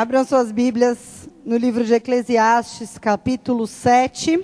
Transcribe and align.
Abram 0.00 0.24
suas 0.24 0.50
Bíblias 0.50 1.28
no 1.44 1.58
livro 1.58 1.84
de 1.84 1.92
Eclesiastes, 1.92 2.96
capítulo 2.96 3.66
7. 3.66 4.42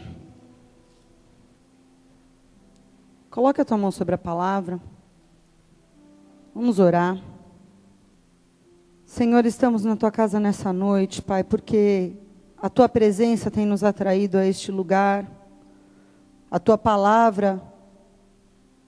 Coloque 3.31 3.63
a 3.63 3.65
tua 3.65 3.79
mão 3.79 3.91
sobre 3.91 4.15
a 4.15 4.19
palavra. 4.19 4.79
Vamos 6.55 6.79
orar. 6.79 7.19
Senhor, 9.07 9.47
estamos 9.47 9.83
na 9.83 9.97
tua 9.97 10.11
casa 10.11 10.39
nessa 10.39 10.75
noite, 10.75 11.23
Pai, 11.23 11.43
porque 11.43 12.13
a 12.59 12.69
tua 12.69 12.87
presença 12.87 13.51
tem 13.51 13.65
nos 13.65 13.83
atraído 13.83 14.37
a 14.37 14.45
este 14.45 14.71
lugar. 14.71 15.27
A 16.51 16.59
tua 16.59 16.77
palavra 16.77 17.63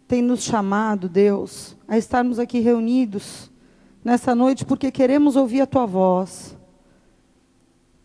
tem 0.06 0.20
nos 0.20 0.42
chamado, 0.42 1.08
Deus, 1.08 1.78
a 1.88 1.96
estarmos 1.96 2.38
aqui 2.38 2.60
reunidos 2.60 3.50
nessa 4.04 4.34
noite 4.34 4.66
porque 4.66 4.90
queremos 4.90 5.34
ouvir 5.34 5.62
a 5.62 5.66
tua 5.66 5.86
voz. 5.86 6.57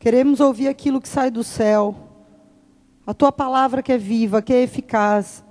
Queremos 0.03 0.41
ouvir 0.41 0.67
aquilo 0.67 0.99
que 0.99 1.07
sai 1.07 1.31
do 1.31 1.45
céu. 1.45 1.95
A 3.07 3.13
tua 3.13 3.31
palavra 3.31 3.81
que 3.81 3.89
é 3.89 3.97
viva, 3.97 4.41
que 4.41 4.51
é 4.51 4.61
eficaz. 4.61 5.45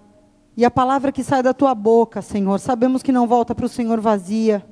E 0.55 0.62
a 0.62 0.70
palavra 0.70 1.11
que 1.11 1.25
sai 1.25 1.42
da 1.42 1.55
tua 1.55 1.75
boca, 1.75 2.20
Senhor. 2.20 2.61
Sabemos 2.61 3.02
que 3.02 3.11
não 3.11 3.27
volta 3.27 3.55
para 3.55 3.65
o 3.65 3.69
Senhor 3.70 3.98
vazia. 3.98 4.62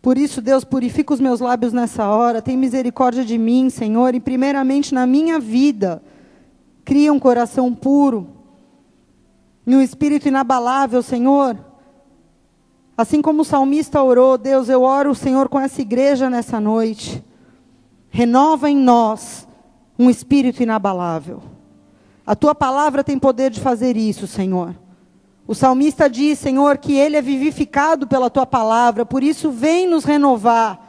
Por 0.00 0.16
isso, 0.16 0.40
Deus, 0.40 0.62
purifica 0.62 1.12
os 1.12 1.18
meus 1.18 1.40
lábios 1.40 1.72
nessa 1.72 2.08
hora. 2.08 2.40
Tem 2.40 2.56
misericórdia 2.56 3.24
de 3.24 3.36
mim, 3.36 3.68
Senhor. 3.70 4.14
E 4.14 4.20
primeiramente 4.20 4.94
na 4.94 5.04
minha 5.04 5.40
vida. 5.40 6.00
Cria 6.84 7.12
um 7.12 7.18
coração 7.18 7.74
puro. 7.74 8.28
E 9.66 9.74
um 9.74 9.80
espírito 9.80 10.28
inabalável, 10.28 11.02
Senhor 11.02 11.58
Assim 12.96 13.20
como 13.20 13.42
o 13.42 13.44
salmista 13.44 14.00
orou, 14.00 14.38
Deus, 14.38 14.68
eu 14.68 14.82
oro, 14.82 15.12
Senhor, 15.12 15.48
com 15.48 15.58
essa 15.58 15.82
igreja 15.82 16.30
nessa 16.30 16.60
noite. 16.60 17.24
Renova 18.10 18.70
em 18.70 18.76
nós 18.76 19.46
um 19.98 20.08
espírito 20.08 20.62
inabalável. 20.62 21.42
A 22.26 22.36
tua 22.36 22.54
palavra 22.54 23.02
tem 23.02 23.18
poder 23.18 23.50
de 23.50 23.60
fazer 23.60 23.96
isso, 23.96 24.26
Senhor. 24.26 24.74
O 25.46 25.54
salmista 25.54 26.10
diz, 26.10 26.38
Senhor, 26.38 26.76
que 26.76 26.92
ele 26.92 27.16
é 27.16 27.22
vivificado 27.22 28.06
pela 28.06 28.28
tua 28.28 28.44
palavra, 28.44 29.06
por 29.06 29.22
isso 29.22 29.50
vem 29.50 29.88
nos 29.88 30.04
renovar. 30.04 30.86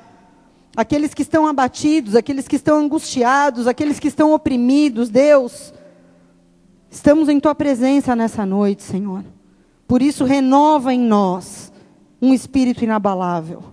Aqueles 0.75 1.13
que 1.13 1.21
estão 1.21 1.47
abatidos, 1.47 2.15
aqueles 2.15 2.47
que 2.47 2.57
estão 2.57 2.77
angustiados, 2.77 3.67
aqueles 3.67 3.99
que 3.99 4.09
estão 4.09 4.33
oprimidos, 4.33 5.09
Deus, 5.09 5.73
estamos 6.91 7.29
em 7.29 7.39
tua 7.39 7.55
presença 7.55 8.15
nessa 8.15 8.45
noite, 8.45 8.83
Senhor. 8.83 9.23
Por 9.87 10.01
isso 10.01 10.25
renova 10.25 10.93
em 10.93 10.99
nós 10.99 11.71
um 12.21 12.33
espírito 12.33 12.83
inabalável. 12.83 13.63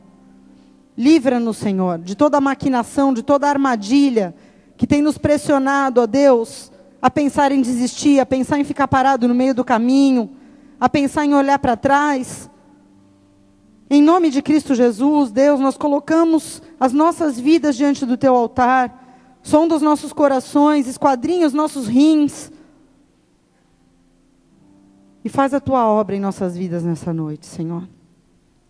Livra-nos, 0.96 1.58
Senhor, 1.58 1.98
de 1.98 2.14
toda 2.14 2.40
maquinação, 2.40 3.12
de 3.12 3.22
toda 3.22 3.48
armadilha 3.48 4.34
que 4.76 4.86
tem 4.86 5.02
nos 5.02 5.18
pressionado, 5.18 6.00
ó 6.00 6.06
Deus, 6.06 6.70
a 7.00 7.10
pensar 7.10 7.52
em 7.52 7.60
desistir, 7.60 8.18
a 8.20 8.26
pensar 8.26 8.58
em 8.58 8.64
ficar 8.64 8.88
parado 8.88 9.28
no 9.28 9.34
meio 9.34 9.54
do 9.54 9.64
caminho, 9.64 10.30
a 10.80 10.88
pensar 10.88 11.24
em 11.24 11.34
olhar 11.34 11.58
para 11.58 11.76
trás. 11.76 12.50
Em 13.88 14.02
nome 14.02 14.30
de 14.30 14.42
Cristo 14.42 14.74
Jesus, 14.74 15.30
Deus, 15.30 15.60
nós 15.60 15.76
colocamos 15.76 16.62
as 16.80 16.92
nossas 16.92 17.38
vidas 17.38 17.76
diante 17.76 18.04
do 18.04 18.16
teu 18.16 18.34
altar, 18.34 19.38
som 19.42 19.68
dos 19.68 19.80
nossos 19.80 20.12
corações, 20.12 20.88
esquadrinha 20.88 21.46
os 21.46 21.52
nossos 21.52 21.86
rins. 21.86 22.50
E 25.24 25.28
faz 25.28 25.54
a 25.54 25.60
tua 25.60 25.86
obra 25.86 26.16
em 26.16 26.20
nossas 26.20 26.56
vidas 26.56 26.84
nessa 26.84 27.12
noite, 27.12 27.46
Senhor. 27.46 27.86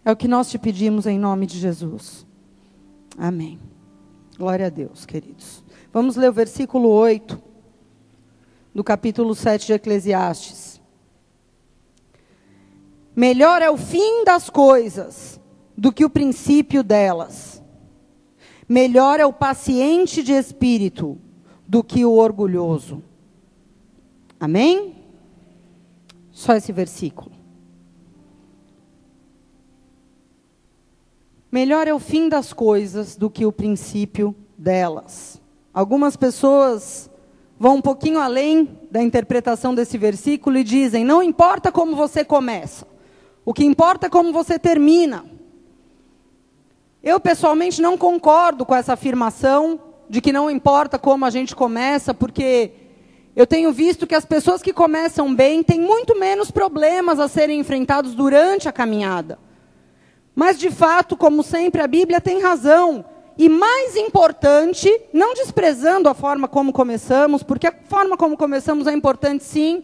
É 0.06 0.12
o 0.12 0.16
que 0.16 0.28
nós 0.28 0.48
te 0.48 0.56
pedimos 0.56 1.04
em 1.04 1.18
nome 1.18 1.46
de 1.46 1.58
Jesus. 1.58 2.24
Amém. 3.18 3.58
Glória 4.38 4.66
a 4.66 4.68
Deus, 4.68 5.04
queridos. 5.04 5.64
Vamos 5.92 6.14
ler 6.14 6.30
o 6.30 6.32
versículo 6.32 6.88
8 6.88 7.42
do 8.72 8.84
capítulo 8.84 9.34
7 9.34 9.66
de 9.66 9.72
Eclesiastes. 9.72 10.80
Melhor 13.16 13.60
é 13.60 13.68
o 13.68 13.76
fim 13.76 14.22
das 14.22 14.48
coisas 14.48 15.40
do 15.76 15.92
que 15.92 16.04
o 16.04 16.10
princípio 16.10 16.84
delas. 16.84 17.60
Melhor 18.68 19.18
é 19.18 19.26
o 19.26 19.32
paciente 19.32 20.22
de 20.22 20.34
espírito 20.34 21.18
do 21.66 21.82
que 21.82 22.04
o 22.04 22.12
orgulhoso. 22.12 23.02
Amém? 24.38 24.94
Só 26.30 26.54
esse 26.54 26.70
versículo. 26.70 27.35
Melhor 31.56 31.88
é 31.88 31.94
o 31.94 31.98
fim 31.98 32.28
das 32.28 32.52
coisas 32.52 33.16
do 33.16 33.30
que 33.30 33.46
o 33.46 33.50
princípio 33.50 34.36
delas. 34.58 35.40
Algumas 35.72 36.14
pessoas 36.14 37.08
vão 37.58 37.76
um 37.76 37.80
pouquinho 37.80 38.20
além 38.20 38.78
da 38.90 39.02
interpretação 39.02 39.74
desse 39.74 39.96
versículo 39.96 40.58
e 40.58 40.62
dizem: 40.62 41.02
não 41.02 41.22
importa 41.22 41.72
como 41.72 41.96
você 41.96 42.22
começa, 42.22 42.86
o 43.42 43.54
que 43.54 43.64
importa 43.64 44.06
é 44.06 44.10
como 44.10 44.34
você 44.34 44.58
termina. 44.58 45.24
Eu 47.02 47.18
pessoalmente 47.18 47.80
não 47.80 47.96
concordo 47.96 48.66
com 48.66 48.74
essa 48.74 48.92
afirmação 48.92 49.80
de 50.10 50.20
que 50.20 50.34
não 50.34 50.50
importa 50.50 50.98
como 50.98 51.24
a 51.24 51.30
gente 51.30 51.56
começa, 51.56 52.12
porque 52.12 52.70
eu 53.34 53.46
tenho 53.46 53.72
visto 53.72 54.06
que 54.06 54.14
as 54.14 54.26
pessoas 54.26 54.60
que 54.60 54.74
começam 54.74 55.34
bem 55.34 55.62
têm 55.62 55.80
muito 55.80 56.20
menos 56.20 56.50
problemas 56.50 57.18
a 57.18 57.28
serem 57.28 57.58
enfrentados 57.58 58.14
durante 58.14 58.68
a 58.68 58.72
caminhada. 58.72 59.45
Mas, 60.36 60.58
de 60.58 60.70
fato, 60.70 61.16
como 61.16 61.42
sempre, 61.42 61.80
a 61.80 61.86
Bíblia 61.86 62.20
tem 62.20 62.42
razão. 62.42 63.06
E 63.38 63.48
mais 63.48 63.96
importante, 63.96 64.90
não 65.10 65.32
desprezando 65.32 66.10
a 66.10 66.14
forma 66.14 66.46
como 66.46 66.74
começamos, 66.74 67.42
porque 67.42 67.66
a 67.66 67.74
forma 67.88 68.18
como 68.18 68.36
começamos 68.36 68.86
é 68.86 68.92
importante 68.92 69.44
sim, 69.44 69.82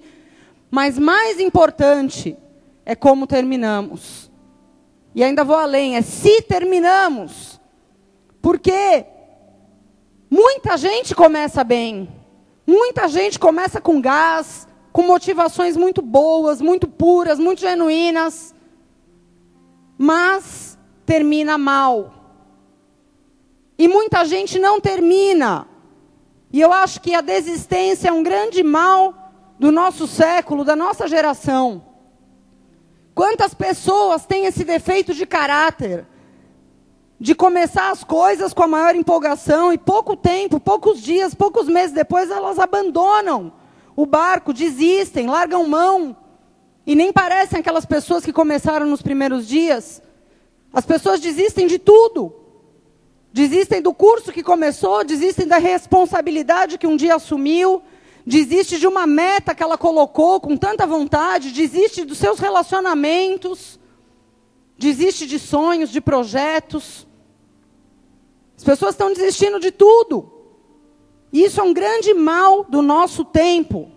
mas 0.71 0.99
mais 0.99 1.41
importante 1.41 2.37
é 2.85 2.95
como 2.95 3.27
terminamos. 3.27 4.31
E 5.15 5.25
ainda 5.25 5.43
vou 5.43 5.57
além, 5.57 5.97
é 5.97 6.03
se 6.03 6.43
terminamos. 6.43 7.59
Porque 8.43 9.07
muita 10.31 10.77
gente 10.77 11.15
começa 11.15 11.65
bem, 11.65 12.11
muita 12.67 13.09
gente 13.09 13.39
começa 13.39 13.81
com 13.81 14.03
gás, 14.03 14.69
com 14.93 15.03
motivações 15.03 15.79
muito 15.79 16.03
boas, 16.03 16.61
muito 16.61 16.87
puras, 16.87 17.39
muito 17.39 17.61
genuínas 17.63 18.52
mas 20.03 20.77
termina 21.07 21.57
mal. 21.57 22.13
E 23.79 23.87
muita 23.87 24.25
gente 24.25 24.59
não 24.59 24.81
termina. 24.81 25.69
E 26.53 26.61
eu 26.61 26.73
acho 26.73 27.01
que 27.01 27.15
a 27.15 27.21
desistência 27.21 28.09
é 28.09 28.13
um 28.13 28.21
grande 28.21 28.65
mal 28.65 29.15
do 29.61 29.71
nosso 29.71 30.09
século, 30.09 30.65
da 30.65 30.75
nossa 30.75 31.07
geração. 31.07 31.85
Quantas 33.15 33.55
pessoas 33.55 34.27
têm 34.27 34.47
esse 34.47 34.65
defeito 34.65 35.15
de 35.15 35.25
caráter? 35.25 36.05
De 37.21 37.33
começar 37.33 37.93
as 37.93 38.03
coisas 38.03 38.53
com 38.53 38.65
a 38.65 38.67
maior 38.67 38.97
empolgação 38.97 39.73
e 39.73 39.79
pouco 39.79 40.17
tempo, 40.17 40.59
poucos 40.59 41.01
dias, 41.01 41.33
poucos 41.33 41.69
meses 41.69 41.93
depois 41.93 42.29
elas 42.29 42.59
abandonam 42.59 43.53
o 43.95 44.05
barco, 44.05 44.53
desistem, 44.53 45.29
largam 45.29 45.65
mão. 45.69 46.17
E 46.87 46.95
nem 46.95 47.13
parecem 47.13 47.61
aquelas 47.61 47.87
pessoas 47.87 48.25
que 48.25 48.33
começaram 48.33 48.87
nos 48.87 49.03
primeiros 49.03 49.47
dias. 49.47 50.03
As 50.73 50.85
pessoas 50.85 51.21
desistem 51.21 51.67
de 51.67 51.79
tudo. 51.79 52.35
Desistem 53.33 53.81
do 53.81 53.95
curso 53.95 54.33
que 54.33 54.43
começou, 54.43 55.05
desistem 55.05 55.47
da 55.47 55.57
responsabilidade 55.59 56.77
que 56.77 56.87
um 56.87 56.97
dia 56.97 57.15
assumiu, 57.15 57.83
desiste 58.27 58.79
de 58.79 58.87
uma 58.87 59.07
meta 59.07 59.55
que 59.55 59.63
ela 59.63 59.79
colocou 59.79 60.39
com 60.39 60.55
tanta 60.55 60.87
vontade, 60.87 61.51
desiste 61.51 62.05
dos 62.05 62.19
seus 62.19 62.39
relacionamentos, 62.39 63.81
desiste 64.77 65.27
de 65.27 65.39
sonhos, 65.39 65.91
de 65.91 66.01
projetos. 66.01 67.07
As 68.55 68.65
pessoas 68.65 68.95
estão 68.95 69.15
desistindo 69.15 69.59
de 69.59 69.71
tudo. 69.71 70.31
Isso 71.33 71.59
é 71.59 71.65
um 71.65 71.73
grande 71.73 72.13
mal 72.13 72.65
do 72.65 72.83
nosso 72.83 73.25
tempo. 73.25 73.92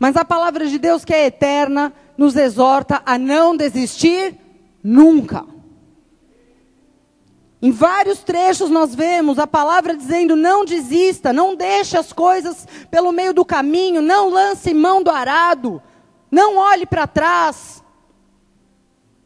Mas 0.00 0.16
a 0.16 0.24
palavra 0.24 0.66
de 0.66 0.78
Deus, 0.78 1.04
que 1.04 1.12
é 1.12 1.26
eterna, 1.26 1.92
nos 2.16 2.34
exorta 2.34 3.02
a 3.04 3.18
não 3.18 3.54
desistir 3.54 4.34
nunca. 4.82 5.44
Em 7.60 7.70
vários 7.70 8.20
trechos 8.20 8.70
nós 8.70 8.94
vemos 8.94 9.38
a 9.38 9.46
palavra 9.46 9.94
dizendo: 9.94 10.34
não 10.34 10.64
desista, 10.64 11.34
não 11.34 11.54
deixe 11.54 11.98
as 11.98 12.14
coisas 12.14 12.66
pelo 12.90 13.12
meio 13.12 13.34
do 13.34 13.44
caminho, 13.44 14.00
não 14.00 14.30
lance 14.30 14.72
mão 14.72 15.02
do 15.02 15.10
arado, 15.10 15.82
não 16.30 16.56
olhe 16.56 16.86
para 16.86 17.06
trás. 17.06 17.84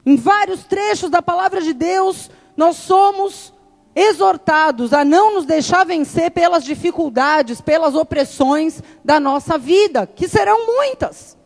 Em 0.04 0.16
vários 0.16 0.64
trechos 0.64 1.08
da 1.08 1.22
palavra 1.22 1.62
de 1.62 1.72
Deus, 1.72 2.28
nós 2.56 2.76
somos 2.78 3.53
exortados 3.94 4.93
a 4.93 5.05
não 5.05 5.35
nos 5.35 5.46
deixar 5.46 5.85
vencer 5.85 6.31
pelas 6.31 6.64
dificuldades, 6.64 7.61
pelas 7.61 7.94
opressões 7.94 8.82
da 9.05 9.20
nossa 9.20 9.56
vida, 9.56 10.06
que 10.06 10.26
serão 10.26 10.67
muitas. 10.67 11.37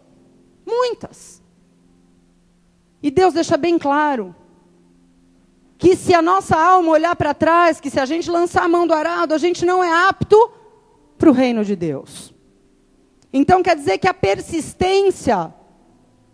Muitas. 0.67 1.43
E 3.03 3.11
Deus 3.11 3.35
deixa 3.35 3.57
bem 3.57 3.79
claro 3.79 4.35
que 5.77 5.95
se 5.95 6.13
a 6.13 6.21
nossa 6.21 6.57
alma 6.57 6.91
olhar 6.91 7.15
para 7.15 7.33
trás, 7.33 7.81
que 7.81 7.91
se 7.91 8.01
a 8.01 8.07
gente 8.07 8.31
lançar 8.31 8.65
a 8.65 8.69
mão 8.69 8.87
do 8.87 8.95
arado, 8.95 9.33
a 9.33 9.39
gente 9.39 9.65
não 9.65 9.83
é 9.85 10.09
apto 10.09 10.51
para 11.17 11.31
o 11.31 11.33
reino 11.33 11.65
de 11.65 11.77
Deus. 11.77 12.35
Então 13.33 13.63
quer 13.63 13.77
dizer 13.77 13.99
que 13.99 14.09
a 14.09 14.15
persistência 14.15 15.55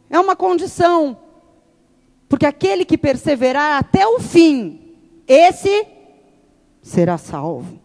é 0.09 0.19
uma 0.19 0.35
condição, 0.35 1.19
porque 2.29 2.47
aquele 2.47 2.85
que 2.85 2.97
perseverar 2.97 3.79
até 3.79 4.07
o 4.07 4.19
fim, 4.21 4.97
esse 5.27 5.94
será 6.85 7.17
salvo. 7.17 7.81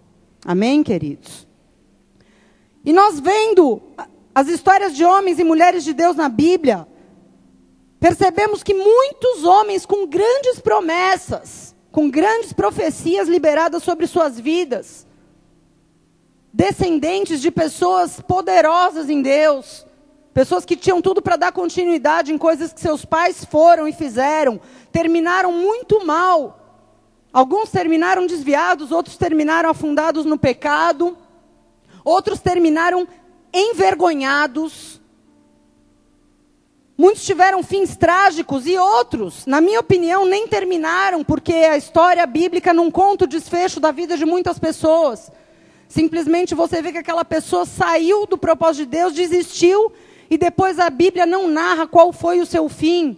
Amém, 0.45 0.83
queridos? 0.83 1.47
E 2.83 2.91
nós 2.91 3.19
vendo 3.19 3.81
as 4.35 4.47
histórias 4.49 4.95
de 4.95 5.05
homens 5.05 5.39
e 5.39 5.43
mulheres 5.43 5.85
de 5.85 5.93
Deus 5.93 6.17
na 6.17 6.27
Bíblia, 6.27 6.85
percebemos 7.99 8.61
que 8.61 8.73
muitos 8.73 9.45
homens 9.45 9.85
com 9.85 10.05
grandes 10.05 10.59
promessas, 10.59 11.73
com 11.91 12.09
grandes 12.09 12.51
profecias 12.51 13.27
liberadas 13.29 13.83
sobre 13.83 14.05
suas 14.05 14.37
vidas, 14.37 15.07
descendentes 16.51 17.41
de 17.41 17.49
pessoas 17.49 18.19
poderosas 18.19 19.09
em 19.09 19.21
Deus, 19.21 19.85
pessoas 20.33 20.65
que 20.65 20.75
tinham 20.75 21.01
tudo 21.01 21.21
para 21.21 21.37
dar 21.37 21.53
continuidade 21.53 22.33
em 22.33 22.37
coisas 22.37 22.73
que 22.73 22.81
seus 22.81 23.05
pais 23.05 23.45
foram 23.45 23.87
e 23.87 23.93
fizeram, 23.93 24.59
terminaram 24.91 25.53
muito 25.53 26.05
mal. 26.05 26.58
Alguns 27.31 27.69
terminaram 27.69 28.25
desviados, 28.25 28.91
outros 28.91 29.15
terminaram 29.15 29.69
afundados 29.69 30.25
no 30.25 30.37
pecado, 30.37 31.15
outros 32.03 32.39
terminaram 32.39 33.07
envergonhados. 33.53 34.99
Muitos 36.97 37.23
tiveram 37.23 37.63
fins 37.63 37.95
trágicos 37.95 38.65
e 38.65 38.77
outros, 38.77 39.45
na 39.45 39.61
minha 39.61 39.79
opinião, 39.79 40.25
nem 40.25 40.47
terminaram, 40.47 41.23
porque 41.23 41.53
a 41.53 41.77
história 41.77 42.25
bíblica 42.25 42.73
não 42.73 42.91
conta 42.91 43.23
o 43.25 43.27
desfecho 43.27 43.79
da 43.79 43.91
vida 43.91 44.17
de 44.17 44.25
muitas 44.25 44.59
pessoas. 44.59 45.31
Simplesmente 45.87 46.53
você 46.53 46.81
vê 46.81 46.91
que 46.91 46.97
aquela 46.97 47.23
pessoa 47.23 47.65
saiu 47.65 48.25
do 48.25 48.37
propósito 48.37 48.85
de 48.85 48.97
Deus, 48.97 49.13
desistiu, 49.13 49.91
e 50.29 50.37
depois 50.37 50.77
a 50.77 50.89
Bíblia 50.89 51.25
não 51.25 51.47
narra 51.47 51.87
qual 51.87 52.11
foi 52.11 52.41
o 52.41 52.45
seu 52.45 52.67
fim. 52.67 53.17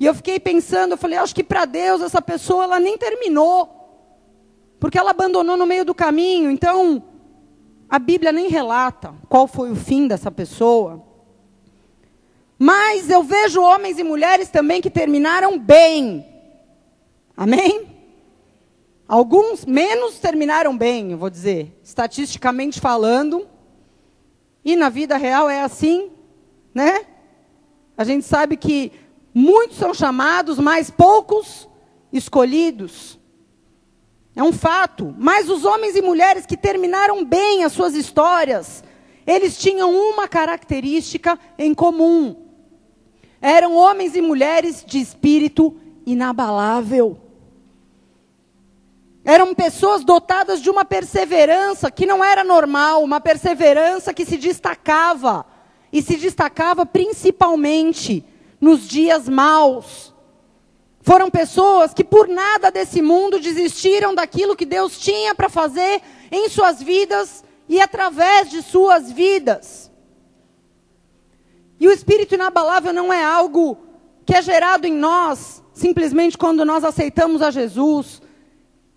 E 0.00 0.06
eu 0.06 0.14
fiquei 0.14 0.40
pensando, 0.40 0.92
eu 0.92 0.96
falei, 0.96 1.18
acho 1.18 1.34
que 1.34 1.44
para 1.44 1.66
Deus 1.66 2.00
essa 2.00 2.22
pessoa 2.22 2.64
ela 2.64 2.80
nem 2.80 2.96
terminou. 2.96 3.68
Porque 4.80 4.98
ela 4.98 5.10
abandonou 5.10 5.58
no 5.58 5.66
meio 5.66 5.84
do 5.84 5.94
caminho. 5.94 6.50
Então, 6.50 7.04
a 7.86 7.98
Bíblia 7.98 8.32
nem 8.32 8.48
relata 8.48 9.14
qual 9.28 9.46
foi 9.46 9.70
o 9.70 9.76
fim 9.76 10.08
dessa 10.08 10.30
pessoa. 10.30 11.04
Mas 12.58 13.10
eu 13.10 13.22
vejo 13.22 13.60
homens 13.60 13.98
e 13.98 14.02
mulheres 14.02 14.48
também 14.48 14.80
que 14.80 14.88
terminaram 14.88 15.58
bem. 15.58 16.26
Amém? 17.36 17.86
Alguns 19.06 19.66
menos 19.66 20.18
terminaram 20.18 20.76
bem, 20.78 21.12
eu 21.12 21.18
vou 21.18 21.28
dizer, 21.28 21.78
estatisticamente 21.84 22.80
falando. 22.80 23.46
E 24.64 24.76
na 24.76 24.88
vida 24.88 25.18
real 25.18 25.50
é 25.50 25.60
assim, 25.60 26.10
né? 26.72 27.04
A 27.98 28.04
gente 28.04 28.24
sabe 28.24 28.56
que 28.56 28.92
muitos 29.34 29.76
são 29.76 29.94
chamados, 29.94 30.58
mas 30.58 30.90
poucos 30.90 31.68
escolhidos. 32.12 33.18
É 34.34 34.42
um 34.42 34.52
fato. 34.52 35.14
Mas 35.18 35.48
os 35.48 35.64
homens 35.64 35.96
e 35.96 36.02
mulheres 36.02 36.46
que 36.46 36.56
terminaram 36.56 37.24
bem 37.24 37.64
as 37.64 37.72
suas 37.72 37.94
histórias, 37.94 38.82
eles 39.26 39.58
tinham 39.58 39.92
uma 39.92 40.28
característica 40.28 41.38
em 41.58 41.74
comum. 41.74 42.36
Eram 43.40 43.74
homens 43.74 44.14
e 44.14 44.20
mulheres 44.20 44.84
de 44.86 45.00
espírito 45.00 45.76
inabalável. 46.06 47.18
Eram 49.24 49.54
pessoas 49.54 50.02
dotadas 50.02 50.60
de 50.60 50.70
uma 50.70 50.84
perseverança 50.84 51.90
que 51.90 52.06
não 52.06 52.24
era 52.24 52.42
normal, 52.42 53.02
uma 53.02 53.20
perseverança 53.20 54.14
que 54.14 54.24
se 54.24 54.36
destacava. 54.36 55.44
E 55.92 56.00
se 56.00 56.16
destacava 56.16 56.86
principalmente 56.86 58.24
nos 58.60 58.86
dias 58.86 59.28
maus. 59.28 60.14
Foram 61.00 61.30
pessoas 61.30 61.94
que 61.94 62.04
por 62.04 62.28
nada 62.28 62.70
desse 62.70 63.00
mundo 63.00 63.40
desistiram 63.40 64.14
daquilo 64.14 64.56
que 64.56 64.66
Deus 64.66 64.98
tinha 64.98 65.34
para 65.34 65.48
fazer 65.48 66.02
em 66.30 66.48
suas 66.48 66.82
vidas 66.82 67.42
e 67.68 67.80
através 67.80 68.50
de 68.50 68.62
suas 68.62 69.10
vidas. 69.10 69.90
E 71.78 71.88
o 71.88 71.92
espírito 71.92 72.34
inabalável 72.34 72.92
não 72.92 73.12
é 73.12 73.24
algo 73.24 73.78
que 74.26 74.34
é 74.34 74.42
gerado 74.42 74.86
em 74.86 74.92
nós 74.92 75.60
simplesmente 75.80 76.36
quando 76.36 76.64
nós 76.64 76.84
aceitamos 76.84 77.40
a 77.40 77.50
Jesus. 77.50 78.20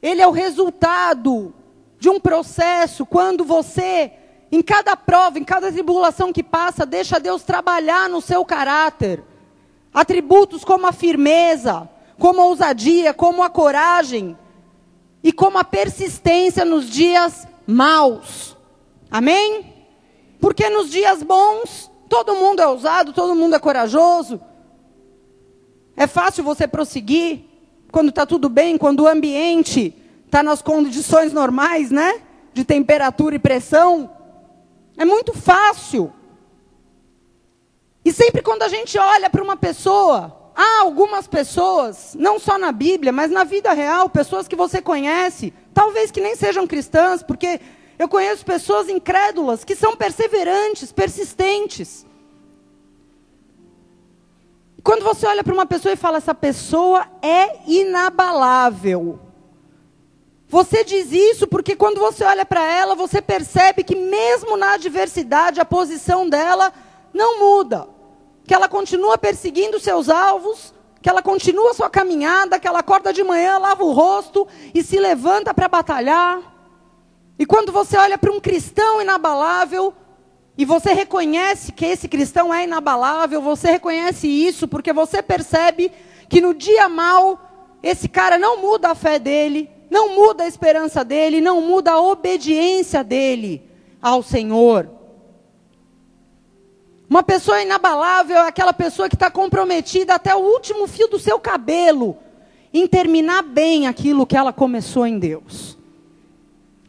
Ele 0.01 0.21
é 0.21 0.27
o 0.27 0.31
resultado 0.31 1.54
de 1.98 2.09
um 2.09 2.19
processo 2.19 3.06
quando 3.06 3.45
você, 3.45 4.12
em 4.51 4.62
cada 4.62 4.98
prova, 4.98 5.39
em 5.39 5.44
cada 5.44 5.71
tribulação 5.71 6.33
que 6.33 6.44
passa, 6.44 6.86
deixa 6.86 7.19
Deus 7.19 7.44
trabalhar 7.44 8.09
no 8.09 8.21
seu 8.21 8.44
caráter. 8.44 9.24
Atributos 9.94 10.63
como 10.66 10.88
a 10.88 10.92
firmeza, 10.92 11.90
como 12.18 12.42
a 12.42 12.45
ousadia, 12.45 13.13
como 13.13 13.44
a 13.44 13.50
coragem 13.50 14.38
e 15.24 15.31
como 15.31 15.57
a 15.57 15.63
persistência 15.63 16.66
nos 16.66 16.90
dias 16.90 17.48
maus. 17.68 18.57
Amém? 19.12 19.74
Porque 20.40 20.69
nos 20.69 20.90
dias 20.90 21.22
bons 21.24 21.92
Todo 22.13 22.36
mundo 22.36 22.62
é 22.62 22.68
ousado, 22.68 23.12
todo 23.12 23.34
mundo 23.34 23.56
é 23.56 23.60
corajoso. 23.60 24.40
É 25.98 26.06
fácil 26.06 26.44
você 26.44 26.68
prosseguir 26.68 27.40
quando 27.92 28.10
está 28.10 28.24
tudo 28.24 28.50
bem, 28.50 28.78
quando 28.78 29.00
o 29.00 29.07
ambiente 29.07 29.95
está 30.24 30.44
nas 30.44 30.62
condições 30.62 31.34
normais, 31.34 31.90
né? 31.90 32.22
De 32.54 32.63
temperatura 32.63 33.34
e 33.34 33.40
pressão. 33.40 34.12
É 34.95 35.04
muito 35.04 35.34
fácil. 35.34 36.13
E 38.05 38.11
sempre 38.11 38.41
quando 38.41 38.63
a 38.63 38.67
gente 38.67 38.97
olha 38.97 39.29
para 39.29 39.44
uma 39.44 39.55
pessoa, 39.55 40.51
há 40.55 40.81
algumas 40.81 41.27
pessoas, 41.27 42.15
não 42.19 42.38
só 42.38 42.57
na 42.57 42.71
Bíblia, 42.71 43.11
mas 43.11 43.31
na 43.31 43.44
vida 43.44 43.71
real, 43.73 44.09
pessoas 44.09 44.47
que 44.47 44.55
você 44.55 44.81
conhece, 44.81 45.53
talvez 45.73 46.11
que 46.11 46.21
nem 46.21 46.35
sejam 46.35 46.67
cristãs, 46.67 47.23
porque 47.23 47.61
eu 47.97 48.07
conheço 48.07 48.45
pessoas 48.45 48.89
incrédulas 48.89 49.63
que 49.63 49.75
são 49.75 49.95
perseverantes, 49.95 50.91
persistentes. 50.91 52.05
Quando 54.83 55.03
você 55.03 55.25
olha 55.25 55.44
para 55.44 55.53
uma 55.53 55.65
pessoa 55.65 55.94
e 55.94 55.97
fala, 55.97 56.17
essa 56.17 56.35
pessoa 56.35 57.07
é 57.21 57.59
inabalável. 57.65 59.19
Você 60.49 60.83
diz 60.83 61.11
isso 61.11 61.47
porque 61.47 61.75
quando 61.75 61.99
você 61.99 62.23
olha 62.25 62.45
para 62.45 62.63
ela, 62.63 62.94
você 62.94 63.21
percebe 63.21 63.83
que 63.83 63.95
mesmo 63.95 64.57
na 64.57 64.73
adversidade, 64.73 65.61
a 65.61 65.66
posição 65.66 66.30
dela 66.30 66.73
não 67.13 67.39
muda. 67.39 67.87
Que 68.45 68.54
ela 68.54 68.68
continua 68.68 69.18
perseguindo 69.18 69.80
seus 69.80 70.09
alvos, 70.09 70.73
que 71.02 71.09
ela 71.09 71.21
continua 71.21 71.73
sua 71.73 71.90
caminhada, 71.90 72.59
que 72.59 72.68
ela 72.68 72.80
acorda 72.80 73.12
de 73.12 73.23
manhã, 73.23 73.57
lava 73.57 73.83
o 73.83 73.92
rosto 73.92 74.47
e 74.73 74.81
se 74.83 75.00
levanta 75.00 75.54
para 75.54 75.68
batalhar. 75.68 76.42
E 77.38 77.45
quando 77.45 77.71
você 77.71 77.97
olha 77.97 78.18
para 78.18 78.31
um 78.31 78.40
cristão 78.40 79.02
inabalável, 79.02 79.94
e 80.57 80.66
você 80.66 80.94
reconhece 80.94 81.71
que 81.71 81.85
esse 81.85 82.07
cristão 82.07 82.54
é 82.54 82.64
inabalável, 82.64 83.42
você 83.42 83.71
reconhece 83.71 84.28
isso 84.28 84.68
porque 84.68 84.94
você 84.94 85.21
percebe 85.21 85.92
que 86.30 86.40
no 86.40 86.54
dia 86.54 86.88
mal, 86.88 87.40
esse 87.81 88.07
cara 88.07 88.38
não 88.38 88.62
muda 88.62 88.92
a 88.92 88.95
fé 88.95 89.18
dele, 89.18 89.69
não 89.90 90.16
muda 90.16 90.44
a 90.44 90.47
esperança 90.47 91.04
dele, 91.04 91.42
não 91.42 91.59
muda 91.62 91.92
a 91.92 92.02
obediência 92.02 93.04
dele 93.04 93.68
ao 94.02 94.21
Senhor. 94.21 94.90
Uma 97.13 97.21
pessoa 97.21 97.61
inabalável 97.61 98.37
é 98.37 98.47
aquela 98.47 98.73
pessoa 98.73 99.07
que 99.07 99.15
está 99.15 99.29
comprometida 99.29 100.15
até 100.15 100.33
o 100.33 100.39
último 100.39 100.87
fio 100.87 101.07
do 101.07 101.19
seu 101.19 101.39
cabelo 101.39 102.17
em 102.73 102.87
terminar 102.87 103.43
bem 103.43 103.85
aquilo 103.85 104.25
que 104.25 104.35
ela 104.35 104.51
começou 104.51 105.05
em 105.05 105.19
Deus. 105.19 105.77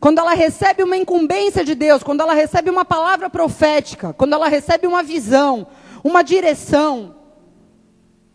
Quando 0.00 0.20
ela 0.20 0.32
recebe 0.32 0.82
uma 0.82 0.96
incumbência 0.96 1.62
de 1.62 1.74
Deus, 1.74 2.02
quando 2.02 2.22
ela 2.22 2.32
recebe 2.32 2.70
uma 2.70 2.86
palavra 2.86 3.28
profética, 3.28 4.14
quando 4.14 4.32
ela 4.32 4.48
recebe 4.48 4.86
uma 4.86 5.02
visão, 5.02 5.66
uma 6.02 6.24
direção, 6.24 7.16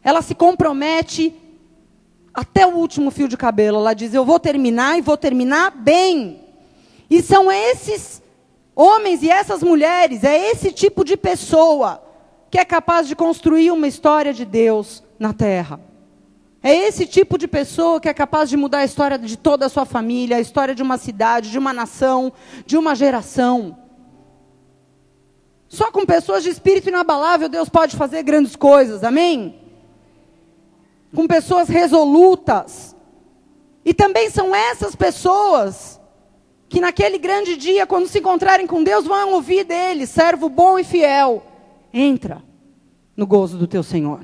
ela 0.04 0.22
se 0.22 0.36
compromete 0.36 1.34
até 2.32 2.68
o 2.68 2.76
último 2.76 3.10
fio 3.10 3.28
de 3.28 3.36
cabelo. 3.36 3.80
Ela 3.80 3.96
diz: 3.96 4.14
Eu 4.14 4.24
vou 4.24 4.40
terminar 4.40 4.96
e 4.96 5.02
vou 5.02 5.18
terminar 5.18 5.72
bem. 5.72 6.40
E 7.10 7.20
são 7.24 7.52
esses 7.52 8.22
homens 8.80 9.22
e 9.22 9.30
essas 9.30 9.62
mulheres, 9.62 10.24
é 10.24 10.52
esse 10.52 10.72
tipo 10.72 11.04
de 11.04 11.18
pessoa 11.18 12.02
que 12.50 12.58
é 12.58 12.64
capaz 12.64 13.08
de 13.08 13.16
construir 13.16 13.72
uma 13.72 13.88
história 13.88 14.34
de 14.34 14.46
Deus 14.46 15.04
na 15.20 15.34
terra. 15.34 15.82
É 16.64 16.74
esse 16.74 17.06
tipo 17.06 17.38
de 17.38 17.48
pessoa 17.48 18.00
que 18.00 18.08
é 18.08 18.14
capaz 18.14 18.50
de 18.50 18.56
mudar 18.56 18.80
a 18.80 18.86
história 18.86 19.18
de 19.20 19.38
toda 19.38 19.66
a 19.66 19.70
sua 19.70 19.86
família, 19.86 20.38
a 20.38 20.42
história 20.42 20.74
de 20.74 20.82
uma 20.82 20.98
cidade, 20.98 21.52
de 21.52 21.58
uma 21.58 21.74
nação, 21.74 22.32
de 22.66 22.78
uma 22.78 22.96
geração. 22.96 23.78
Só 25.68 25.92
com 25.92 26.06
pessoas 26.06 26.44
de 26.44 26.50
espírito 26.50 26.88
inabalável 26.88 27.50
Deus 27.50 27.68
pode 27.68 27.98
fazer 27.98 28.24
grandes 28.24 28.56
coisas, 28.56 29.04
amém? 29.04 29.60
Com 31.14 31.28
pessoas 31.28 31.68
resolutas, 31.68 32.96
E 33.84 33.94
também 33.94 34.30
são 34.30 34.54
essas 34.54 34.96
pessoas 34.96 35.99
que 36.70 36.80
naquele 36.80 37.18
grande 37.18 37.58
dia, 37.58 37.88
quando 37.88 38.08
se 38.08 38.20
encontrarem 38.20 38.68
com 38.68 38.84
Deus, 38.84 39.06
vão 39.06 39.34
ouvir 39.34 39.64
dele, 39.64 40.06
servo 40.06 40.48
bom 40.48 40.78
e 40.78 40.84
fiel. 40.84 41.44
Entra 41.92 42.44
no 43.18 43.26
gozo 43.26 43.58
do 43.58 43.68
teu 43.68 43.82
Senhor. 43.82 44.24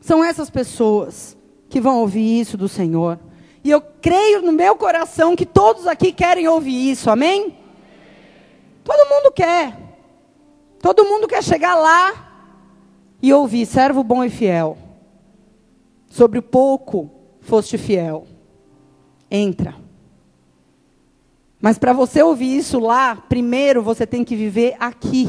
São 0.00 0.22
essas 0.24 0.50
pessoas 0.50 1.38
que 1.68 1.80
vão 1.80 2.00
ouvir 2.00 2.40
isso 2.40 2.56
do 2.56 2.68
Senhor. 2.68 3.18
E 3.62 3.70
eu 3.70 3.80
creio 3.80 4.42
no 4.42 4.50
meu 4.50 4.74
coração 4.74 5.36
que 5.36 5.46
todos 5.46 5.86
aqui 5.86 6.12
querem 6.12 6.48
ouvir 6.48 6.90
isso, 6.90 7.10
amém? 7.10 7.56
Todo 8.82 9.08
mundo 9.08 9.32
quer. 9.32 9.78
Todo 10.80 11.04
mundo 11.04 11.28
quer 11.28 11.44
chegar 11.44 11.76
lá 11.76 12.46
e 13.22 13.32
ouvir, 13.32 13.66
servo 13.66 14.02
bom 14.02 14.24
e 14.24 14.30
fiel. 14.30 14.76
Sobre 16.08 16.38
o 16.38 16.42
pouco 16.42 17.10
foste 17.40 17.78
fiel. 17.78 18.26
Entra. 19.30 19.87
Mas 21.60 21.78
para 21.78 21.92
você 21.92 22.22
ouvir 22.22 22.56
isso 22.56 22.78
lá, 22.78 23.16
primeiro 23.16 23.82
você 23.82 24.06
tem 24.06 24.24
que 24.24 24.36
viver 24.36 24.76
aqui, 24.78 25.28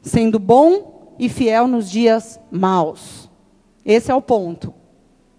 sendo 0.00 0.38
bom 0.38 1.14
e 1.18 1.28
fiel 1.28 1.66
nos 1.66 1.90
dias 1.90 2.38
maus. 2.50 3.28
Esse 3.84 4.10
é 4.10 4.14
o 4.14 4.22
ponto. 4.22 4.72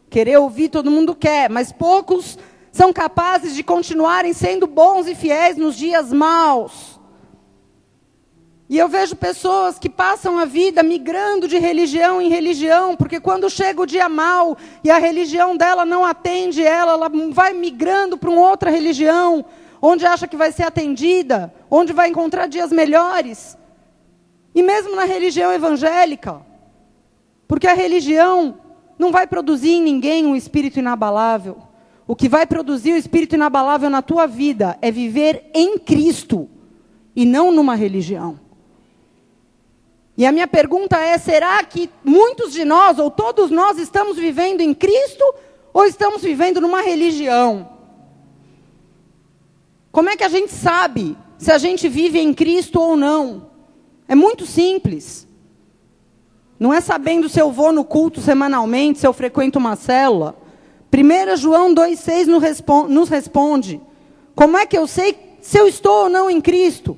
Querer 0.09 0.37
ouvir 0.37 0.69
todo 0.69 0.91
mundo 0.91 1.15
quer, 1.15 1.49
mas 1.49 1.71
poucos 1.71 2.37
são 2.71 2.91
capazes 2.91 3.55
de 3.55 3.63
continuarem 3.63 4.33
sendo 4.33 4.67
bons 4.67 5.07
e 5.07 5.15
fiéis 5.15 5.57
nos 5.57 5.77
dias 5.77 6.11
maus. 6.11 6.92
E 8.69 8.77
eu 8.77 8.87
vejo 8.87 9.15
pessoas 9.15 9.77
que 9.77 9.89
passam 9.89 10.37
a 10.37 10.45
vida 10.45 10.81
migrando 10.81 11.47
de 11.47 11.57
religião 11.57 12.21
em 12.21 12.29
religião, 12.29 12.95
porque 12.95 13.19
quando 13.19 13.49
chega 13.49 13.81
o 13.81 13.85
dia 13.85 14.07
mal 14.07 14.57
e 14.83 14.89
a 14.89 14.97
religião 14.97 15.55
dela 15.57 15.85
não 15.85 16.05
atende 16.05 16.63
ela, 16.63 16.93
ela 16.93 17.11
vai 17.31 17.53
migrando 17.53 18.17
para 18.17 18.29
uma 18.29 18.49
outra 18.49 18.71
religião, 18.71 19.45
onde 19.81 20.05
acha 20.05 20.27
que 20.27 20.37
vai 20.37 20.51
ser 20.51 20.63
atendida, 20.63 21.53
onde 21.69 21.91
vai 21.91 22.09
encontrar 22.09 22.47
dias 22.47 22.71
melhores. 22.71 23.57
E 24.55 24.63
mesmo 24.63 24.95
na 24.95 25.03
religião 25.03 25.51
evangélica, 25.51 26.41
porque 27.47 27.67
a 27.67 27.73
religião 27.73 28.57
não 28.97 29.11
vai 29.11 29.27
produzir 29.27 29.71
em 29.71 29.81
ninguém 29.83 30.25
um 30.25 30.35
espírito 30.35 30.79
inabalável. 30.79 31.57
O 32.07 32.15
que 32.15 32.29
vai 32.29 32.45
produzir 32.45 32.93
o 32.93 32.97
espírito 32.97 33.35
inabalável 33.35 33.89
na 33.89 34.01
tua 34.01 34.25
vida 34.25 34.77
é 34.81 34.89
viver 34.89 35.49
em 35.53 35.77
Cristo 35.77 36.49
e 37.15 37.25
não 37.25 37.51
numa 37.51 37.75
religião. 37.75 38.42
E 40.17 40.25
a 40.25 40.31
minha 40.31 40.47
pergunta 40.47 40.97
é: 40.97 41.17
será 41.17 41.63
que 41.63 41.89
muitos 42.03 42.53
de 42.53 42.63
nós, 42.63 42.99
ou 42.99 43.09
todos 43.09 43.49
nós, 43.49 43.77
estamos 43.77 44.17
vivendo 44.17 44.61
em 44.61 44.73
Cristo 44.73 45.23
ou 45.73 45.85
estamos 45.85 46.21
vivendo 46.21 46.61
numa 46.61 46.81
religião? 46.81 47.69
Como 49.91 50.09
é 50.09 50.15
que 50.15 50.23
a 50.23 50.29
gente 50.29 50.51
sabe 50.51 51.17
se 51.37 51.51
a 51.51 51.57
gente 51.57 51.87
vive 51.87 52.19
em 52.19 52.33
Cristo 52.33 52.79
ou 52.79 52.95
não? 52.95 53.47
É 54.07 54.15
muito 54.15 54.45
simples. 54.45 55.27
Não 56.59 56.73
é 56.73 56.79
sabendo 56.79 57.27
se 57.27 57.39
eu 57.39 57.51
vou 57.51 57.71
no 57.71 57.83
culto 57.83 58.21
semanalmente, 58.21 58.99
se 58.99 59.07
eu 59.07 59.13
frequento 59.13 59.59
uma 59.59 59.75
célula. 59.75 60.35
1 60.93 61.35
João 61.37 61.73
2,6 61.73 62.87
nos 62.87 63.09
responde: 63.09 63.81
Como 64.35 64.57
é 64.57 64.65
que 64.65 64.77
eu 64.77 64.85
sei 64.85 65.17
se 65.41 65.57
eu 65.57 65.67
estou 65.67 66.03
ou 66.03 66.09
não 66.09 66.29
em 66.29 66.39
Cristo? 66.39 66.97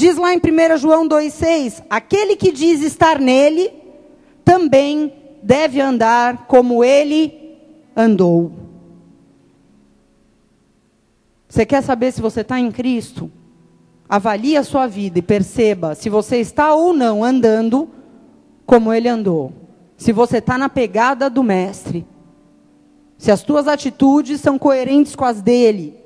Diz 0.00 0.16
lá 0.16 0.32
em 0.32 0.38
1 0.38 0.78
João 0.78 1.06
2,6: 1.06 1.82
aquele 1.90 2.34
que 2.34 2.50
diz 2.50 2.80
estar 2.80 3.18
nele, 3.18 3.70
também 4.42 5.12
deve 5.42 5.78
andar 5.78 6.46
como 6.46 6.82
ele 6.82 7.58
andou. 7.94 8.50
Você 11.46 11.66
quer 11.66 11.82
saber 11.82 12.12
se 12.12 12.22
você 12.22 12.40
está 12.40 12.58
em 12.58 12.72
Cristo? 12.72 13.30
Avalie 14.08 14.56
a 14.56 14.64
sua 14.64 14.86
vida 14.86 15.18
e 15.18 15.22
perceba 15.22 15.94
se 15.94 16.08
você 16.08 16.38
está 16.38 16.72
ou 16.72 16.94
não 16.94 17.22
andando 17.22 17.86
como 18.64 18.94
ele 18.94 19.06
andou. 19.06 19.52
Se 19.98 20.12
você 20.12 20.38
está 20.38 20.56
na 20.56 20.70
pegada 20.70 21.28
do 21.28 21.42
Mestre. 21.42 22.06
Se 23.18 23.30
as 23.30 23.42
tuas 23.42 23.68
atitudes 23.68 24.40
são 24.40 24.58
coerentes 24.58 25.14
com 25.14 25.26
as 25.26 25.42
dele. 25.42 25.99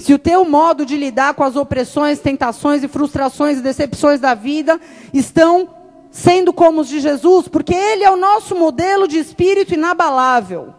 Se 0.00 0.14
o 0.14 0.18
teu 0.18 0.44
modo 0.44 0.86
de 0.86 0.96
lidar 0.96 1.34
com 1.34 1.44
as 1.44 1.56
opressões, 1.56 2.20
tentações 2.20 2.82
e 2.82 2.88
frustrações 2.88 3.58
e 3.58 3.62
decepções 3.62 4.18
da 4.18 4.34
vida 4.34 4.80
estão 5.12 5.68
sendo 6.10 6.52
como 6.52 6.80
os 6.80 6.88
de 6.88 7.00
Jesus, 7.00 7.46
porque 7.46 7.74
ele 7.74 8.02
é 8.02 8.10
o 8.10 8.16
nosso 8.16 8.56
modelo 8.56 9.06
de 9.06 9.18
espírito 9.18 9.74
inabalável. 9.74 10.74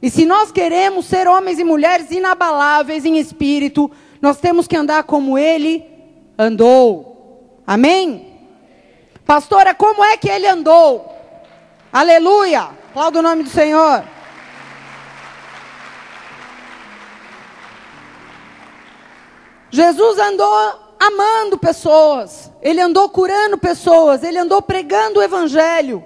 E 0.00 0.08
se 0.08 0.24
nós 0.24 0.50
queremos 0.50 1.06
ser 1.06 1.26
homens 1.28 1.58
e 1.58 1.64
mulheres 1.64 2.10
inabaláveis 2.10 3.04
em 3.04 3.18
espírito, 3.18 3.90
nós 4.20 4.38
temos 4.38 4.66
que 4.66 4.76
andar 4.76 5.02
como 5.02 5.36
ele 5.36 5.84
andou. 6.38 7.60
Amém? 7.66 8.32
Pastora, 9.26 9.74
como 9.74 10.04
é 10.04 10.16
que 10.16 10.28
ele 10.28 10.46
andou? 10.46 11.12
Aleluia! 11.92 12.68
Aplauda 12.90 13.18
o 13.18 13.22
nome 13.22 13.42
do 13.42 13.50
Senhor. 13.50 14.04
Jesus 19.74 20.18
andou 20.18 20.54
amando 21.00 21.56
pessoas, 21.56 22.50
ele 22.60 22.78
andou 22.78 23.08
curando 23.08 23.56
pessoas, 23.56 24.22
ele 24.22 24.36
andou 24.36 24.60
pregando 24.60 25.18
o 25.18 25.22
evangelho. 25.22 26.04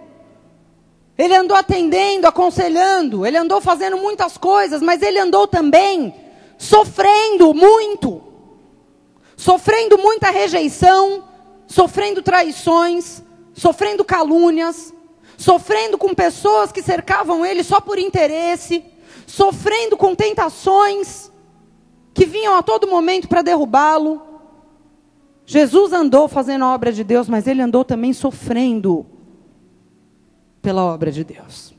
Ele 1.19 1.35
andou 1.35 1.57
atendendo, 1.57 2.29
aconselhando, 2.29 3.27
ele 3.27 3.37
andou 3.37 3.61
fazendo 3.61 3.97
muitas 3.97 4.37
coisas, 4.39 4.81
mas 4.81 5.03
ele 5.03 5.19
andou 5.19 5.49
também 5.49 6.15
sofrendo 6.57 7.53
muito. 7.53 8.23
Sofrendo 9.37 9.99
muita 9.99 10.31
rejeição, 10.31 11.25
sofrendo 11.67 12.23
traições, 12.23 13.21
sofrendo 13.53 14.05
calúnias, 14.05 14.95
sofrendo 15.37 15.99
com 15.99 16.15
pessoas 16.15 16.71
que 16.71 16.83
cercavam 16.83 17.45
ele 17.45 17.65
só 17.65 17.81
por 17.81 17.99
interesse, 17.99 18.85
sofrendo 19.27 19.97
com 19.97 20.15
tentações 20.15 21.33
que 22.17 22.25
vinham 22.25 22.57
a 22.57 22.63
todo 22.63 22.89
momento 22.89 23.29
para 23.29 23.43
derrubá-lo. 23.43 24.23
Jesus 25.45 25.93
andou 25.93 26.27
fazendo 26.27 26.65
a 26.65 26.75
obra 26.75 26.91
de 26.91 27.05
Deus, 27.05 27.29
mas 27.29 27.47
ele 27.47 27.61
andou 27.61 27.85
também 27.85 28.15
sofrendo 28.15 29.05
pela 30.63 30.83
obra 30.83 31.13
de 31.13 31.23
Deus. 31.23 31.75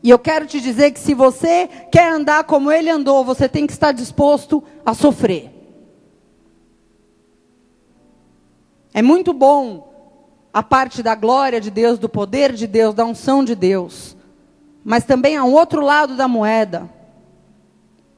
E 0.00 0.08
eu 0.08 0.18
quero 0.18 0.46
te 0.46 0.60
dizer 0.60 0.92
que 0.92 1.00
se 1.00 1.12
você 1.12 1.68
quer 1.90 2.12
andar 2.12 2.44
como 2.44 2.70
ele 2.70 2.88
andou, 2.88 3.24
você 3.24 3.48
tem 3.48 3.66
que 3.66 3.72
estar 3.72 3.90
disposto 3.90 4.62
a 4.84 4.94
sofrer. 4.94 5.50
É 8.94 9.02
muito 9.02 9.32
bom 9.32 9.92
a 10.54 10.62
parte 10.62 11.02
da 11.02 11.16
glória 11.16 11.60
de 11.60 11.70
Deus, 11.70 11.98
do 11.98 12.08
poder 12.08 12.52
de 12.52 12.68
Deus, 12.68 12.94
da 12.94 13.04
unção 13.04 13.44
de 13.44 13.56
Deus. 13.56 14.16
Mas 14.84 15.04
também 15.04 15.36
há 15.36 15.42
um 15.42 15.52
outro 15.52 15.80
lado 15.80 16.16
da 16.16 16.28
moeda. 16.28 16.95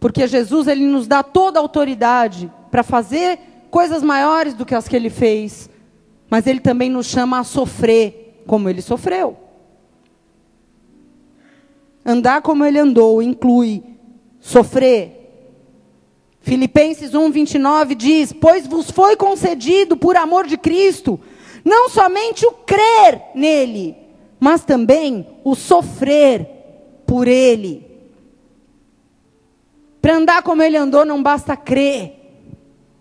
Porque 0.00 0.26
Jesus 0.26 0.69
ele 0.69 0.87
nos 0.87 1.07
dá 1.07 1.23
toda 1.23 1.59
a 1.59 1.62
autoridade 1.62 2.50
para 2.71 2.83
fazer 2.83 3.38
coisas 3.71 4.02
maiores 4.02 4.55
do 4.55 4.64
que 4.64 4.75
as 4.75 4.87
que 4.87 4.97
ele 4.97 5.11
fez, 5.11 5.69
mas 6.31 6.47
ele 6.47 6.61
também 6.61 6.88
nos 6.88 7.07
chama 7.07 7.38
a 7.38 7.45
sofrer 7.45 8.43
como 8.47 8.69
ele 8.69 8.81
sofreu. 8.81 9.37
Andar 12.05 12.40
como 12.43 12.64
ele 12.64 12.78
andou 12.78 13.21
inclui 13.21 13.83
sofrer. 14.40 15.17
Filipenses 16.40 17.12
1:29 17.12 17.95
diz: 17.95 18.33
"Pois 18.33 18.67
vos 18.67 18.90
foi 18.90 19.17
concedido 19.17 19.97
por 19.97 20.17
amor 20.17 20.47
de 20.47 20.57
Cristo, 20.57 21.21
não 21.64 21.88
somente 21.88 22.47
o 22.47 22.52
crer 22.52 23.21
nele, 23.35 23.97
mas 24.40 24.64
também 24.64 25.26
o 25.45 25.55
sofrer 25.55 26.49
por 27.05 27.26
ele." 27.28 27.88
Para 30.00 30.17
andar 30.17 30.43
como 30.43 30.62
ele 30.62 30.76
andou, 30.76 31.05
não 31.05 31.23
basta 31.23 31.57
crer. 31.57 32.14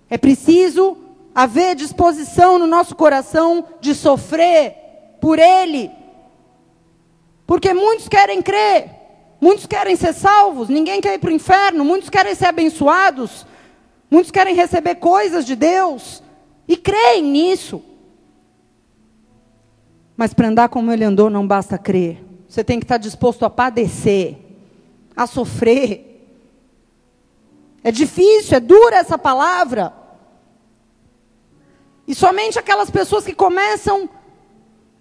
É 0.10 0.18
preciso 0.18 0.98
haver 1.34 1.76
disposição 1.76 2.58
no 2.58 2.66
nosso 2.66 2.96
coração 2.96 3.66
de 3.80 3.94
sofrer 3.94 4.74
por 5.22 5.38
ele. 5.38 5.92
Porque 7.46 7.74
muitos 7.74 8.08
querem 8.08 8.42
crer, 8.42 8.90
muitos 9.40 9.66
querem 9.66 9.96
ser 9.96 10.14
salvos, 10.14 10.68
ninguém 10.68 11.00
quer 11.00 11.14
ir 11.14 11.20
para 11.20 11.30
o 11.30 11.34
inferno, 11.34 11.86
muitos 11.86 12.10
querem 12.10 12.34
ser 12.34 12.48
abençoados, 12.48 13.46
muitos 14.10 14.32
querem 14.32 14.56
receber 14.56 14.96
coisas 14.96 15.46
de 15.46 15.56
Deus 15.56 16.24
e 16.68 16.76
creem 16.76 17.24
nisso. 17.24 17.82
Mas 20.18 20.34
para 20.34 20.48
andar 20.48 20.70
como 20.70 20.92
ele 20.92 21.04
andou, 21.04 21.30
não 21.30 21.46
basta 21.48 21.78
crer. 21.78 22.26
Você 22.50 22.64
tem 22.64 22.80
que 22.80 22.86
estar 22.86 22.98
disposto 22.98 23.46
a 23.46 23.50
padecer, 23.50 24.38
a 25.16 25.28
sofrer, 25.28 26.17
é 27.88 27.92
difícil, 27.92 28.58
é 28.58 28.60
dura 28.60 28.98
essa 28.98 29.18
palavra. 29.18 29.94
E 32.06 32.14
somente 32.14 32.60
aquelas 32.60 32.90
pessoas 32.90 33.24
que 33.24 33.34
começam, 33.34 34.10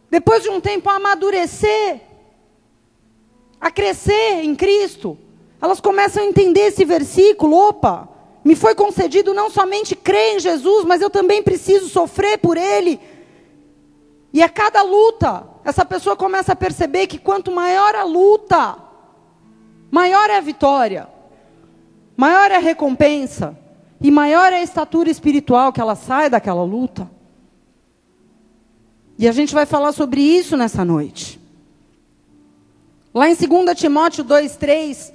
depois 0.08 0.44
de 0.44 0.50
um 0.50 0.60
tempo, 0.60 0.88
a 0.88 0.94
amadurecer, 0.94 2.00
a 3.60 3.72
crescer 3.72 4.44
em 4.44 4.54
Cristo, 4.54 5.18
elas 5.60 5.80
começam 5.80 6.22
a 6.22 6.26
entender 6.26 6.60
esse 6.60 6.84
versículo. 6.84 7.56
Opa, 7.56 8.08
me 8.44 8.54
foi 8.54 8.72
concedido 8.72 9.34
não 9.34 9.50
somente 9.50 9.96
crer 9.96 10.36
em 10.36 10.38
Jesus, 10.38 10.84
mas 10.84 11.02
eu 11.02 11.10
também 11.10 11.42
preciso 11.42 11.88
sofrer 11.88 12.38
por 12.38 12.56
Ele. 12.56 13.00
E 14.32 14.44
a 14.44 14.48
cada 14.48 14.82
luta, 14.82 15.44
essa 15.64 15.84
pessoa 15.84 16.14
começa 16.14 16.52
a 16.52 16.56
perceber 16.56 17.08
que 17.08 17.18
quanto 17.18 17.50
maior 17.50 17.96
a 17.96 18.04
luta, 18.04 18.76
maior 19.90 20.30
é 20.30 20.36
a 20.36 20.40
vitória, 20.40 21.15
maior 22.16 22.50
é 22.50 22.56
a 22.56 22.60
recompensa, 22.60 23.56
e 24.00 24.10
maior 24.10 24.52
é 24.52 24.56
a 24.56 24.62
estatura 24.62 25.10
espiritual 25.10 25.72
que 25.72 25.80
ela 25.80 25.94
sai 25.94 26.30
daquela 26.30 26.62
luta. 26.62 27.10
E 29.18 29.26
a 29.26 29.32
gente 29.32 29.54
vai 29.54 29.64
falar 29.64 29.92
sobre 29.92 30.20
isso 30.20 30.56
nessa 30.56 30.84
noite. 30.84 31.40
Lá 33.14 33.30
em 33.30 33.34
2 33.34 33.78
Timóteo 33.78 34.24
2,3, 34.24 35.12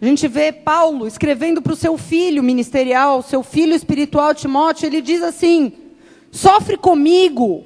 a 0.00 0.04
gente 0.04 0.26
vê 0.26 0.50
Paulo 0.50 1.06
escrevendo 1.06 1.62
para 1.62 1.72
o 1.72 1.76
seu 1.76 1.96
filho 1.96 2.42
ministerial, 2.42 3.22
seu 3.22 3.44
filho 3.44 3.72
espiritual 3.72 4.34
Timóteo, 4.34 4.86
ele 4.86 5.00
diz 5.00 5.22
assim: 5.22 5.72
sofre 6.32 6.76
comigo 6.76 7.62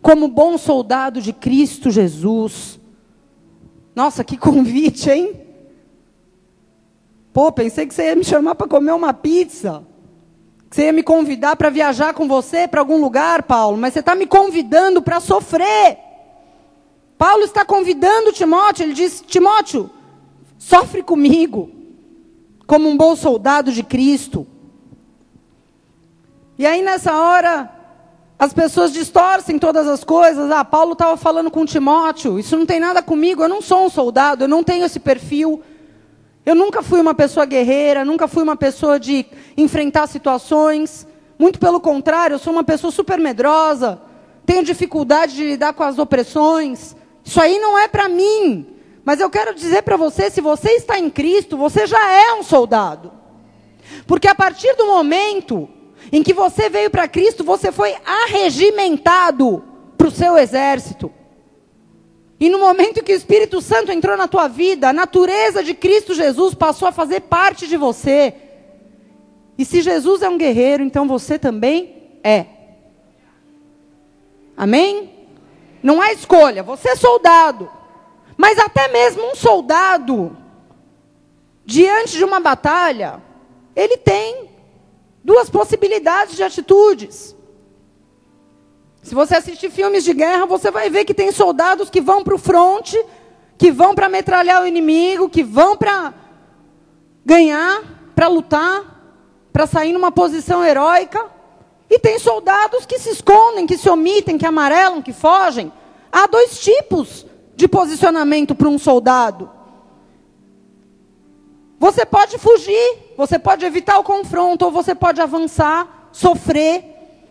como 0.00 0.28
bom 0.28 0.56
soldado 0.56 1.20
de 1.20 1.32
Cristo 1.32 1.90
Jesus. 1.90 2.78
Nossa, 3.96 4.22
que 4.22 4.36
convite, 4.36 5.10
hein? 5.10 5.45
Pô, 7.36 7.52
pensei 7.52 7.84
que 7.84 7.92
você 7.92 8.06
ia 8.06 8.16
me 8.16 8.24
chamar 8.24 8.54
para 8.54 8.66
comer 8.66 8.92
uma 8.92 9.12
pizza. 9.12 9.84
Que 10.70 10.76
você 10.76 10.86
ia 10.86 10.92
me 10.94 11.02
convidar 11.02 11.54
para 11.54 11.68
viajar 11.68 12.14
com 12.14 12.26
você 12.26 12.66
para 12.66 12.80
algum 12.80 12.98
lugar, 12.98 13.42
Paulo, 13.42 13.76
mas 13.76 13.92
você 13.92 14.00
está 14.00 14.14
me 14.14 14.26
convidando 14.26 15.02
para 15.02 15.20
sofrer. 15.20 15.98
Paulo 17.18 17.42
está 17.44 17.62
convidando 17.62 18.32
Timóteo, 18.32 18.84
ele 18.84 18.94
diz: 18.94 19.22
Timóteo, 19.26 19.90
sofre 20.56 21.02
comigo, 21.02 21.70
como 22.66 22.88
um 22.88 22.96
bom 22.96 23.14
soldado 23.14 23.70
de 23.70 23.82
Cristo. 23.82 24.46
E 26.58 26.64
aí 26.64 26.80
nessa 26.80 27.18
hora, 27.18 27.70
as 28.38 28.54
pessoas 28.54 28.94
distorcem 28.94 29.58
todas 29.58 29.86
as 29.86 30.02
coisas. 30.02 30.50
Ah, 30.50 30.64
Paulo 30.64 30.94
estava 30.94 31.18
falando 31.18 31.50
com 31.50 31.66
Timóteo, 31.66 32.38
isso 32.38 32.56
não 32.56 32.64
tem 32.64 32.80
nada 32.80 33.02
comigo, 33.02 33.42
eu 33.42 33.48
não 33.50 33.60
sou 33.60 33.84
um 33.84 33.90
soldado, 33.90 34.44
eu 34.44 34.48
não 34.48 34.64
tenho 34.64 34.86
esse 34.86 34.98
perfil. 34.98 35.62
Eu 36.46 36.54
nunca 36.54 36.80
fui 36.80 37.00
uma 37.00 37.12
pessoa 37.12 37.44
guerreira, 37.44 38.04
nunca 38.04 38.28
fui 38.28 38.40
uma 38.40 38.54
pessoa 38.54 39.00
de 39.00 39.26
enfrentar 39.56 40.06
situações. 40.06 41.04
Muito 41.36 41.58
pelo 41.58 41.80
contrário, 41.80 42.34
eu 42.34 42.38
sou 42.38 42.52
uma 42.52 42.62
pessoa 42.62 42.92
super 42.92 43.18
medrosa, 43.18 44.00
tenho 44.46 44.62
dificuldade 44.62 45.34
de 45.34 45.44
lidar 45.44 45.72
com 45.72 45.82
as 45.82 45.98
opressões. 45.98 46.94
Isso 47.24 47.40
aí 47.40 47.58
não 47.58 47.76
é 47.76 47.88
para 47.88 48.08
mim. 48.08 48.64
Mas 49.04 49.18
eu 49.18 49.28
quero 49.28 49.56
dizer 49.56 49.82
para 49.82 49.96
você: 49.96 50.30
se 50.30 50.40
você 50.40 50.70
está 50.70 50.96
em 50.96 51.10
Cristo, 51.10 51.56
você 51.56 51.84
já 51.84 52.12
é 52.12 52.34
um 52.34 52.44
soldado. 52.44 53.10
Porque 54.06 54.28
a 54.28 54.34
partir 54.34 54.72
do 54.76 54.86
momento 54.86 55.68
em 56.12 56.22
que 56.22 56.32
você 56.32 56.68
veio 56.68 56.90
para 56.90 57.08
Cristo, 57.08 57.42
você 57.42 57.72
foi 57.72 57.92
arregimentado 58.04 59.64
para 59.98 60.06
o 60.06 60.12
seu 60.12 60.38
exército. 60.38 61.10
E 62.38 62.50
no 62.50 62.58
momento 62.58 63.02
que 63.02 63.12
o 63.12 63.16
Espírito 63.16 63.60
Santo 63.60 63.90
entrou 63.90 64.16
na 64.16 64.28
tua 64.28 64.46
vida, 64.48 64.88
a 64.88 64.92
natureza 64.92 65.62
de 65.62 65.72
Cristo 65.72 66.14
Jesus 66.14 66.54
passou 66.54 66.86
a 66.88 66.92
fazer 66.92 67.20
parte 67.22 67.66
de 67.66 67.76
você. 67.76 68.34
E 69.56 69.64
se 69.64 69.80
Jesus 69.80 70.22
é 70.22 70.28
um 70.28 70.36
guerreiro, 70.36 70.82
então 70.82 71.08
você 71.08 71.38
também 71.38 72.18
é. 72.22 72.46
Amém? 74.56 75.12
Não 75.82 76.00
há 76.00 76.12
escolha, 76.12 76.62
você 76.62 76.90
é 76.90 76.96
soldado. 76.96 77.70
Mas 78.36 78.58
até 78.58 78.88
mesmo 78.88 79.30
um 79.30 79.34
soldado, 79.34 80.36
diante 81.64 82.16
de 82.18 82.24
uma 82.24 82.40
batalha, 82.40 83.22
ele 83.74 83.96
tem 83.96 84.50
duas 85.22 85.48
possibilidades 85.48 86.36
de 86.36 86.42
atitudes. 86.42 87.35
Se 89.06 89.14
você 89.14 89.36
assistir 89.36 89.70
filmes 89.70 90.02
de 90.02 90.12
guerra, 90.12 90.46
você 90.46 90.68
vai 90.68 90.90
ver 90.90 91.04
que 91.04 91.14
tem 91.14 91.30
soldados 91.30 91.88
que 91.88 92.00
vão 92.00 92.24
para 92.24 92.34
o 92.34 92.38
fronte, 92.38 93.00
que 93.56 93.70
vão 93.70 93.94
para 93.94 94.08
metralhar 94.08 94.64
o 94.64 94.66
inimigo, 94.66 95.28
que 95.28 95.44
vão 95.44 95.76
para 95.76 96.12
ganhar, 97.24 97.84
para 98.16 98.26
lutar, 98.26 98.82
para 99.52 99.64
sair 99.64 99.92
numa 99.92 100.10
posição 100.10 100.64
heróica. 100.64 101.24
E 101.88 102.00
tem 102.00 102.18
soldados 102.18 102.84
que 102.84 102.98
se 102.98 103.10
escondem, 103.10 103.64
que 103.64 103.78
se 103.78 103.88
omitem, 103.88 104.36
que 104.36 104.44
amarelam, 104.44 105.00
que 105.00 105.12
fogem. 105.12 105.72
Há 106.10 106.26
dois 106.26 106.58
tipos 106.58 107.24
de 107.54 107.68
posicionamento 107.68 108.56
para 108.56 108.68
um 108.68 108.76
soldado. 108.76 109.48
Você 111.78 112.04
pode 112.04 112.38
fugir, 112.38 113.14
você 113.16 113.38
pode 113.38 113.64
evitar 113.64 114.00
o 114.00 114.02
confronto, 114.02 114.64
ou 114.64 114.72
você 114.72 114.96
pode 114.96 115.20
avançar, 115.20 116.08
sofrer 116.10 116.84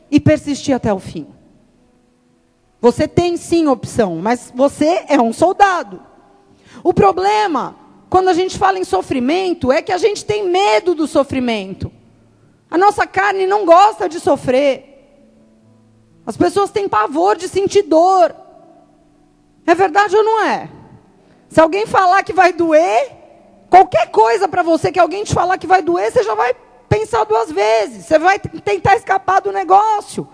e 0.09 0.21
persistir 0.21 0.73
até 0.73 0.93
o 0.93 0.99
fim. 0.99 1.34
Você 2.85 3.07
tem 3.07 3.35
sim 3.35 3.67
opção, 3.67 4.17
mas 4.17 4.53
você 4.53 5.05
é 5.07 5.19
um 5.19 5.33
soldado. 5.33 6.03
O 6.83 6.93
problema, 6.93 7.75
quando 8.11 8.27
a 8.27 8.33
gente 8.33 8.59
fala 8.59 8.77
em 8.77 8.83
sofrimento, 8.83 9.71
é 9.71 9.81
que 9.81 9.91
a 9.91 9.97
gente 9.97 10.23
tem 10.23 10.47
medo 10.47 10.93
do 10.93 11.07
sofrimento. 11.07 11.91
A 12.69 12.77
nossa 12.77 13.07
carne 13.07 13.47
não 13.47 13.65
gosta 13.65 14.07
de 14.07 14.19
sofrer. 14.19 15.33
As 16.27 16.37
pessoas 16.37 16.69
têm 16.69 16.87
pavor 16.87 17.35
de 17.35 17.49
sentir 17.49 17.81
dor. 17.81 18.35
É 19.65 19.73
verdade 19.73 20.15
ou 20.15 20.23
não 20.23 20.43
é? 20.43 20.69
Se 21.49 21.59
alguém 21.59 21.87
falar 21.87 22.21
que 22.21 22.33
vai 22.33 22.53
doer, 22.53 23.11
qualquer 23.67 24.11
coisa 24.11 24.47
para 24.47 24.61
você 24.61 24.91
que 24.91 24.99
alguém 24.99 25.23
te 25.23 25.33
falar 25.33 25.57
que 25.57 25.65
vai 25.65 25.81
doer, 25.81 26.11
você 26.11 26.21
já 26.21 26.35
vai 26.35 26.55
pensar 26.87 27.23
duas 27.23 27.51
vezes. 27.51 28.05
Você 28.05 28.19
vai 28.19 28.37
tentar 28.37 28.95
escapar 28.95 29.41
do 29.41 29.51
negócio. 29.51 30.27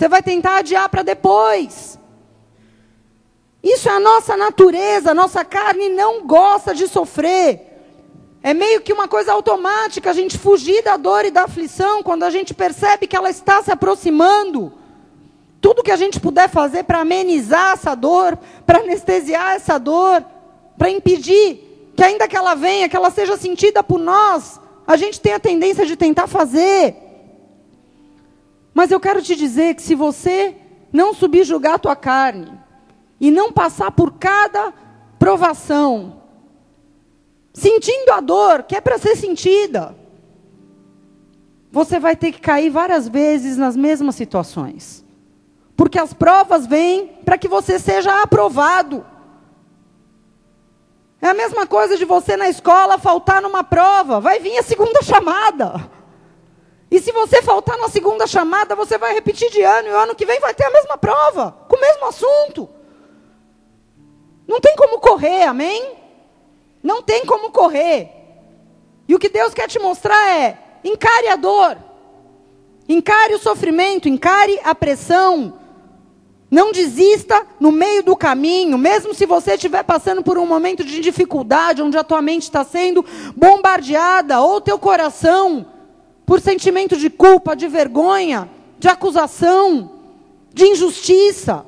Você 0.00 0.08
vai 0.08 0.22
tentar 0.22 0.56
adiar 0.56 0.88
para 0.88 1.02
depois. 1.02 1.98
Isso 3.62 3.86
é 3.86 3.92
a 3.92 4.00
nossa 4.00 4.34
natureza, 4.34 5.10
a 5.10 5.14
nossa 5.14 5.44
carne 5.44 5.90
não 5.90 6.26
gosta 6.26 6.74
de 6.74 6.88
sofrer. 6.88 7.60
É 8.42 8.54
meio 8.54 8.80
que 8.80 8.94
uma 8.94 9.06
coisa 9.06 9.34
automática 9.34 10.08
a 10.08 10.14
gente 10.14 10.38
fugir 10.38 10.82
da 10.82 10.96
dor 10.96 11.26
e 11.26 11.30
da 11.30 11.42
aflição 11.42 12.02
quando 12.02 12.22
a 12.22 12.30
gente 12.30 12.54
percebe 12.54 13.06
que 13.06 13.14
ela 13.14 13.28
está 13.28 13.62
se 13.62 13.70
aproximando. 13.70 14.72
Tudo 15.60 15.82
que 15.82 15.92
a 15.92 15.96
gente 15.96 16.18
puder 16.18 16.48
fazer 16.48 16.84
para 16.84 17.00
amenizar 17.00 17.74
essa 17.74 17.94
dor, 17.94 18.38
para 18.64 18.78
anestesiar 18.78 19.56
essa 19.56 19.76
dor, 19.76 20.24
para 20.78 20.88
impedir 20.88 21.92
que 21.94 22.02
ainda 22.02 22.26
que 22.26 22.38
ela 22.38 22.54
venha, 22.54 22.88
que 22.88 22.96
ela 22.96 23.10
seja 23.10 23.36
sentida 23.36 23.82
por 23.82 24.00
nós, 24.00 24.58
a 24.86 24.96
gente 24.96 25.20
tem 25.20 25.34
a 25.34 25.38
tendência 25.38 25.84
de 25.84 25.94
tentar 25.94 26.26
fazer. 26.26 27.09
Mas 28.80 28.90
eu 28.90 28.98
quero 28.98 29.20
te 29.20 29.36
dizer 29.36 29.74
que 29.74 29.82
se 29.82 29.94
você 29.94 30.56
não 30.90 31.12
subjugar 31.12 31.74
a 31.74 31.78
tua 31.78 31.94
carne 31.94 32.50
e 33.20 33.30
não 33.30 33.52
passar 33.52 33.90
por 33.90 34.14
cada 34.14 34.72
provação, 35.18 36.22
sentindo 37.52 38.10
a 38.10 38.20
dor 38.20 38.62
que 38.62 38.74
é 38.74 38.80
para 38.80 38.96
ser 38.96 39.16
sentida, 39.16 39.94
você 41.70 42.00
vai 42.00 42.16
ter 42.16 42.32
que 42.32 42.40
cair 42.40 42.70
várias 42.70 43.06
vezes 43.06 43.58
nas 43.58 43.76
mesmas 43.76 44.14
situações. 44.14 45.04
Porque 45.76 45.98
as 45.98 46.14
provas 46.14 46.66
vêm 46.66 47.06
para 47.22 47.36
que 47.36 47.48
você 47.48 47.78
seja 47.78 48.22
aprovado. 48.22 49.04
É 51.20 51.28
a 51.28 51.34
mesma 51.34 51.66
coisa 51.66 51.98
de 51.98 52.06
você 52.06 52.34
na 52.34 52.48
escola 52.48 52.96
faltar 52.96 53.42
numa 53.42 53.62
prova, 53.62 54.20
vai 54.20 54.40
vir 54.40 54.56
a 54.56 54.62
segunda 54.62 55.02
chamada. 55.04 55.99
E 56.90 57.00
se 57.00 57.12
você 57.12 57.40
faltar 57.40 57.78
na 57.78 57.88
segunda 57.88 58.26
chamada, 58.26 58.74
você 58.74 58.98
vai 58.98 59.14
repetir 59.14 59.48
de 59.50 59.62
ano, 59.62 59.88
e 59.88 59.92
ano 59.92 60.14
que 60.14 60.26
vem 60.26 60.40
vai 60.40 60.52
ter 60.52 60.64
a 60.64 60.70
mesma 60.70 60.98
prova, 60.98 61.56
com 61.68 61.76
o 61.76 61.80
mesmo 61.80 62.06
assunto. 62.06 62.68
Não 64.46 64.60
tem 64.60 64.74
como 64.74 64.98
correr, 64.98 65.44
amém? 65.44 65.96
Não 66.82 67.00
tem 67.00 67.24
como 67.24 67.52
correr. 67.52 68.10
E 69.06 69.14
o 69.14 69.18
que 69.18 69.28
Deus 69.28 69.54
quer 69.54 69.68
te 69.68 69.78
mostrar 69.78 70.36
é: 70.36 70.58
encare 70.82 71.28
a 71.28 71.36
dor, 71.36 71.76
encare 72.88 73.34
o 73.34 73.38
sofrimento, 73.38 74.08
encare 74.08 74.58
a 74.64 74.74
pressão, 74.74 75.60
não 76.50 76.72
desista 76.72 77.46
no 77.60 77.70
meio 77.70 78.02
do 78.02 78.16
caminho, 78.16 78.76
mesmo 78.76 79.14
se 79.14 79.24
você 79.24 79.54
estiver 79.54 79.84
passando 79.84 80.24
por 80.24 80.36
um 80.36 80.46
momento 80.46 80.82
de 80.82 81.00
dificuldade, 81.00 81.82
onde 81.82 81.96
a 81.96 82.02
tua 82.02 82.20
mente 82.20 82.42
está 82.42 82.64
sendo 82.64 83.04
bombardeada, 83.36 84.40
ou 84.40 84.60
teu 84.60 84.76
coração, 84.76 85.69
por 86.30 86.40
sentimento 86.40 86.96
de 86.96 87.10
culpa, 87.10 87.56
de 87.56 87.66
vergonha, 87.66 88.48
de 88.78 88.86
acusação, 88.86 89.90
de 90.54 90.64
injustiça. 90.64 91.66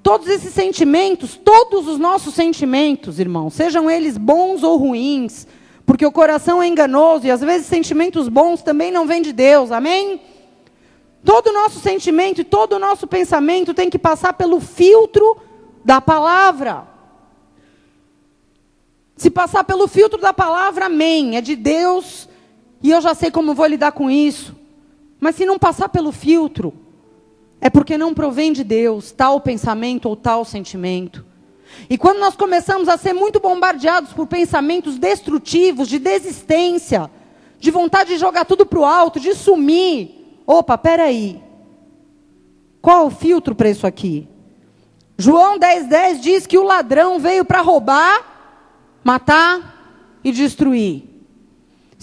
Todos 0.00 0.28
esses 0.28 0.54
sentimentos, 0.54 1.36
todos 1.36 1.88
os 1.88 1.98
nossos 1.98 2.34
sentimentos, 2.34 3.18
irmãos, 3.18 3.52
sejam 3.52 3.90
eles 3.90 4.16
bons 4.16 4.62
ou 4.62 4.76
ruins, 4.76 5.44
porque 5.84 6.06
o 6.06 6.12
coração 6.12 6.62
é 6.62 6.68
enganoso 6.68 7.26
e 7.26 7.32
às 7.32 7.40
vezes 7.40 7.66
sentimentos 7.66 8.28
bons 8.28 8.62
também 8.62 8.92
não 8.92 9.08
vêm 9.08 9.20
de 9.20 9.32
Deus, 9.32 9.72
amém? 9.72 10.20
Todo 11.24 11.48
o 11.48 11.52
nosso 11.52 11.80
sentimento 11.80 12.42
e 12.42 12.44
todo 12.44 12.74
o 12.74 12.78
nosso 12.78 13.08
pensamento 13.08 13.74
tem 13.74 13.90
que 13.90 13.98
passar 13.98 14.34
pelo 14.34 14.60
filtro 14.60 15.36
da 15.84 16.00
palavra. 16.00 16.86
Se 19.16 19.30
passar 19.30 19.64
pelo 19.64 19.88
filtro 19.88 20.20
da 20.20 20.32
palavra, 20.32 20.86
amém, 20.86 21.36
é 21.36 21.40
de 21.40 21.56
Deus, 21.56 22.28
e 22.84 22.90
eu 22.90 23.00
já 23.00 23.14
sei 23.14 23.30
como 23.30 23.54
vou 23.54 23.64
lidar 23.64 23.92
com 23.92 24.10
isso. 24.10 24.54
Mas 25.18 25.36
se 25.36 25.46
não 25.46 25.58
passar 25.58 25.88
pelo 25.88 26.12
filtro, 26.12 26.74
é 27.58 27.70
porque 27.70 27.96
não 27.96 28.12
provém 28.12 28.52
de 28.52 28.62
Deus 28.62 29.10
tal 29.10 29.40
pensamento 29.40 30.06
ou 30.06 30.14
tal 30.14 30.44
sentimento. 30.44 31.24
E 31.88 31.96
quando 31.96 32.18
nós 32.18 32.36
começamos 32.36 32.86
a 32.90 32.98
ser 32.98 33.14
muito 33.14 33.40
bombardeados 33.40 34.12
por 34.12 34.26
pensamentos 34.26 34.98
destrutivos, 34.98 35.88
de 35.88 35.98
desistência, 35.98 37.10
de 37.58 37.70
vontade 37.70 38.10
de 38.10 38.18
jogar 38.18 38.44
tudo 38.44 38.66
para 38.66 38.78
o 38.78 38.84
alto, 38.84 39.18
de 39.18 39.34
sumir, 39.34 40.42
opa, 40.46 40.76
peraí. 40.76 41.40
Qual 42.82 43.06
o 43.06 43.10
filtro 43.10 43.54
para 43.54 43.70
isso 43.70 43.86
aqui? 43.86 44.28
João 45.16 45.58
10,10 45.58 45.88
10 45.88 46.20
diz 46.20 46.46
que 46.46 46.58
o 46.58 46.62
ladrão 46.64 47.18
veio 47.18 47.46
para 47.46 47.62
roubar, 47.62 49.00
matar 49.02 50.20
e 50.22 50.30
destruir. 50.30 51.13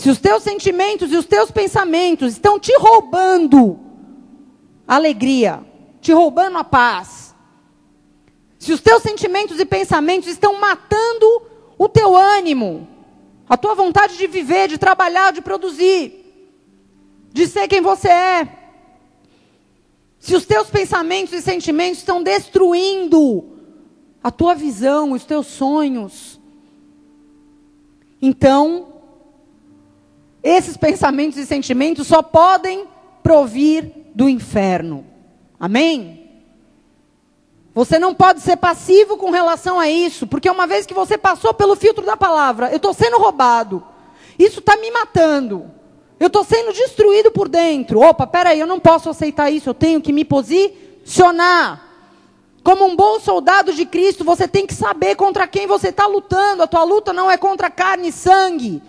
Se 0.02 0.10
os 0.10 0.18
teus 0.18 0.42
sentimentos 0.42 1.12
e 1.12 1.16
os 1.16 1.28
teus 1.28 1.52
pensamentos 1.52 2.34
estão 2.34 2.60
te 2.60 2.76
roubando 2.76 3.80
alegria, 4.88 5.64
te 6.02 6.12
roubando 6.12 6.58
a 6.58 6.64
paz, 6.64 7.36
se 8.58 8.74
os 8.74 8.82
teus 8.82 9.04
sentimentos 9.04 9.60
e 9.60 9.64
pensamentos 9.64 10.28
estão 10.28 10.60
matando 10.60 11.44
o 11.78 11.88
teu 11.88 12.16
ânimo, 12.16 12.88
a 13.48 13.56
tua 13.56 13.76
vontade 13.76 14.18
de 14.18 14.26
viver, 14.26 14.68
de 14.68 14.80
trabalhar, 14.80 15.34
de 15.34 15.40
produzir, 15.40 16.50
de 17.32 17.46
ser 17.46 17.68
quem 17.68 17.80
você 17.80 18.10
é, 18.10 18.48
se 20.18 20.34
os 20.34 20.48
teus 20.48 20.68
pensamentos 20.68 21.32
e 21.32 21.44
sentimentos 21.44 22.00
estão 22.00 22.24
destruindo 22.24 23.56
a 24.24 24.32
tua 24.32 24.56
visão, 24.56 25.12
os 25.12 25.26
teus 25.26 25.46
sonhos, 25.46 26.42
então, 28.20 28.91
esses 30.44 30.76
pensamentos 30.78 31.38
e 31.38 31.46
sentimentos 31.46 32.08
só 32.08 32.22
podem 32.22 32.88
provir 33.22 33.92
do 34.16 34.28
inferno. 34.28 35.06
Amém? 35.60 36.22
Você 37.74 37.98
não 37.98 38.14
pode 38.14 38.42
ser 38.42 38.58
passivo 38.58 39.16
com 39.16 39.32
relação 39.32 39.80
a 39.80 39.88
isso, 39.88 40.28
porque 40.28 40.50
uma 40.50 40.68
vez 40.68 40.86
que 40.86 40.94
você 40.94 41.18
passou 41.18 41.54
pelo 41.54 41.76
filtro 41.76 42.06
da 42.06 42.18
palavra, 42.18 42.70
eu 42.70 42.78
estou 42.78 42.94
sendo 42.94 43.18
roubado, 43.18 43.84
isso 44.38 44.60
está 44.60 44.76
me 44.76 44.92
matando, 44.92 45.72
eu 46.20 46.28
estou 46.28 46.44
sendo 46.44 46.74
destruído 46.74 47.32
por 47.32 47.48
dentro. 47.48 48.02
Opa, 48.02 48.28
peraí, 48.28 48.60
eu 48.60 48.68
não 48.68 48.80
posso 48.80 49.10
aceitar 49.10 49.50
isso, 49.50 49.70
eu 49.70 49.74
tenho 49.74 50.02
que 50.02 50.12
me 50.12 50.26
posicionar. 50.26 51.88
Como 52.64 52.86
um 52.86 52.96
bom 52.96 53.20
soldado 53.20 53.74
de 53.74 53.86
Cristo, 53.86 54.24
você 54.24 54.48
tem 54.48 54.68
que 54.68 54.74
saber 54.74 55.16
contra 55.16 55.48
quem 55.48 55.66
você 55.66 55.88
está 55.88 56.06
lutando. 56.06 56.62
A 56.62 56.68
tua 56.68 56.84
luta 56.84 57.12
não 57.12 57.32
é 57.32 57.38
contra 57.38 57.72
carne 57.72 58.10
e 58.10 58.12
sangue. 58.12 58.84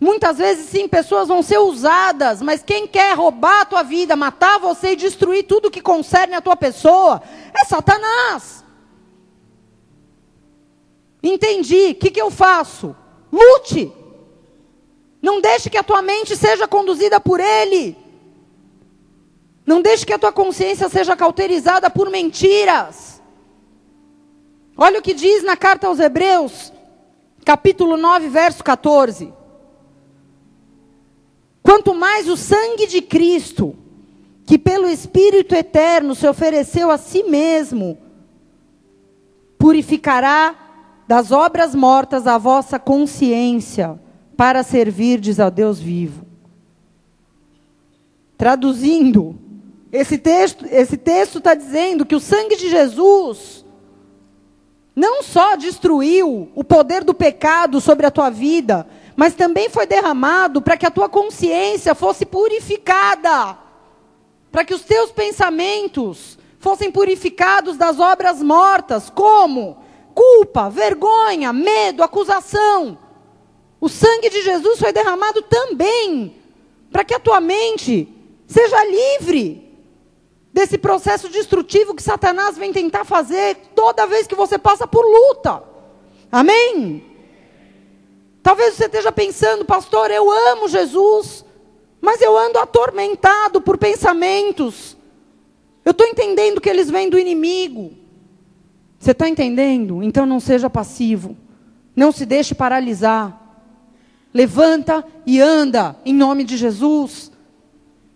Muitas 0.00 0.38
vezes, 0.38 0.68
sim, 0.68 0.86
pessoas 0.86 1.26
vão 1.26 1.42
ser 1.42 1.58
usadas, 1.58 2.40
mas 2.40 2.62
quem 2.62 2.86
quer 2.86 3.16
roubar 3.16 3.62
a 3.62 3.64
tua 3.64 3.82
vida, 3.82 4.14
matar 4.14 4.58
você 4.58 4.92
e 4.92 4.96
destruir 4.96 5.44
tudo 5.44 5.70
que 5.70 5.80
concerne 5.80 6.34
a 6.34 6.40
tua 6.40 6.56
pessoa, 6.56 7.20
é 7.52 7.64
Satanás. 7.64 8.64
Entendi. 11.20 11.90
O 11.90 11.94
que, 11.96 12.12
que 12.12 12.22
eu 12.22 12.30
faço? 12.30 12.94
Lute. 13.32 13.92
Não 15.20 15.40
deixe 15.40 15.68
que 15.68 15.76
a 15.76 15.82
tua 15.82 16.00
mente 16.00 16.36
seja 16.36 16.68
conduzida 16.68 17.18
por 17.18 17.40
ele. 17.40 17.96
Não 19.66 19.82
deixe 19.82 20.06
que 20.06 20.12
a 20.12 20.18
tua 20.18 20.32
consciência 20.32 20.88
seja 20.88 21.16
cauterizada 21.16 21.90
por 21.90 22.08
mentiras. 22.08 23.20
Olha 24.76 25.00
o 25.00 25.02
que 25.02 25.12
diz 25.12 25.42
na 25.42 25.56
carta 25.56 25.88
aos 25.88 25.98
Hebreus, 25.98 26.72
capítulo 27.44 27.96
9, 27.96 28.28
verso 28.28 28.62
14. 28.62 29.37
Quanto 31.68 31.94
mais 31.94 32.26
o 32.30 32.34
sangue 32.34 32.86
de 32.86 33.02
Cristo, 33.02 33.76
que 34.46 34.56
pelo 34.56 34.88
Espírito 34.88 35.54
eterno 35.54 36.14
se 36.14 36.26
ofereceu 36.26 36.90
a 36.90 36.96
si 36.96 37.24
mesmo, 37.24 37.98
purificará 39.58 40.56
das 41.06 41.30
obras 41.30 41.74
mortas 41.74 42.26
a 42.26 42.38
vossa 42.38 42.78
consciência, 42.78 44.00
para 44.34 44.62
servirdes 44.62 45.38
ao 45.38 45.50
Deus 45.50 45.78
vivo. 45.78 46.24
Traduzindo, 48.38 49.38
esse 49.92 50.16
texto 50.16 50.64
esse 50.70 50.96
texto 50.96 51.36
está 51.36 51.52
dizendo 51.52 52.06
que 52.06 52.16
o 52.16 52.20
sangue 52.20 52.56
de 52.56 52.70
Jesus 52.70 53.62
não 54.96 55.22
só 55.22 55.54
destruiu 55.54 56.50
o 56.54 56.64
poder 56.64 57.04
do 57.04 57.12
pecado 57.12 57.78
sobre 57.78 58.06
a 58.06 58.10
tua 58.10 58.30
vida, 58.30 58.86
mas 59.18 59.34
também 59.34 59.68
foi 59.68 59.84
derramado 59.84 60.62
para 60.62 60.76
que 60.76 60.86
a 60.86 60.92
tua 60.92 61.08
consciência 61.08 61.92
fosse 61.92 62.24
purificada, 62.24 63.58
para 64.52 64.64
que 64.64 64.72
os 64.72 64.82
teus 64.82 65.10
pensamentos 65.10 66.38
fossem 66.60 66.88
purificados 66.88 67.76
das 67.76 67.98
obras 67.98 68.40
mortas, 68.40 69.10
como 69.10 69.76
culpa, 70.14 70.70
vergonha, 70.70 71.52
medo, 71.52 72.04
acusação. 72.04 72.96
O 73.80 73.88
sangue 73.88 74.30
de 74.30 74.40
Jesus 74.40 74.78
foi 74.78 74.92
derramado 74.92 75.42
também 75.42 76.36
para 76.92 77.02
que 77.02 77.14
a 77.14 77.18
tua 77.18 77.40
mente 77.40 78.06
seja 78.46 78.84
livre 78.84 79.68
desse 80.52 80.78
processo 80.78 81.28
destrutivo 81.28 81.92
que 81.92 82.04
Satanás 82.04 82.56
vem 82.56 82.72
tentar 82.72 83.04
fazer 83.04 83.56
toda 83.74 84.06
vez 84.06 84.28
que 84.28 84.36
você 84.36 84.56
passa 84.56 84.86
por 84.86 85.04
luta. 85.04 85.60
Amém? 86.30 87.07
Talvez 88.48 88.76
você 88.76 88.86
esteja 88.86 89.12
pensando, 89.12 89.62
pastor, 89.66 90.10
eu 90.10 90.30
amo 90.30 90.68
Jesus, 90.68 91.44
mas 92.00 92.22
eu 92.22 92.34
ando 92.34 92.58
atormentado 92.58 93.60
por 93.60 93.76
pensamentos. 93.76 94.96
Eu 95.84 95.90
estou 95.90 96.06
entendendo 96.06 96.58
que 96.58 96.70
eles 96.70 96.90
vêm 96.90 97.10
do 97.10 97.18
inimigo. 97.18 97.92
Você 98.98 99.10
está 99.10 99.28
entendendo? 99.28 100.02
Então 100.02 100.24
não 100.24 100.40
seja 100.40 100.70
passivo. 100.70 101.36
Não 101.94 102.10
se 102.10 102.24
deixe 102.24 102.54
paralisar. 102.54 103.38
Levanta 104.32 105.04
e 105.26 105.42
anda 105.42 105.94
em 106.02 106.14
nome 106.14 106.42
de 106.42 106.56
Jesus. 106.56 107.30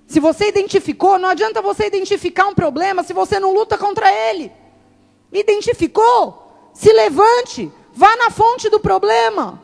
Se 0.07 0.19
você 0.19 0.49
identificou, 0.49 1.19
não 1.19 1.29
adianta 1.29 1.61
você 1.61 1.87
identificar 1.87 2.47
um 2.47 2.55
problema 2.55 3.03
se 3.03 3.13
você 3.13 3.39
não 3.39 3.53
luta 3.53 3.77
contra 3.77 4.11
ele. 4.11 4.51
Identificou? 5.31 6.71
Se 6.73 6.91
levante, 6.91 7.71
vá 7.93 8.17
na 8.17 8.31
fonte 8.31 8.71
do 8.71 8.81
problema. 8.81 9.61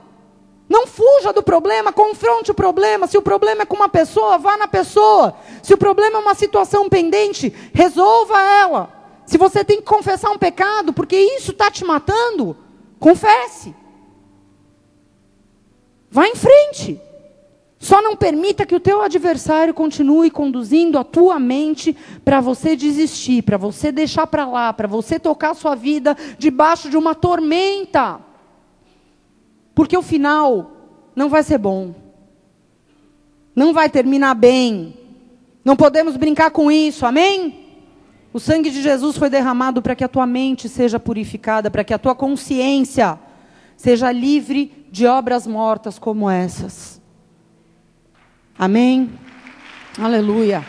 Não 0.68 0.86
fuja 0.86 1.32
do 1.32 1.42
problema, 1.42 1.92
confronte 1.92 2.50
o 2.50 2.54
problema. 2.54 3.06
Se 3.06 3.16
o 3.16 3.22
problema 3.22 3.62
é 3.62 3.66
com 3.66 3.76
uma 3.76 3.88
pessoa, 3.88 4.36
vá 4.36 4.56
na 4.56 4.68
pessoa. 4.68 5.34
Se 5.62 5.72
o 5.72 5.78
problema 5.78 6.18
é 6.18 6.20
uma 6.20 6.34
situação 6.34 6.88
pendente, 6.88 7.52
resolva 7.72 8.38
ela. 8.38 8.92
Se 9.24 9.38
você 9.38 9.64
tem 9.64 9.78
que 9.78 9.82
confessar 9.82 10.30
um 10.30 10.38
pecado, 10.38 10.92
porque 10.92 11.16
isso 11.16 11.52
está 11.52 11.70
te 11.70 11.84
matando, 11.84 12.56
confesse. 12.98 13.74
Vá 16.10 16.26
em 16.26 16.34
frente. 16.34 17.00
Só 17.78 18.02
não 18.02 18.16
permita 18.16 18.66
que 18.66 18.74
o 18.74 18.80
teu 18.80 19.00
adversário 19.00 19.72
continue 19.72 20.30
conduzindo 20.30 20.98
a 20.98 21.04
tua 21.04 21.38
mente 21.38 21.96
para 22.24 22.40
você 22.40 22.74
desistir, 22.74 23.42
para 23.42 23.56
você 23.56 23.92
deixar 23.92 24.26
para 24.26 24.44
lá, 24.46 24.72
para 24.72 24.88
você 24.88 25.18
tocar 25.18 25.50
a 25.50 25.54
sua 25.54 25.74
vida 25.74 26.16
debaixo 26.38 26.90
de 26.90 26.96
uma 26.96 27.14
tormenta. 27.14 28.27
Porque 29.78 29.96
o 29.96 30.02
final 30.02 30.72
não 31.14 31.28
vai 31.28 31.40
ser 31.44 31.56
bom. 31.56 31.94
Não 33.54 33.72
vai 33.72 33.88
terminar 33.88 34.34
bem. 34.34 34.98
Não 35.64 35.76
podemos 35.76 36.16
brincar 36.16 36.50
com 36.50 36.68
isso, 36.68 37.06
amém? 37.06 37.76
O 38.32 38.40
sangue 38.40 38.70
de 38.70 38.82
Jesus 38.82 39.16
foi 39.16 39.30
derramado 39.30 39.80
para 39.80 39.94
que 39.94 40.02
a 40.02 40.08
tua 40.08 40.26
mente 40.26 40.68
seja 40.68 40.98
purificada, 40.98 41.70
para 41.70 41.84
que 41.84 41.94
a 41.94 41.98
tua 41.98 42.16
consciência 42.16 43.20
seja 43.76 44.10
livre 44.10 44.84
de 44.90 45.06
obras 45.06 45.46
mortas 45.46 45.96
como 45.96 46.28
essas. 46.28 47.00
Amém? 48.58 49.08
Aleluia. 49.96 50.64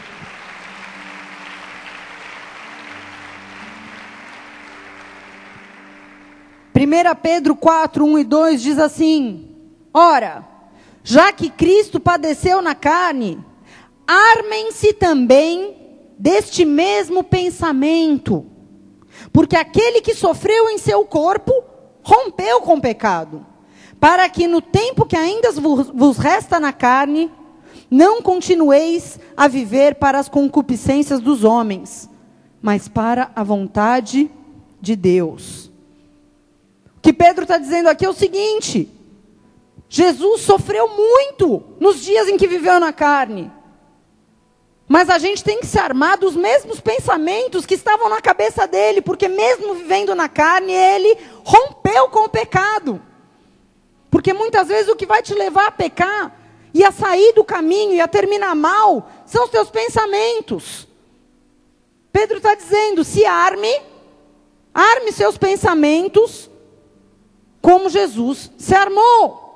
1 6.76 7.16
Pedro 7.22 7.56
4, 7.56 8.06
1 8.06 8.20
e 8.20 8.24
2 8.24 8.62
diz 8.62 8.80
assim: 8.80 9.56
Ora, 9.94 10.48
já 11.04 11.32
que 11.32 11.50
Cristo 11.50 12.00
padeceu 12.00 12.62
na 12.62 12.76
carne, 12.76 13.44
armem-se 14.08 14.94
também 14.94 15.76
deste 16.18 16.66
mesmo 16.66 17.24
pensamento, 17.24 18.46
porque 19.32 19.56
aquele 19.56 20.02
que 20.02 20.14
sofreu 20.14 20.70
em 20.70 20.78
seu 20.78 21.06
corpo 21.06 21.52
rompeu 22.04 22.62
com 22.62 22.76
o 22.76 22.82
pecado, 22.82 23.46
para 24.00 24.28
que 24.30 24.48
no 24.48 24.62
tempo 24.62 25.06
que 25.06 25.16
ainda 25.16 25.52
vos 25.52 26.18
resta 26.18 26.60
na 26.60 26.72
carne, 26.72 27.32
não 27.90 28.22
continueis 28.22 29.20
a 29.36 29.48
viver 29.48 29.96
para 29.96 30.20
as 30.20 30.30
concupiscências 30.30 31.20
dos 31.20 31.44
homens, 31.44 32.10
mas 32.62 32.88
para 32.88 33.32
a 33.36 33.44
vontade 33.44 34.30
de 34.80 34.96
Deus. 34.96 35.69
Que 37.02 37.14
Pedro 37.14 37.44
está 37.44 37.58
dizendo 37.58 37.88
aqui 37.88 38.06
é 38.06 38.10
o 38.10 38.14
seguinte: 38.14 38.90
Jesus 39.88 40.42
sofreu 40.42 40.88
muito 40.88 41.64
nos 41.80 42.02
dias 42.02 42.28
em 42.28 42.38
que 42.38 42.48
viveu 42.48 42.80
na 42.80 42.94
carne. 42.94 43.52
Mas 44.88 45.10
a 45.10 45.20
gente 45.20 45.44
tem 45.44 45.60
que 45.60 45.68
se 45.68 45.78
armar 45.78 46.18
dos 46.18 46.36
mesmos 46.36 46.80
pensamentos 46.80 47.66
que 47.66 47.76
estavam 47.76 48.10
na 48.10 48.20
cabeça 48.20 48.68
dele, 48.68 49.02
porque 49.02 49.28
mesmo 49.28 49.76
vivendo 49.76 50.16
na 50.16 50.28
carne, 50.28 50.74
ele 50.74 51.16
rompeu 51.44 52.10
com 52.10 52.26
o 52.26 52.30
pecado. 52.30 53.00
Porque 54.10 54.34
muitas 54.34 54.68
vezes 54.68 54.92
o 54.92 54.96
que 54.96 55.06
vai 55.06 55.22
te 55.22 55.36
levar 55.36 55.68
a 55.68 55.72
pecar 55.72 56.36
e 56.74 56.84
a 56.84 56.92
sair 56.92 57.34
do 57.34 57.44
caminho 57.44 57.94
e 57.94 58.02
a 58.02 58.08
terminar 58.08 58.56
mal 58.56 59.10
são 59.28 59.46
os 59.46 59.52
teus 59.52 59.70
pensamentos. 59.70 60.88
Pedro 62.12 62.38
está 62.38 62.56
dizendo: 62.56 63.04
se 63.04 63.26
arme, 63.26 63.80
arme 64.74 65.12
seus 65.12 65.38
pensamentos 65.38 66.49
como 67.62 67.90
Jesus 67.90 68.52
se 68.58 68.74
armou. 68.76 69.48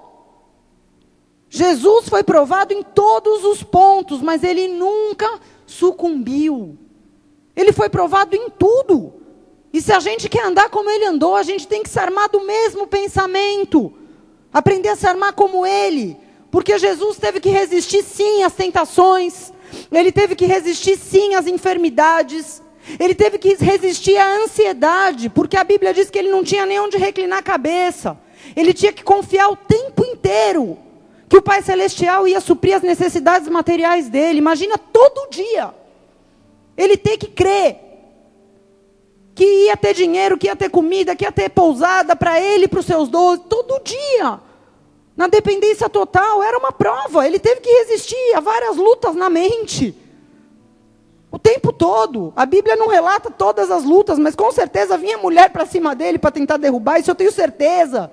Jesus 1.49 2.09
foi 2.09 2.23
provado 2.23 2.73
em 2.73 2.81
todos 2.81 3.43
os 3.45 3.61
pontos, 3.61 4.21
mas 4.21 4.43
ele 4.43 4.67
nunca 4.67 5.39
sucumbiu. 5.67 6.75
Ele 7.55 7.71
foi 7.71 7.89
provado 7.89 8.35
em 8.35 8.49
tudo. 8.49 9.13
E 9.71 9.79
se 9.79 9.93
a 9.93 9.99
gente 9.99 10.27
quer 10.27 10.45
andar 10.45 10.71
como 10.71 10.89
ele 10.89 11.05
andou, 11.05 11.35
a 11.35 11.43
gente 11.43 11.67
tem 11.67 11.83
que 11.83 11.89
se 11.89 11.99
armar 11.99 12.27
do 12.29 12.41
mesmo 12.41 12.87
pensamento. 12.87 13.93
Aprender 14.51 14.89
a 14.89 14.95
se 14.95 15.05
armar 15.05 15.33
como 15.33 15.63
ele. 15.63 16.17
Porque 16.49 16.75
Jesus 16.79 17.17
teve 17.17 17.39
que 17.39 17.49
resistir 17.49 18.03
sim 18.03 18.41
às 18.41 18.53
tentações, 18.53 19.53
ele 19.91 20.11
teve 20.11 20.35
que 20.35 20.45
resistir 20.45 20.97
sim 20.97 21.35
às 21.35 21.45
enfermidades, 21.45 22.62
ele 22.99 23.15
teve 23.15 23.37
que 23.37 23.55
resistir 23.55 24.17
à 24.17 24.43
ansiedade, 24.43 25.29
porque 25.29 25.57
a 25.57 25.63
Bíblia 25.63 25.93
diz 25.93 26.09
que 26.09 26.17
ele 26.17 26.29
não 26.29 26.43
tinha 26.43 26.65
nem 26.65 26.79
onde 26.79 26.97
reclinar 26.97 27.39
a 27.39 27.43
cabeça. 27.43 28.17
Ele 28.55 28.73
tinha 28.73 28.91
que 28.91 29.03
confiar 29.03 29.49
o 29.49 29.55
tempo 29.55 30.03
inteiro 30.05 30.77
que 31.29 31.37
o 31.37 31.41
Pai 31.41 31.61
Celestial 31.61 32.27
ia 32.27 32.39
suprir 32.39 32.75
as 32.75 32.83
necessidades 32.83 33.47
materiais 33.47 34.09
dele. 34.09 34.37
Imagina 34.37 34.77
todo 34.77 35.29
dia. 35.29 35.73
Ele 36.77 36.97
ter 36.97 37.17
que 37.17 37.27
crer 37.27 37.79
que 39.33 39.65
ia 39.65 39.75
ter 39.75 39.93
dinheiro, 39.93 40.37
que 40.37 40.47
ia 40.47 40.55
ter 40.55 40.69
comida, 40.69 41.15
que 41.15 41.25
ia 41.25 41.31
ter 41.31 41.49
pousada 41.49 42.15
para 42.15 42.39
ele 42.39 42.65
e 42.65 42.67
para 42.67 42.79
os 42.81 42.85
seus 42.85 43.09
doze, 43.09 43.41
todo 43.49 43.81
dia 43.83 44.39
na 45.15 45.27
dependência 45.27 45.87
total, 45.87 46.41
era 46.41 46.57
uma 46.57 46.71
prova. 46.71 47.25
Ele 47.25 47.39
teve 47.39 47.61
que 47.61 47.69
resistir 47.69 48.35
a 48.35 48.39
várias 48.39 48.75
lutas 48.77 49.15
na 49.15 49.29
mente. 49.29 49.95
O 51.33 51.39
tempo 51.39 51.73
todo. 51.73 52.31
A 52.35 52.45
Bíblia 52.45 52.75
não 52.75 52.87
relata 52.87 53.31
todas 53.31 53.71
as 53.71 53.83
lutas, 53.83 54.19
mas 54.19 54.35
com 54.35 54.51
certeza 54.51 54.99
vinha 54.99 55.17
mulher 55.17 55.49
para 55.49 55.65
cima 55.65 55.95
dele 55.95 56.19
para 56.19 56.29
tentar 56.29 56.57
derrubar, 56.57 56.99
isso 56.99 57.09
eu 57.09 57.15
tenho 57.15 57.31
certeza. 57.31 58.11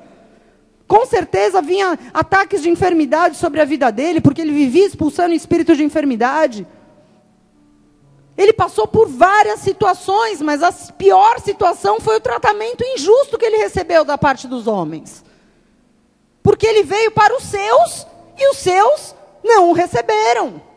Com 0.88 1.04
certeza 1.04 1.60
vinha 1.60 1.98
ataques 2.14 2.62
de 2.62 2.70
enfermidade 2.70 3.36
sobre 3.36 3.60
a 3.60 3.66
vida 3.66 3.92
dele, 3.92 4.22
porque 4.22 4.40
ele 4.40 4.52
vivia 4.52 4.86
expulsando 4.86 5.34
espírito 5.34 5.76
de 5.76 5.84
enfermidade. 5.84 6.66
Ele 8.38 8.54
passou 8.54 8.88
por 8.88 9.06
várias 9.06 9.60
situações, 9.60 10.40
mas 10.40 10.62
a 10.62 10.72
pior 10.72 11.40
situação 11.40 12.00
foi 12.00 12.16
o 12.16 12.20
tratamento 12.22 12.82
injusto 12.82 13.36
que 13.36 13.44
ele 13.44 13.58
recebeu 13.58 14.02
da 14.02 14.16
parte 14.16 14.48
dos 14.48 14.66
homens. 14.66 15.22
Porque 16.42 16.66
ele 16.66 16.84
veio 16.84 17.10
para 17.10 17.36
os 17.36 17.44
seus 17.44 18.06
e 18.38 18.50
os 18.50 18.56
seus 18.56 19.14
não 19.44 19.68
o 19.68 19.74
receberam. 19.74 20.69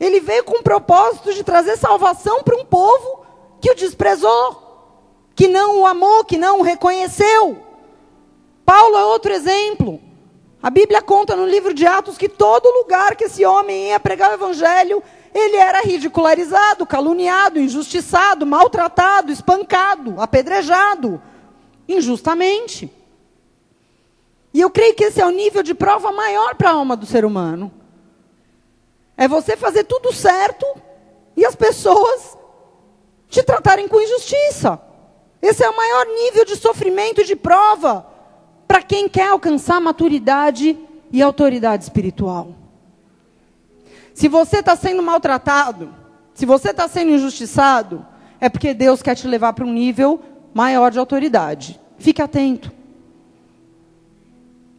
Ele 0.00 0.20
veio 0.20 0.44
com 0.44 0.58
o 0.58 0.62
propósito 0.62 1.32
de 1.34 1.42
trazer 1.42 1.76
salvação 1.76 2.42
para 2.42 2.56
um 2.56 2.64
povo 2.64 3.26
que 3.60 3.70
o 3.70 3.74
desprezou, 3.74 4.62
que 5.34 5.48
não 5.48 5.80
o 5.80 5.86
amou, 5.86 6.24
que 6.24 6.38
não 6.38 6.60
o 6.60 6.62
reconheceu. 6.62 7.58
Paulo 8.64 8.96
é 8.96 9.04
outro 9.04 9.32
exemplo. 9.32 10.00
A 10.62 10.70
Bíblia 10.70 11.00
conta 11.00 11.36
no 11.36 11.46
livro 11.46 11.72
de 11.72 11.86
Atos 11.86 12.18
que 12.18 12.28
todo 12.28 12.70
lugar 12.70 13.16
que 13.16 13.24
esse 13.24 13.44
homem 13.44 13.88
ia 13.88 14.00
pregar 14.00 14.30
o 14.30 14.34
evangelho, 14.34 15.02
ele 15.34 15.56
era 15.56 15.80
ridicularizado, 15.82 16.86
caluniado, 16.86 17.60
injustiçado, 17.60 18.44
maltratado, 18.44 19.32
espancado, 19.32 20.20
apedrejado, 20.20 21.22
injustamente. 21.88 22.92
E 24.52 24.60
eu 24.60 24.70
creio 24.70 24.94
que 24.94 25.04
esse 25.04 25.20
é 25.20 25.26
o 25.26 25.30
nível 25.30 25.62
de 25.62 25.74
prova 25.74 26.10
maior 26.10 26.54
para 26.56 26.70
a 26.70 26.74
alma 26.74 26.96
do 26.96 27.06
ser 27.06 27.24
humano. 27.24 27.72
É 29.18 29.26
você 29.26 29.56
fazer 29.56 29.82
tudo 29.82 30.12
certo 30.12 30.64
e 31.36 31.44
as 31.44 31.56
pessoas 31.56 32.38
te 33.28 33.42
tratarem 33.42 33.88
com 33.88 34.00
injustiça. 34.00 34.80
Esse 35.42 35.64
é 35.64 35.68
o 35.68 35.76
maior 35.76 36.06
nível 36.06 36.44
de 36.44 36.54
sofrimento 36.54 37.20
e 37.20 37.24
de 37.24 37.34
prova 37.34 38.06
para 38.66 38.80
quem 38.80 39.08
quer 39.08 39.30
alcançar 39.30 39.80
maturidade 39.80 40.78
e 41.10 41.20
autoridade 41.20 41.82
espiritual. 41.82 42.54
Se 44.14 44.28
você 44.28 44.58
está 44.58 44.76
sendo 44.76 45.02
maltratado, 45.02 45.92
se 46.32 46.46
você 46.46 46.70
está 46.70 46.86
sendo 46.86 47.10
injustiçado, 47.10 48.06
é 48.40 48.48
porque 48.48 48.72
Deus 48.72 49.02
quer 49.02 49.16
te 49.16 49.26
levar 49.26 49.52
para 49.52 49.64
um 49.64 49.72
nível 49.72 50.20
maior 50.54 50.92
de 50.92 50.98
autoridade. 50.98 51.80
Fique 51.98 52.22
atento. 52.22 52.70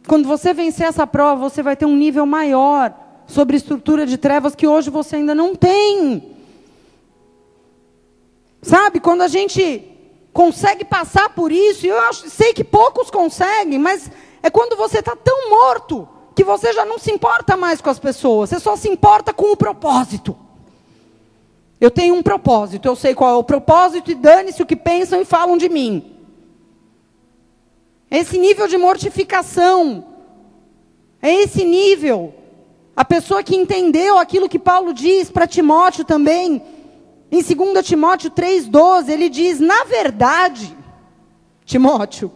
Quando 0.06 0.26
você 0.26 0.54
vencer 0.54 0.86
essa 0.86 1.06
prova, 1.06 1.40
você 1.40 1.62
vai 1.62 1.76
ter 1.76 1.84
um 1.84 1.96
nível 1.96 2.24
maior 2.24 2.94
sobre 3.30 3.56
estrutura 3.56 4.04
de 4.04 4.18
trevas 4.18 4.54
que 4.54 4.66
hoje 4.66 4.90
você 4.90 5.16
ainda 5.16 5.34
não 5.34 5.54
tem. 5.54 6.36
Sabe, 8.62 9.00
quando 9.00 9.22
a 9.22 9.28
gente 9.28 9.84
consegue 10.32 10.84
passar 10.84 11.34
por 11.34 11.50
isso, 11.50 11.86
e 11.86 11.88
eu 11.88 11.98
acho, 12.02 12.28
sei 12.28 12.52
que 12.52 12.62
poucos 12.62 13.10
conseguem, 13.10 13.78
mas 13.78 14.10
é 14.42 14.50
quando 14.50 14.76
você 14.76 14.98
está 14.98 15.16
tão 15.16 15.50
morto 15.50 16.08
que 16.34 16.44
você 16.44 16.72
já 16.72 16.84
não 16.84 16.98
se 16.98 17.10
importa 17.10 17.56
mais 17.56 17.80
com 17.80 17.90
as 17.90 17.98
pessoas, 17.98 18.50
você 18.50 18.60
só 18.60 18.76
se 18.76 18.88
importa 18.88 19.32
com 19.32 19.52
o 19.52 19.56
propósito. 19.56 20.36
Eu 21.80 21.90
tenho 21.90 22.14
um 22.14 22.22
propósito, 22.22 22.86
eu 22.86 22.94
sei 22.94 23.14
qual 23.14 23.34
é 23.34 23.38
o 23.38 23.44
propósito, 23.44 24.10
e 24.10 24.14
dane-se 24.14 24.62
o 24.62 24.66
que 24.66 24.76
pensam 24.76 25.20
e 25.20 25.24
falam 25.24 25.56
de 25.56 25.68
mim. 25.68 26.16
Esse 28.10 28.38
nível 28.38 28.68
de 28.68 28.76
mortificação. 28.76 30.04
É 31.22 31.32
esse 31.32 31.64
nível. 31.64 32.34
A 33.00 33.04
pessoa 33.06 33.42
que 33.42 33.56
entendeu 33.56 34.18
aquilo 34.18 34.46
que 34.46 34.58
Paulo 34.58 34.92
diz 34.92 35.30
para 35.30 35.46
Timóteo 35.46 36.04
também, 36.04 36.62
em 37.32 37.42
2 37.42 37.86
Timóteo 37.86 38.30
3,12, 38.30 39.08
ele 39.08 39.30
diz: 39.30 39.58
Na 39.58 39.84
verdade, 39.84 40.76
Timóteo, 41.64 42.30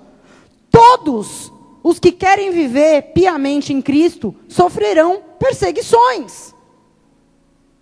todos 0.70 1.52
os 1.82 1.98
que 1.98 2.10
querem 2.10 2.50
viver 2.50 3.12
piamente 3.12 3.74
em 3.74 3.82
Cristo 3.82 4.34
sofrerão 4.48 5.22
perseguições. 5.38 6.54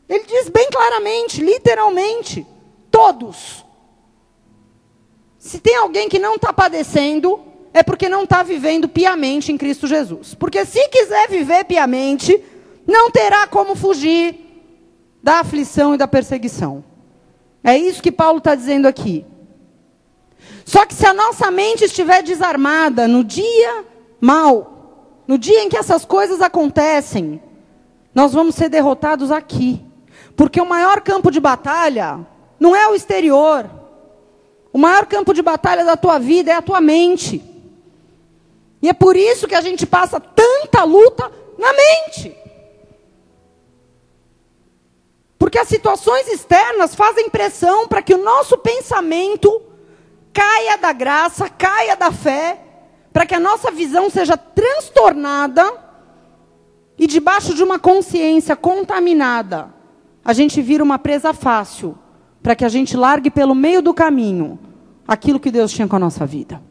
Ele 0.09 0.25
diz 0.25 0.49
bem 0.49 0.69
claramente, 0.69 1.41
literalmente, 1.41 2.45
todos. 2.91 3.65
Se 5.39 5.61
tem 5.61 5.77
alguém 5.77 6.09
que 6.09 6.19
não 6.19 6.35
está 6.35 6.53
padecendo, 6.53 7.39
é 7.73 7.85
porque 7.85 8.09
não 8.09 8.25
está 8.25 8.43
vivendo 8.43 8.89
piamente 8.89 9.53
em 9.53 9.57
Cristo 9.57 9.87
Jesus. 9.87 10.35
Porque 10.35 10.67
se 10.67 10.89
quiser 10.89 11.29
viver 11.29 11.63
piamente, 11.65 12.43
não 12.87 13.11
terá 13.11 13.47
como 13.47 13.75
fugir 13.75 14.39
da 15.23 15.41
aflição 15.41 15.95
e 15.95 15.99
da 15.99 16.09
perseguição. 16.09 16.85
É 17.63 17.77
isso 17.77 18.03
que 18.03 18.11
Paulo 18.11 18.39
está 18.39 18.55
dizendo 18.55 18.87
aqui. 18.87 19.25
Só 20.65 20.85
que 20.85 20.95
se 20.95 21.07
a 21.07 21.15
nossa 21.15 21.51
mente 21.51 21.85
estiver 21.85 22.23
desarmada 22.23 23.07
no 23.07 23.23
dia 23.23 23.85
mal, 24.21 25.23
no 25.27 25.39
dia 25.39 25.63
em 25.63 25.69
que 25.69 25.77
essas 25.77 26.05
coisas 26.05 26.41
acontecem, 26.41 27.41
nós 28.15 28.33
vamos 28.33 28.55
ser 28.55 28.69
derrotados 28.69 29.31
aqui. 29.31 29.85
Porque 30.37 30.61
o 30.61 30.69
maior 30.69 31.01
campo 31.01 31.31
de 31.31 31.41
batalha 31.41 32.27
não 32.59 32.75
é 32.75 32.89
o 32.89 32.95
exterior. 32.95 33.71
O 34.73 34.79
maior 34.79 35.07
campo 35.07 35.33
de 35.33 35.43
batalha 35.43 35.85
da 35.85 35.97
tua 35.97 36.19
vida 36.19 36.51
é 36.51 36.55
a 36.55 36.63
tua 36.63 36.81
mente. 36.81 37.43
E 38.81 38.89
é 38.89 38.93
por 38.93 39.17
isso 39.17 39.47
que 39.47 39.55
a 39.55 39.61
gente 39.61 39.87
passa 39.87 40.19
tanta 40.19 40.83
luta 40.83 41.31
na 41.59 41.73
mente. 41.73 42.42
Porque 45.43 45.59
as 45.59 45.67
situações 45.67 46.29
externas 46.29 46.95
fazem 46.95 47.29
pressão 47.29 47.89
para 47.89 48.01
que 48.01 48.15
o 48.15 48.23
nosso 48.23 48.57
pensamento 48.57 49.61
caia 50.33 50.79
da 50.79 50.93
graça, 50.93 51.49
caia 51.49 51.97
da 51.97 52.13
fé, 52.13 52.61
para 53.13 53.27
que 53.27 53.35
a 53.35 53.41
nossa 53.41 53.69
visão 53.73 54.09
seja 54.09 54.37
transtornada 54.37 55.69
e 56.97 57.09
debaixo 57.09 57.57
de 57.57 57.63
uma 57.65 57.77
consciência 57.77 58.55
contaminada, 58.55 59.75
a 60.25 60.33
gente 60.33 60.63
vira 60.63 60.85
uma 60.85 60.97
presa 60.97 61.35
fácil, 61.35 61.99
para 62.41 62.55
que 62.55 62.65
a 62.65 62.69
gente 62.69 62.97
largue 62.97 63.29
pelo 63.29 63.53
meio 63.53 63.83
do 63.83 63.93
caminho 63.93 64.61
aquilo 65.09 65.41
que 65.41 65.51
Deus 65.51 65.73
tinha 65.73 65.89
com 65.89 65.97
a 65.97 65.99
nossa 65.99 66.25
vida. 66.25 66.63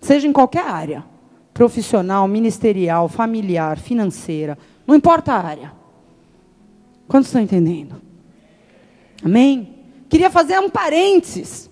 Seja 0.00 0.28
em 0.28 0.32
qualquer 0.32 0.68
área 0.68 1.04
profissional, 1.52 2.28
ministerial, 2.28 3.08
familiar, 3.08 3.76
financeira, 3.76 4.56
não 4.86 4.94
importa 4.94 5.32
a 5.32 5.44
área. 5.44 5.77
Quantos 7.08 7.28
estão 7.28 7.40
entendendo? 7.40 8.00
Amém? 9.24 9.74
Queria 10.08 10.30
fazer 10.30 10.58
um 10.60 10.70
parênteses. 10.70 11.68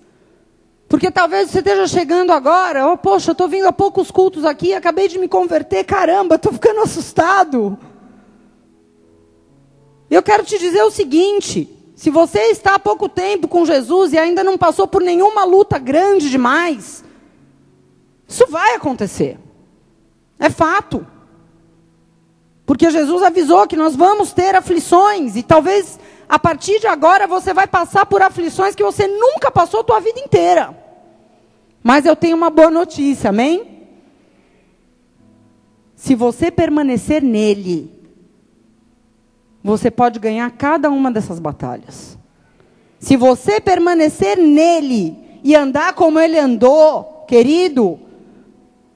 Porque 0.88 1.11
talvez 1.11 1.51
você 1.51 1.59
esteja 1.59 1.87
chegando 1.87 2.33
agora, 2.33 2.88
oh, 2.88 2.96
poxa, 2.96 3.31
eu 3.31 3.33
estou 3.33 3.49
vindo 3.49 3.66
a 3.66 3.72
poucos 3.72 4.11
cultos 4.11 4.44
aqui, 4.44 4.72
acabei 4.72 5.09
de 5.09 5.18
me 5.18 5.29
converter, 5.29 5.85
caramba, 5.85 6.37
estou 6.37 6.53
ficando 6.53 6.81
assustado. 6.81 7.77
Eu 10.09 10.22
quero 10.22 10.44
te 10.44 10.59
dizer 10.59 10.83
o 10.83 10.90
seguinte: 10.90 11.68
se 11.96 12.09
você 12.09 12.38
está 12.51 12.77
há 12.77 12.79
pouco 12.79 13.09
tempo 13.09 13.49
com 13.49 13.66
Jesus 13.66 14.12
e 14.12 14.18
ainda 14.18 14.44
não 14.44 14.57
passou 14.57 14.87
por 14.87 15.03
nenhuma 15.03 15.44
luta 15.44 15.77
grande 15.79 16.31
demais, 16.31 17.05
isso 18.29 18.46
vai 18.49 18.75
acontecer. 18.75 19.38
É 20.38 20.49
fato. 20.49 21.05
Porque 22.67 22.91
Jesus 22.91 23.23
avisou 23.23 23.67
que 23.69 23.77
nós 23.77 23.95
vamos 23.95 24.33
ter 24.33 24.57
aflições 24.57 25.37
e 25.37 25.43
talvez 25.45 26.01
a 26.29 26.37
partir 26.37 26.81
de 26.81 26.89
agora 26.89 27.29
você 27.29 27.55
vai 27.55 27.69
passar 27.69 28.05
por 28.05 28.21
aflições 28.21 28.75
que 28.75 28.83
você 28.83 29.07
nunca 29.07 29.53
passou 29.53 29.81
a 29.81 29.85
tua 29.85 30.01
vida 30.01 30.19
inteira. 30.19 30.77
Mas 31.81 32.05
eu 32.05 32.17
tenho 32.17 32.37
uma 32.37 32.51
boa 32.51 32.69
notícia, 32.69 33.31
amém? 33.31 33.87
Se 35.95 36.17
você 36.17 36.51
permanecer 36.51 37.23
nele, 37.23 37.93
você 39.63 39.89
pode 39.89 40.19
ganhar 40.19 40.51
cada 40.51 40.91
uma 40.91 41.11
dessas 41.13 41.39
batalhas. 41.39 42.19
Se 42.99 43.17
você 43.17 43.61
permanecer 43.61 44.37
nele 44.37 45.17
e 45.45 45.55
andar 45.55 45.93
como 45.95 46.19
ele 46.19 46.39
andou, 46.39 47.25
querido, 47.29 48.01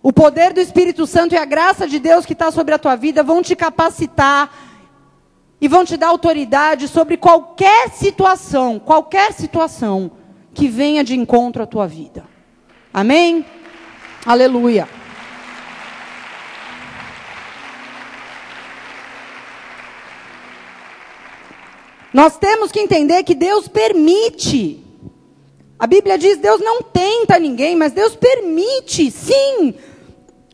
o 0.03 0.13
poder 0.13 0.53
do 0.53 0.61
Espírito 0.61 1.07
Santo 1.07 1.35
e 1.35 1.39
a 1.39 1.45
graça 1.45 1.87
de 1.87 1.99
Deus 1.99 2.25
que 2.25 2.33
está 2.33 2.51
sobre 2.51 2.75
a 2.75 2.79
tua 2.79 2.97
vida 2.97 3.23
vão 3.23 3.43
te 3.43 3.55
capacitar 3.55 4.51
e 5.61 5.69
vão 5.69 5.85
te 5.85 5.97
dar 5.97 6.09
autoridade 6.09 6.89
sobre 6.89 7.19
qualquer 7.19 7.91
situação, 7.91 8.79
qualquer 8.79 9.33
situação 9.33 10.11
que 10.55 10.69
venha 10.69 11.05
de 11.05 11.15
encontro 11.15 11.63
à 11.63 11.67
tua 11.67 11.87
vida. 11.87 12.25
Amém? 12.93 13.45
Aleluia. 14.25 14.89
Nós 22.13 22.39
temos 22.39 22.73
que 22.73 22.81
entender 22.81 23.23
que 23.23 23.35
Deus 23.35 23.69
permite. 23.69 24.85
A 25.79 25.87
Bíblia 25.87 26.19
diz: 26.19 26.39
Deus 26.39 26.61
não 26.61 26.83
tenta 26.83 27.39
ninguém, 27.39 27.77
mas 27.77 27.93
Deus 27.93 28.17
permite, 28.17 29.11
sim, 29.11 29.75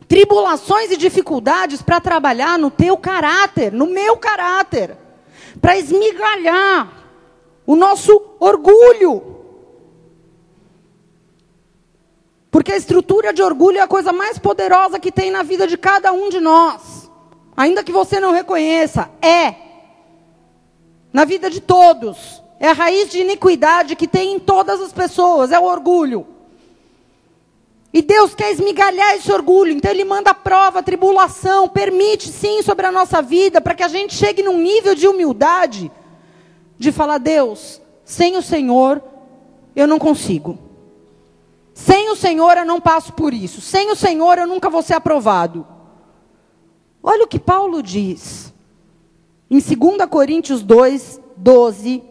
tribulações 0.09 0.91
e 0.91 0.97
dificuldades 0.97 1.83
para 1.83 2.01
trabalhar 2.01 2.59
no 2.59 2.71
teu 2.71 2.97
caráter, 2.97 3.73
no 3.73 3.87
meu 3.87 4.17
caráter, 4.17 4.97
para 5.61 5.77
esmigalhar 5.77 6.93
o 7.67 7.75
nosso 7.75 8.23
orgulho. 8.39 9.37
Porque 12.51 12.73
a 12.73 12.77
estrutura 12.77 13.33
de 13.33 13.43
orgulho 13.43 13.79
é 13.79 13.83
a 13.83 13.89
coisa 13.89 14.13
mais 14.13 14.39
poderosa 14.39 14.99
que 14.99 15.13
tem 15.13 15.31
na 15.31 15.43
vida 15.43 15.67
de 15.67 15.77
cada 15.77 16.13
um 16.13 16.29
de 16.29 16.41
nós. 16.41 17.11
Ainda 17.57 17.83
que 17.83 17.93
você 17.93 18.21
não 18.21 18.33
reconheça, 18.33 19.11
é. 19.21 19.55
Na 21.13 21.25
vida 21.25 21.51
de 21.51 21.61
todos. 21.61 22.43
É 22.59 22.69
a 22.69 22.73
raiz 22.73 23.11
de 23.11 23.21
iniquidade 23.21 23.97
que 23.97 24.09
tem 24.09 24.35
em 24.35 24.39
todas 24.39 24.81
as 24.81 24.93
pessoas, 24.93 25.53
é 25.53 25.59
o 25.59 25.65
orgulho. 25.65 26.27
E 27.97 28.03
Deus 28.03 28.35
quer 28.35 28.53
esmigalhar 28.53 29.15
esse 29.15 29.33
orgulho, 29.33 29.73
então 29.73 29.91
Ele 29.91 30.05
manda 30.05 30.35
prova, 30.35 30.83
tribulação, 30.83 31.67
permite 31.67 32.29
sim 32.29 32.61
sobre 32.61 32.85
a 32.85 32.93
nossa 32.93 33.23
vida, 33.23 33.59
para 33.59 33.75
que 33.75 33.83
a 33.83 33.89
gente 33.89 34.15
chegue 34.15 34.43
num 34.43 34.61
nível 34.61 34.95
de 34.95 35.09
humildade, 35.09 35.91
de 36.77 36.93
falar: 36.93 37.17
Deus, 37.17 37.81
sem 38.05 38.37
o 38.37 38.43
Senhor, 38.43 39.03
eu 39.75 39.87
não 39.87 39.99
consigo. 39.99 40.59
Sem 41.73 42.11
o 42.11 42.17
Senhor, 42.17 42.59
eu 42.59 42.67
não 42.67 42.83
passo 42.83 43.15
por 43.15 43.33
isso. 43.33 43.63
Sem 43.63 43.91
o 43.91 43.97
Senhor, 43.97 44.37
eu 44.37 44.47
nunca 44.47 44.69
vou 44.69 44.83
ser 44.83 44.93
aprovado. 44.93 45.67
Olha 47.03 47.25
o 47.25 47.27
que 47.27 47.39
Paulo 47.39 47.83
diz, 47.83 48.53
em 49.51 49.59
2 49.59 50.07
Coríntios 50.11 50.63
2, 50.63 51.19
12, 51.35 52.03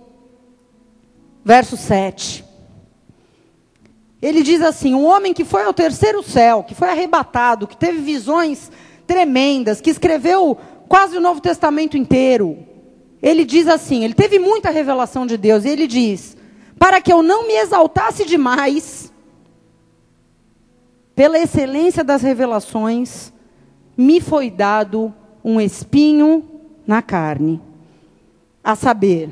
verso 1.44 1.78
7. 1.78 2.45
Ele 4.22 4.42
diz 4.42 4.62
assim: 4.62 4.94
um 4.94 5.06
homem 5.06 5.34
que 5.34 5.46
foi 5.46 5.64
ao 5.64 5.74
terceiro 5.74 6.24
céu, 6.24 6.64
que 6.64 6.76
foi 6.76 6.90
arrebatado, 6.90 7.68
que 7.68 7.78
teve 7.78 8.00
visões 8.00 8.72
tremendas, 9.06 9.82
que 9.82 9.90
escreveu 9.90 10.58
quase 10.88 11.18
o 11.18 11.22
Novo 11.22 11.42
Testamento 11.42 11.98
inteiro. 11.98 12.58
Ele 13.22 13.44
diz 13.44 13.68
assim: 13.68 14.04
ele 14.04 14.14
teve 14.14 14.40
muita 14.40 14.70
revelação 14.70 15.26
de 15.26 15.38
Deus, 15.38 15.66
e 15.66 15.70
ele 15.70 15.88
diz: 15.88 16.36
para 16.78 17.02
que 17.02 17.12
eu 17.12 17.22
não 17.22 17.48
me 17.48 17.54
exaltasse 17.54 18.26
demais, 18.26 19.12
pela 21.16 21.40
excelência 21.40 22.04
das 22.04 22.22
revelações, 22.22 23.32
me 23.98 24.20
foi 24.20 24.50
dado 24.50 25.14
um 25.44 25.62
espinho 25.62 26.44
na 26.86 27.02
carne, 27.02 27.62
a 28.64 28.76
saber, 28.76 29.30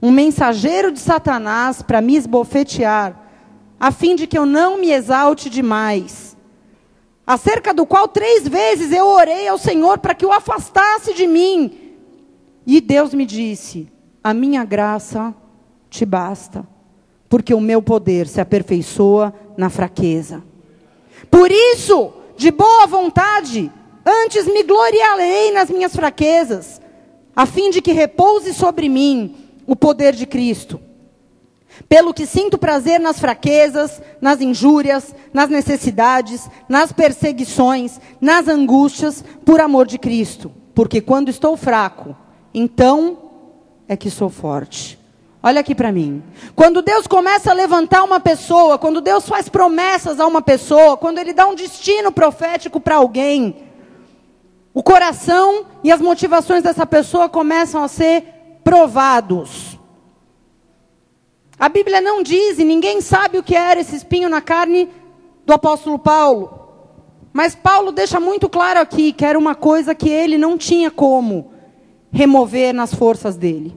um 0.00 0.10
mensageiro 0.10 0.92
de 0.92 1.00
Satanás 1.00 1.82
para 1.82 2.00
me 2.00 2.14
esbofetear 2.14 3.23
a 3.84 3.92
fim 3.92 4.16
de 4.16 4.26
que 4.26 4.38
eu 4.38 4.46
não 4.46 4.78
me 4.78 4.90
exalte 4.90 5.50
demais. 5.50 6.34
Acerca 7.26 7.74
do 7.74 7.84
qual 7.84 8.08
três 8.08 8.48
vezes 8.48 8.90
eu 8.90 9.06
orei 9.06 9.46
ao 9.46 9.58
Senhor 9.58 9.98
para 9.98 10.14
que 10.14 10.24
o 10.24 10.32
afastasse 10.32 11.12
de 11.12 11.26
mim. 11.26 11.92
E 12.66 12.80
Deus 12.80 13.12
me 13.12 13.26
disse: 13.26 13.86
A 14.22 14.32
minha 14.32 14.64
graça 14.64 15.34
te 15.90 16.06
basta, 16.06 16.66
porque 17.28 17.52
o 17.52 17.60
meu 17.60 17.82
poder 17.82 18.26
se 18.26 18.40
aperfeiçoa 18.40 19.34
na 19.54 19.68
fraqueza. 19.68 20.42
Por 21.30 21.50
isso, 21.50 22.10
de 22.38 22.50
boa 22.50 22.86
vontade, 22.86 23.70
antes 24.06 24.46
me 24.46 24.62
gloriarei 24.62 25.52
nas 25.52 25.68
minhas 25.68 25.94
fraquezas, 25.94 26.80
a 27.36 27.44
fim 27.44 27.68
de 27.68 27.82
que 27.82 27.92
repouse 27.92 28.54
sobre 28.54 28.88
mim 28.88 29.36
o 29.66 29.76
poder 29.76 30.14
de 30.14 30.24
Cristo. 30.24 30.80
Pelo 31.88 32.14
que 32.14 32.26
sinto 32.26 32.56
prazer 32.56 33.00
nas 33.00 33.18
fraquezas, 33.18 34.00
nas 34.20 34.40
injúrias, 34.40 35.14
nas 35.32 35.48
necessidades, 35.48 36.48
nas 36.68 36.92
perseguições, 36.92 38.00
nas 38.20 38.48
angústias, 38.48 39.24
por 39.44 39.60
amor 39.60 39.86
de 39.86 39.98
Cristo. 39.98 40.52
Porque 40.74 41.00
quando 41.00 41.28
estou 41.28 41.56
fraco, 41.56 42.16
então 42.52 43.18
é 43.88 43.96
que 43.96 44.10
sou 44.10 44.28
forte. 44.28 44.98
Olha 45.42 45.60
aqui 45.60 45.74
para 45.74 45.92
mim. 45.92 46.22
Quando 46.56 46.80
Deus 46.80 47.06
começa 47.06 47.50
a 47.50 47.54
levantar 47.54 48.02
uma 48.02 48.18
pessoa, 48.18 48.78
quando 48.78 49.02
Deus 49.02 49.28
faz 49.28 49.48
promessas 49.48 50.18
a 50.18 50.26
uma 50.26 50.40
pessoa, 50.40 50.96
quando 50.96 51.18
Ele 51.18 51.34
dá 51.34 51.46
um 51.46 51.54
destino 51.54 52.10
profético 52.10 52.80
para 52.80 52.96
alguém, 52.96 53.56
o 54.72 54.82
coração 54.82 55.66
e 55.84 55.92
as 55.92 56.00
motivações 56.00 56.62
dessa 56.62 56.86
pessoa 56.86 57.28
começam 57.28 57.84
a 57.84 57.88
ser 57.88 58.24
provados. 58.64 59.73
A 61.58 61.68
Bíblia 61.68 62.00
não 62.00 62.22
diz, 62.22 62.58
e 62.58 62.64
ninguém 62.64 63.00
sabe 63.00 63.38
o 63.38 63.42
que 63.42 63.54
era 63.54 63.80
esse 63.80 63.94
espinho 63.94 64.28
na 64.28 64.40
carne 64.40 64.88
do 65.46 65.52
apóstolo 65.52 65.98
Paulo. 65.98 66.60
Mas 67.32 67.54
Paulo 67.54 67.92
deixa 67.92 68.18
muito 68.18 68.48
claro 68.48 68.80
aqui 68.80 69.12
que 69.12 69.24
era 69.24 69.38
uma 69.38 69.54
coisa 69.54 69.94
que 69.94 70.08
ele 70.08 70.36
não 70.36 70.58
tinha 70.58 70.90
como 70.90 71.52
remover 72.12 72.72
nas 72.72 72.94
forças 72.94 73.36
dele. 73.36 73.74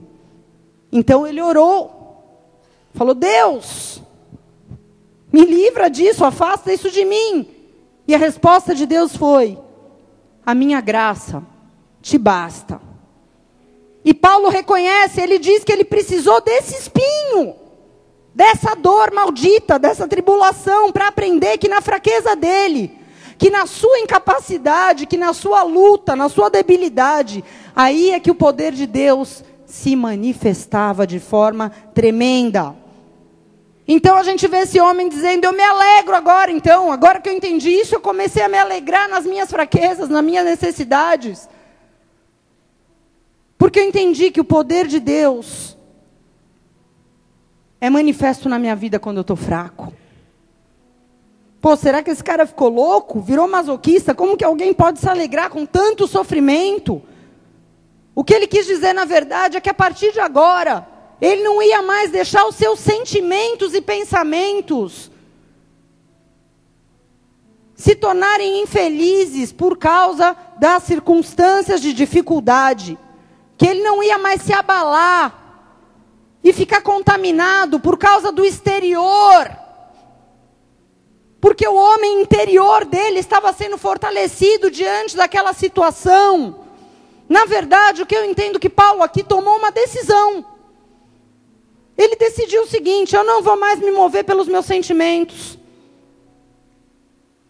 Então 0.90 1.26
ele 1.26 1.40
orou. 1.40 1.96
Falou: 2.94 3.14
Deus, 3.14 4.02
me 5.32 5.44
livra 5.44 5.88
disso, 5.88 6.24
afasta 6.24 6.72
isso 6.72 6.90
de 6.90 7.04
mim. 7.04 7.48
E 8.06 8.14
a 8.14 8.18
resposta 8.18 8.74
de 8.74 8.86
Deus 8.86 9.16
foi: 9.16 9.58
A 10.44 10.54
minha 10.54 10.80
graça 10.80 11.42
te 12.00 12.16
basta. 12.16 12.80
E 14.04 14.14
Paulo 14.14 14.48
reconhece, 14.48 15.20
ele 15.20 15.38
diz 15.38 15.62
que 15.64 15.72
ele 15.72 15.84
precisou 15.84 16.40
desse 16.40 16.74
espinho 16.74 17.67
dessa 18.34 18.74
dor 18.74 19.12
maldita, 19.12 19.78
dessa 19.78 20.06
tribulação, 20.06 20.92
para 20.92 21.08
aprender 21.08 21.58
que 21.58 21.68
na 21.68 21.80
fraqueza 21.80 22.36
dele, 22.36 22.98
que 23.36 23.50
na 23.50 23.66
sua 23.66 24.00
incapacidade, 24.00 25.06
que 25.06 25.16
na 25.16 25.32
sua 25.32 25.62
luta, 25.62 26.16
na 26.16 26.28
sua 26.28 26.50
debilidade, 26.50 27.44
aí 27.74 28.10
é 28.10 28.20
que 28.20 28.30
o 28.30 28.34
poder 28.34 28.72
de 28.72 28.86
Deus 28.86 29.44
se 29.64 29.94
manifestava 29.94 31.06
de 31.06 31.20
forma 31.20 31.70
tremenda. 31.94 32.74
Então 33.86 34.16
a 34.16 34.22
gente 34.22 34.46
vê 34.46 34.58
esse 34.58 34.78
homem 34.78 35.08
dizendo: 35.08 35.46
Eu 35.46 35.52
me 35.52 35.62
alegro 35.62 36.14
agora, 36.14 36.50
então, 36.50 36.92
agora 36.92 37.20
que 37.20 37.28
eu 37.28 37.32
entendi 37.32 37.70
isso, 37.70 37.94
eu 37.94 38.00
comecei 38.00 38.42
a 38.42 38.48
me 38.48 38.58
alegrar 38.58 39.08
nas 39.08 39.24
minhas 39.24 39.48
fraquezas, 39.48 40.10
nas 40.10 40.22
minhas 40.22 40.44
necessidades. 40.44 41.48
Porque 43.56 43.80
eu 43.80 43.84
entendi 43.84 44.30
que 44.30 44.40
o 44.40 44.44
poder 44.44 44.86
de 44.86 45.00
Deus 45.00 45.77
é 47.80 47.88
manifesto 47.88 48.48
na 48.48 48.58
minha 48.58 48.74
vida 48.74 48.98
quando 48.98 49.18
eu 49.18 49.22
estou 49.22 49.36
fraco. 49.36 49.92
Pô, 51.60 51.76
será 51.76 52.02
que 52.02 52.10
esse 52.10 52.22
cara 52.22 52.46
ficou 52.46 52.68
louco? 52.68 53.20
Virou 53.20 53.48
masoquista? 53.48 54.14
Como 54.14 54.36
que 54.36 54.44
alguém 54.44 54.72
pode 54.72 55.00
se 55.00 55.08
alegrar 55.08 55.50
com 55.50 55.66
tanto 55.66 56.06
sofrimento? 56.06 57.02
O 58.14 58.22
que 58.22 58.34
ele 58.34 58.46
quis 58.46 58.66
dizer, 58.66 58.92
na 58.92 59.04
verdade, 59.04 59.56
é 59.56 59.60
que 59.60 59.70
a 59.70 59.74
partir 59.74 60.12
de 60.12 60.20
agora, 60.20 60.86
ele 61.20 61.42
não 61.42 61.62
ia 61.62 61.82
mais 61.82 62.10
deixar 62.10 62.46
os 62.46 62.54
seus 62.54 62.78
sentimentos 62.78 63.74
e 63.74 63.80
pensamentos 63.80 65.10
se 67.74 67.94
tornarem 67.94 68.60
infelizes 68.62 69.52
por 69.52 69.78
causa 69.78 70.36
das 70.58 70.82
circunstâncias 70.82 71.80
de 71.80 71.92
dificuldade, 71.92 72.98
que 73.56 73.66
ele 73.66 73.82
não 73.82 74.02
ia 74.02 74.18
mais 74.18 74.42
se 74.42 74.52
abalar 74.52 75.47
e 76.48 76.52
ficar 76.54 76.80
contaminado 76.80 77.78
por 77.78 77.98
causa 77.98 78.32
do 78.32 78.42
exterior. 78.42 79.50
Porque 81.38 81.68
o 81.68 81.74
homem 81.74 82.22
interior 82.22 82.86
dele 82.86 83.18
estava 83.18 83.52
sendo 83.52 83.76
fortalecido 83.76 84.70
diante 84.70 85.14
daquela 85.14 85.52
situação. 85.52 86.60
Na 87.28 87.44
verdade, 87.44 88.00
o 88.00 88.06
que 88.06 88.16
eu 88.16 88.24
entendo 88.24 88.58
que 88.58 88.70
Paulo 88.70 89.02
aqui 89.02 89.22
tomou 89.22 89.58
uma 89.58 89.70
decisão. 89.70 90.42
Ele 91.98 92.16
decidiu 92.16 92.62
o 92.62 92.66
seguinte: 92.66 93.14
eu 93.14 93.22
não 93.22 93.42
vou 93.42 93.58
mais 93.58 93.78
me 93.78 93.90
mover 93.90 94.24
pelos 94.24 94.48
meus 94.48 94.64
sentimentos. 94.64 95.58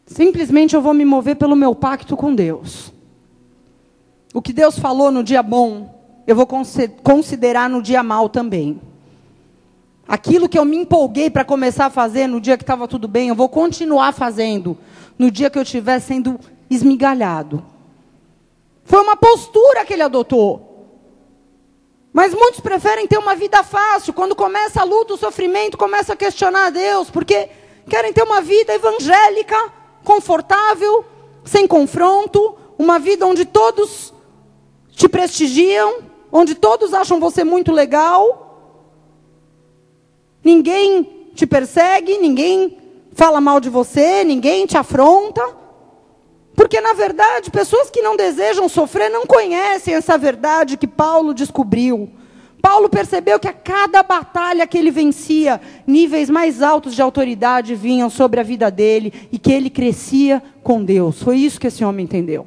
Simplesmente 0.07 0.75
eu 0.75 0.83
vou 0.83 0.93
me 0.93 1.05
mover 1.05 1.37
pelo 1.37 1.55
meu 1.55 1.73
pacto 1.73 2.17
com 2.17 2.35
Deus. 2.35 2.93
O 4.35 4.43
que 4.43 4.53
Deus 4.53 4.77
falou 4.77 5.13
no 5.13 5.23
dia 5.23 5.43
bom, 5.43 5.95
eu 6.27 6.35
vou 6.35 6.49
considerar 7.05 7.71
no 7.71 7.81
dia 7.81 8.03
mal 8.03 8.29
também. 8.29 8.88
Aquilo 10.09 10.49
que 10.49 10.59
eu 10.59 10.65
me 10.65 10.79
empolguei 10.79 11.29
para 11.29 11.45
começar 11.45 11.87
a 11.87 11.91
fazer 11.91 12.27
no 12.27 12.41
dia 12.41 12.57
que 12.57 12.63
estava 12.63 12.89
tudo 12.89 13.07
bem, 13.07 13.29
eu 13.29 13.35
vou 13.35 13.47
continuar 13.47 14.13
fazendo 14.13 14.79
no 15.19 15.31
dia 15.31 15.51
que 15.51 15.59
eu 15.59 15.63
estiver 15.63 16.01
sendo 16.01 16.41
esmigalhado. 16.71 17.63
Foi 18.85 19.01
uma 19.03 19.17
postura 19.17 19.85
que 19.85 19.93
ele 19.93 20.03
adotou. 20.03 20.65
Mas 22.11 22.33
muitos 22.33 22.61
preferem 22.61 23.07
ter 23.07 23.19
uma 23.19 23.37
vida 23.37 23.63
fácil. 23.63 24.15
Quando 24.15 24.35
começa 24.35 24.81
a 24.81 24.85
luta, 24.85 25.13
o 25.13 25.19
sofrimento, 25.19 25.77
começa 25.77 26.15
a 26.15 26.17
questionar 26.17 26.69
a 26.69 26.71
Deus, 26.71 27.11
porque 27.11 27.51
querem 27.87 28.11
ter 28.11 28.23
uma 28.23 28.41
vida 28.41 28.75
evangélica 28.75 29.57
confortável, 30.03 31.05
sem 31.45 31.67
confronto, 31.67 32.57
uma 32.79 32.99
vida 32.99 33.27
onde 33.27 33.45
todos 33.45 34.15
te 34.91 35.07
prestigiam, 35.07 35.99
onde 36.33 36.55
todos 36.55 36.95
acham 36.95 37.21
você 37.21 37.45
muito 37.45 37.73
legal. 37.73 38.48
Ninguém 40.49 41.07
te 41.35 41.47
persegue, 41.47 42.17
ninguém 42.17 42.79
fala 43.13 43.39
mal 43.39 43.61
de 43.61 43.69
você, 43.69 44.25
ninguém 44.25 44.65
te 44.65 44.79
afronta. 44.79 45.43
Porque, 46.57 46.81
na 46.81 46.95
verdade, 46.95 47.51
pessoas 47.51 47.91
que 47.91 48.01
não 48.01 48.17
desejam 48.17 48.67
sofrer 48.67 49.11
não 49.11 49.27
conhecem 49.27 49.93
essa 49.93 50.17
verdade 50.17 50.79
que 50.79 50.87
Paulo 50.87 51.35
descobriu. 51.35 52.11
Paulo 52.63 52.89
percebeu 52.89 53.39
que 53.39 53.47
a 53.47 53.53
cada 53.53 54.03
batalha 54.03 54.67
que 54.67 54.79
ele 54.79 54.91
vencia, 54.91 55.61
níveis 55.87 56.31
mais 56.31 56.63
altos 56.63 56.95
de 56.95 57.03
autoridade 57.03 57.75
vinham 57.75 58.09
sobre 58.09 58.41
a 58.41 58.43
vida 58.43 58.71
dele 58.71 59.13
e 59.31 59.39
que 59.39 59.53
ele 59.53 59.69
crescia 59.69 60.43
com 60.63 60.83
Deus. 60.83 61.23
Foi 61.23 61.37
isso 61.37 61.61
que 61.61 61.67
esse 61.67 61.85
homem 61.85 62.05
entendeu. 62.05 62.47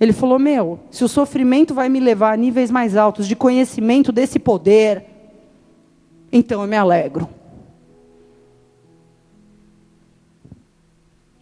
Ele 0.00 0.12
falou: 0.12 0.40
Meu, 0.40 0.80
se 0.90 1.04
o 1.04 1.08
sofrimento 1.08 1.72
vai 1.72 1.88
me 1.88 2.00
levar 2.00 2.32
a 2.32 2.36
níveis 2.36 2.68
mais 2.68 2.96
altos 2.96 3.28
de 3.28 3.36
conhecimento 3.36 4.10
desse 4.10 4.40
poder, 4.40 5.13
então 6.36 6.62
eu 6.62 6.66
me 6.66 6.76
alegro. 6.76 7.28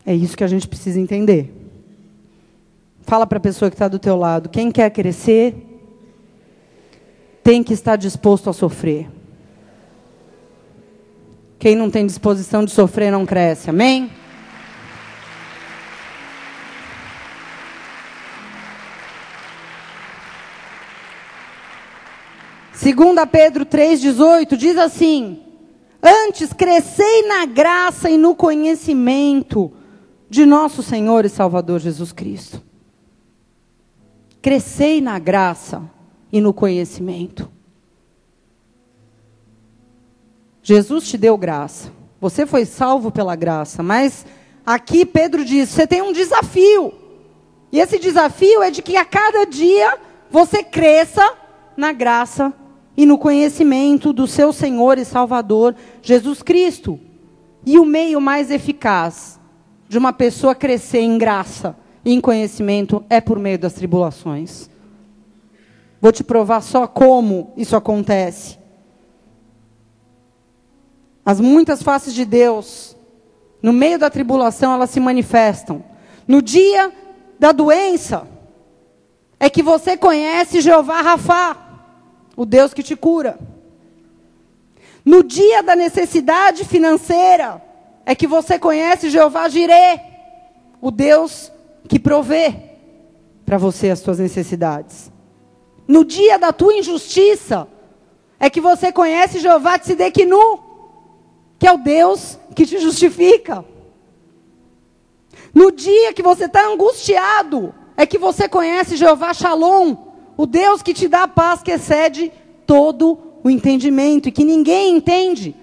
É 0.04 0.14
isso 0.14 0.36
que 0.36 0.44
a 0.44 0.48
gente 0.48 0.68
precisa 0.68 1.00
entender. 1.00 1.50
Fala 3.00 3.26
para 3.26 3.38
a 3.38 3.40
pessoa 3.40 3.70
que 3.70 3.74
está 3.74 3.88
do 3.88 3.98
teu 3.98 4.16
lado: 4.16 4.50
quem 4.50 4.70
quer 4.70 4.90
crescer, 4.90 5.54
tem 7.42 7.64
que 7.64 7.72
estar 7.72 7.96
disposto 7.96 8.50
a 8.50 8.52
sofrer. 8.52 9.08
Quem 11.58 11.74
não 11.74 11.90
tem 11.90 12.04
disposição 12.04 12.62
de 12.62 12.70
sofrer 12.70 13.10
não 13.10 13.24
cresce, 13.24 13.70
amém? 13.70 14.10
Segunda 22.82 23.24
Pedro 23.24 23.64
3:18 23.64 24.56
diz 24.56 24.76
assim: 24.76 25.40
Antes 26.02 26.52
crescei 26.52 27.28
na 27.28 27.46
graça 27.46 28.10
e 28.10 28.18
no 28.18 28.34
conhecimento 28.34 29.70
de 30.28 30.44
nosso 30.44 30.82
Senhor 30.82 31.24
e 31.24 31.28
Salvador 31.28 31.78
Jesus 31.78 32.10
Cristo. 32.10 32.60
Crescei 34.42 35.00
na 35.00 35.20
graça 35.20 35.88
e 36.32 36.40
no 36.40 36.52
conhecimento. 36.52 37.48
Jesus 40.60 41.06
te 41.06 41.16
deu 41.16 41.36
graça. 41.36 41.92
Você 42.20 42.44
foi 42.46 42.64
salvo 42.64 43.12
pela 43.12 43.36
graça, 43.36 43.80
mas 43.80 44.26
aqui 44.66 45.06
Pedro 45.06 45.44
diz: 45.44 45.68
você 45.68 45.86
tem 45.86 46.02
um 46.02 46.12
desafio. 46.12 46.92
E 47.70 47.78
esse 47.78 47.96
desafio 48.00 48.60
é 48.60 48.72
de 48.72 48.82
que 48.82 48.96
a 48.96 49.04
cada 49.04 49.44
dia 49.44 49.96
você 50.28 50.64
cresça 50.64 51.32
na 51.76 51.92
graça 51.92 52.52
e 52.96 53.06
no 53.06 53.18
conhecimento 53.18 54.12
do 54.12 54.26
seu 54.26 54.52
Senhor 54.52 54.98
e 54.98 55.04
Salvador 55.04 55.74
Jesus 56.02 56.42
Cristo. 56.42 56.98
E 57.64 57.78
o 57.78 57.84
meio 57.84 58.20
mais 58.20 58.50
eficaz 58.50 59.40
de 59.88 59.96
uma 59.98 60.12
pessoa 60.12 60.54
crescer 60.54 61.00
em 61.00 61.16
graça 61.16 61.76
e 62.04 62.12
em 62.12 62.20
conhecimento 62.20 63.04
é 63.08 63.20
por 63.20 63.38
meio 63.38 63.58
das 63.58 63.72
tribulações. 63.72 64.68
Vou 66.00 66.10
te 66.10 66.24
provar 66.24 66.60
só 66.60 66.86
como 66.86 67.52
isso 67.56 67.76
acontece. 67.76 68.58
As 71.24 71.38
muitas 71.40 71.82
faces 71.82 72.12
de 72.12 72.24
Deus, 72.24 72.96
no 73.62 73.72
meio 73.72 73.98
da 73.98 74.10
tribulação, 74.10 74.72
elas 74.72 74.90
se 74.90 74.98
manifestam. 74.98 75.84
No 76.26 76.42
dia 76.42 76.92
da 77.38 77.52
doença, 77.52 78.26
é 79.38 79.48
que 79.48 79.62
você 79.62 79.96
conhece 79.96 80.60
Jeová 80.60 81.00
Rafá, 81.00 81.61
o 82.36 82.44
Deus 82.44 82.72
que 82.72 82.82
te 82.82 82.96
cura. 82.96 83.38
No 85.04 85.22
dia 85.22 85.62
da 85.62 85.74
necessidade 85.74 86.64
financeira, 86.64 87.62
é 88.06 88.14
que 88.14 88.26
você 88.26 88.58
conhece 88.58 89.10
Jeová 89.10 89.48
Jirê, 89.48 90.00
o 90.80 90.90
Deus 90.90 91.52
que 91.88 91.98
provê 91.98 92.54
para 93.44 93.58
você 93.58 93.90
as 93.90 93.98
suas 93.98 94.18
necessidades. 94.18 95.10
No 95.86 96.04
dia 96.04 96.38
da 96.38 96.52
tua 96.52 96.74
injustiça, 96.74 97.68
é 98.38 98.48
que 98.48 98.60
você 98.60 98.90
conhece 98.90 99.38
Jeová 99.38 99.78
Tsidequinu, 99.78 100.60
que 101.58 101.66
é 101.66 101.72
o 101.72 101.78
Deus 101.78 102.38
que 102.54 102.66
te 102.66 102.78
justifica. 102.78 103.64
No 105.54 105.70
dia 105.70 106.12
que 106.12 106.22
você 106.22 106.46
está 106.46 106.66
angustiado, 106.66 107.74
é 107.96 108.06
que 108.06 108.18
você 108.18 108.48
conhece 108.48 108.96
Jeová 108.96 109.34
Shalom, 109.34 109.94
o 110.36 110.46
Deus 110.46 110.82
que 110.82 110.94
te 110.94 111.08
dá 111.08 111.24
a 111.24 111.28
paz 111.28 111.62
que 111.62 111.70
excede 111.70 112.32
todo 112.66 113.18
o 113.44 113.50
entendimento 113.50 114.28
e 114.28 114.32
que 114.32 114.44
ninguém 114.44 114.96
entende. 114.96 115.54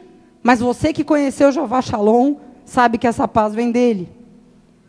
Mas 0.43 0.59
você 0.59 0.93
que 0.93 1.03
conheceu 1.03 1.51
Jeová 1.51 1.81
Shalom, 1.81 2.35
sabe 2.65 2.97
que 2.97 3.07
essa 3.07 3.27
paz 3.27 3.53
vem 3.53 3.71
dele. 3.71 4.09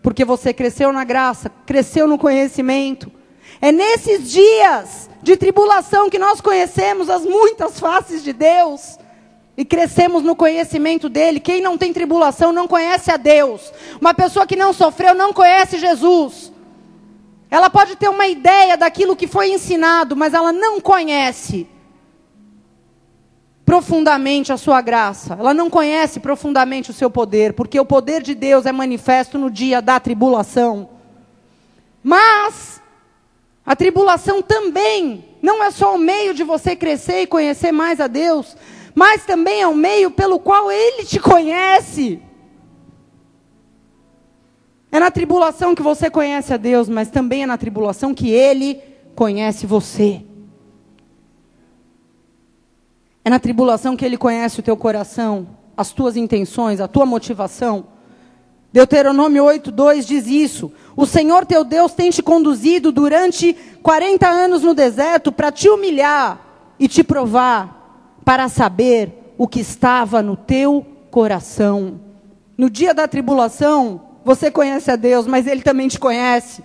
Porque 0.02 0.24
você 0.24 0.52
cresceu 0.52 0.92
na 0.92 1.04
graça, 1.04 1.50
cresceu 1.66 2.06
no 2.06 2.18
conhecimento. 2.18 3.10
É 3.60 3.70
nesses 3.70 4.30
dias 4.30 5.10
de 5.22 5.36
tribulação 5.36 6.08
que 6.08 6.18
nós 6.18 6.40
conhecemos 6.40 7.10
as 7.10 7.24
muitas 7.24 7.78
faces 7.78 8.22
de 8.22 8.32
Deus 8.32 8.98
e 9.56 9.64
crescemos 9.64 10.22
no 10.22 10.34
conhecimento 10.34 11.08
dele. 11.08 11.40
Quem 11.40 11.60
não 11.60 11.76
tem 11.76 11.92
tribulação 11.92 12.52
não 12.52 12.66
conhece 12.66 13.10
a 13.10 13.16
Deus. 13.16 13.72
Uma 14.00 14.14
pessoa 14.14 14.46
que 14.46 14.56
não 14.56 14.72
sofreu 14.72 15.14
não 15.14 15.32
conhece 15.32 15.78
Jesus. 15.78 16.50
Ela 17.50 17.68
pode 17.68 17.96
ter 17.96 18.08
uma 18.08 18.28
ideia 18.28 18.76
daquilo 18.76 19.16
que 19.16 19.26
foi 19.26 19.50
ensinado, 19.50 20.14
mas 20.14 20.32
ela 20.34 20.52
não 20.52 20.80
conhece 20.80 21.66
profundamente 23.64 24.52
a 24.52 24.56
sua 24.56 24.80
graça. 24.80 25.36
Ela 25.38 25.52
não 25.52 25.68
conhece 25.68 26.20
profundamente 26.20 26.90
o 26.90 26.94
seu 26.94 27.10
poder, 27.10 27.52
porque 27.54 27.78
o 27.78 27.84
poder 27.84 28.22
de 28.22 28.34
Deus 28.34 28.66
é 28.66 28.72
manifesto 28.72 29.38
no 29.38 29.50
dia 29.50 29.82
da 29.82 29.98
tribulação. 29.98 30.90
Mas 32.02 32.80
a 33.64 33.76
tribulação 33.76 34.42
também 34.42 35.24
não 35.42 35.62
é 35.62 35.70
só 35.70 35.94
o 35.94 35.98
meio 35.98 36.34
de 36.34 36.44
você 36.44 36.76
crescer 36.76 37.22
e 37.22 37.26
conhecer 37.26 37.72
mais 37.72 38.00
a 38.00 38.06
Deus, 38.06 38.56
mas 38.94 39.24
também 39.24 39.60
é 39.60 39.66
o 39.66 39.74
meio 39.74 40.10
pelo 40.10 40.38
qual 40.38 40.70
Ele 40.70 41.04
te 41.04 41.18
conhece. 41.18 42.22
É 44.92 44.98
na 44.98 45.10
tribulação 45.10 45.74
que 45.74 45.82
você 45.82 46.10
conhece 46.10 46.52
a 46.52 46.56
Deus, 46.56 46.88
mas 46.88 47.10
também 47.10 47.44
é 47.44 47.46
na 47.46 47.56
tribulação 47.56 48.12
que 48.12 48.30
Ele 48.30 48.80
conhece 49.14 49.66
você. 49.66 50.22
É 53.24 53.30
na 53.30 53.38
tribulação 53.38 53.96
que 53.96 54.04
Ele 54.04 54.16
conhece 54.16 54.58
o 54.58 54.62
teu 54.62 54.76
coração, 54.76 55.46
as 55.76 55.92
tuas 55.92 56.16
intenções, 56.16 56.80
a 56.80 56.88
tua 56.88 57.06
motivação. 57.06 57.86
Deuteronômio 58.72 59.44
8, 59.44 59.70
2 59.70 60.06
diz 60.06 60.26
isso. 60.26 60.72
O 60.96 61.06
Senhor 61.06 61.46
teu 61.46 61.64
Deus 61.64 61.92
tem 61.92 62.10
te 62.10 62.22
conduzido 62.22 62.90
durante 62.90 63.52
40 63.82 64.28
anos 64.28 64.62
no 64.62 64.74
deserto 64.74 65.30
para 65.30 65.52
te 65.52 65.68
humilhar 65.68 66.40
e 66.78 66.88
te 66.88 67.04
provar, 67.04 68.18
para 68.24 68.48
saber 68.48 69.34
o 69.38 69.46
que 69.46 69.60
estava 69.60 70.22
no 70.22 70.36
teu 70.36 70.84
coração. 71.10 72.00
No 72.56 72.68
dia 72.68 72.92
da 72.92 73.08
tribulação, 73.08 74.09
você 74.24 74.50
conhece 74.50 74.90
a 74.90 74.96
Deus, 74.96 75.26
mas 75.26 75.46
Ele 75.46 75.62
também 75.62 75.88
te 75.88 75.98
conhece. 75.98 76.62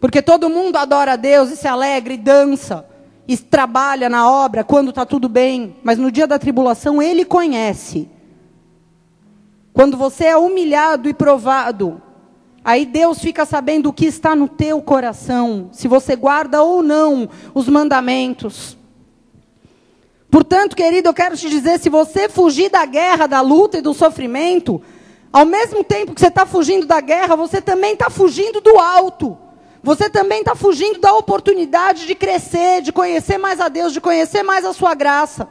Porque 0.00 0.20
todo 0.20 0.50
mundo 0.50 0.76
adora 0.76 1.12
a 1.12 1.16
Deus 1.16 1.50
e 1.50 1.56
se 1.56 1.66
alegra 1.66 2.12
e 2.12 2.18
dança 2.18 2.86
e 3.26 3.36
trabalha 3.36 4.08
na 4.08 4.30
obra 4.30 4.62
quando 4.62 4.90
está 4.90 5.06
tudo 5.06 5.28
bem, 5.28 5.76
mas 5.82 5.98
no 5.98 6.10
dia 6.10 6.26
da 6.26 6.38
tribulação 6.38 7.00
Ele 7.00 7.24
conhece. 7.24 8.08
Quando 9.72 9.96
você 9.96 10.26
é 10.26 10.36
humilhado 10.36 11.08
e 11.08 11.14
provado, 11.14 12.00
aí 12.64 12.86
Deus 12.86 13.18
fica 13.18 13.44
sabendo 13.44 13.88
o 13.88 13.92
que 13.92 14.06
está 14.06 14.36
no 14.36 14.48
teu 14.48 14.80
coração, 14.80 15.68
se 15.72 15.88
você 15.88 16.14
guarda 16.14 16.62
ou 16.62 16.82
não 16.82 17.28
os 17.54 17.68
mandamentos. 17.68 18.76
Portanto, 20.30 20.76
querido, 20.76 21.08
eu 21.08 21.14
quero 21.14 21.36
te 21.36 21.48
dizer: 21.48 21.78
se 21.78 21.88
você 21.88 22.28
fugir 22.28 22.70
da 22.70 22.84
guerra, 22.84 23.26
da 23.26 23.40
luta 23.40 23.78
e 23.78 23.80
do 23.80 23.94
sofrimento, 23.94 24.82
ao 25.34 25.44
mesmo 25.44 25.82
tempo 25.82 26.14
que 26.14 26.20
você 26.20 26.28
está 26.28 26.46
fugindo 26.46 26.86
da 26.86 27.00
guerra, 27.00 27.34
você 27.34 27.60
também 27.60 27.94
está 27.94 28.08
fugindo 28.08 28.60
do 28.60 28.78
alto. 28.78 29.36
Você 29.82 30.08
também 30.08 30.38
está 30.38 30.54
fugindo 30.54 31.00
da 31.00 31.12
oportunidade 31.12 32.06
de 32.06 32.14
crescer, 32.14 32.80
de 32.80 32.92
conhecer 32.92 33.36
mais 33.36 33.60
a 33.60 33.68
Deus, 33.68 33.92
de 33.92 34.00
conhecer 34.00 34.44
mais 34.44 34.64
a 34.64 34.72
sua 34.72 34.94
graça. 34.94 35.48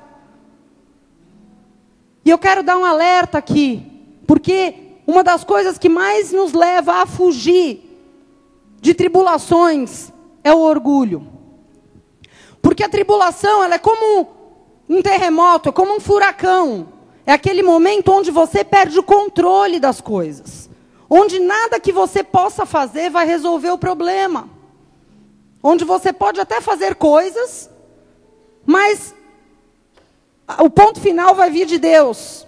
E 2.23 2.29
eu 2.29 2.37
quero 2.37 2.63
dar 2.63 2.77
um 2.77 2.85
alerta 2.85 3.37
aqui, 3.37 3.85
porque 4.25 4.73
uma 5.05 5.21
das 5.21 5.43
coisas 5.43 5.77
que 5.77 5.89
mais 5.89 6.31
nos 6.31 6.53
leva 6.53 7.01
a 7.01 7.05
fugir 7.05 7.81
de 8.79 8.93
tribulações 8.93 10.13
é 10.45 10.53
o 10.53 10.59
orgulho. 10.59 11.27
Porque 12.61 12.85
a 12.85 12.89
tribulação, 12.89 13.61
ela 13.61 13.75
é 13.75 13.79
como 13.79 14.29
um 14.87 15.01
terremoto, 15.01 15.67
é 15.67 15.71
como 15.73 15.93
um 15.93 15.99
furacão. 15.99 16.92
É 17.25 17.33
aquele 17.33 17.63
momento 17.63 18.11
onde 18.11 18.31
você 18.31 18.63
perde 18.63 18.99
o 18.99 19.03
controle 19.03 19.79
das 19.79 20.01
coisas 20.01 20.69
onde 21.15 21.39
nada 21.39 21.79
que 21.79 21.91
você 21.91 22.23
possa 22.23 22.65
fazer 22.65 23.11
vai 23.11 23.27
resolver 23.27 23.69
o 23.69 23.77
problema. 23.77 24.49
Onde 25.61 25.85
você 25.85 26.11
pode 26.11 26.39
até 26.39 26.59
fazer 26.59 26.95
coisas, 26.95 27.69
mas 28.65 29.13
o 30.59 30.71
ponto 30.71 30.99
final 30.99 31.35
vai 31.35 31.51
vir 31.51 31.67
de 31.67 31.77
Deus. 31.77 32.47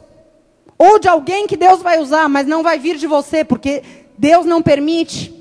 Ou 0.79 0.97
de 0.97 1.07
alguém 1.07 1.45
que 1.45 1.55
Deus 1.55 1.83
vai 1.83 1.99
usar, 1.99 2.27
mas 2.27 2.47
não 2.47 2.63
vai 2.63 2.79
vir 2.79 2.97
de 2.97 3.05
você, 3.05 3.43
porque 3.43 3.83
Deus 4.17 4.47
não 4.47 4.63
permite. 4.63 5.31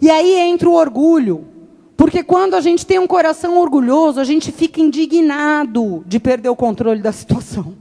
E 0.00 0.08
aí 0.08 0.34
entra 0.34 0.68
o 0.68 0.74
orgulho. 0.74 1.44
Porque 1.96 2.22
quando 2.22 2.54
a 2.54 2.60
gente 2.60 2.86
tem 2.86 3.00
um 3.00 3.06
coração 3.08 3.58
orgulhoso, 3.58 4.20
a 4.20 4.24
gente 4.24 4.52
fica 4.52 4.80
indignado 4.80 6.04
de 6.06 6.20
perder 6.20 6.50
o 6.50 6.56
controle 6.56 7.02
da 7.02 7.10
situação. 7.10 7.74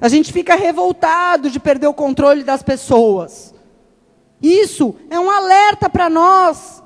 A 0.00 0.08
gente 0.08 0.32
fica 0.32 0.54
revoltado 0.54 1.50
de 1.50 1.58
perder 1.58 1.86
o 1.86 1.94
controle 1.94 2.42
das 2.42 2.62
pessoas. 2.62 3.54
Isso 4.42 4.94
é 5.08 5.18
um 5.18 5.30
alerta 5.30 5.88
para 5.88 6.10
nós. 6.10 6.82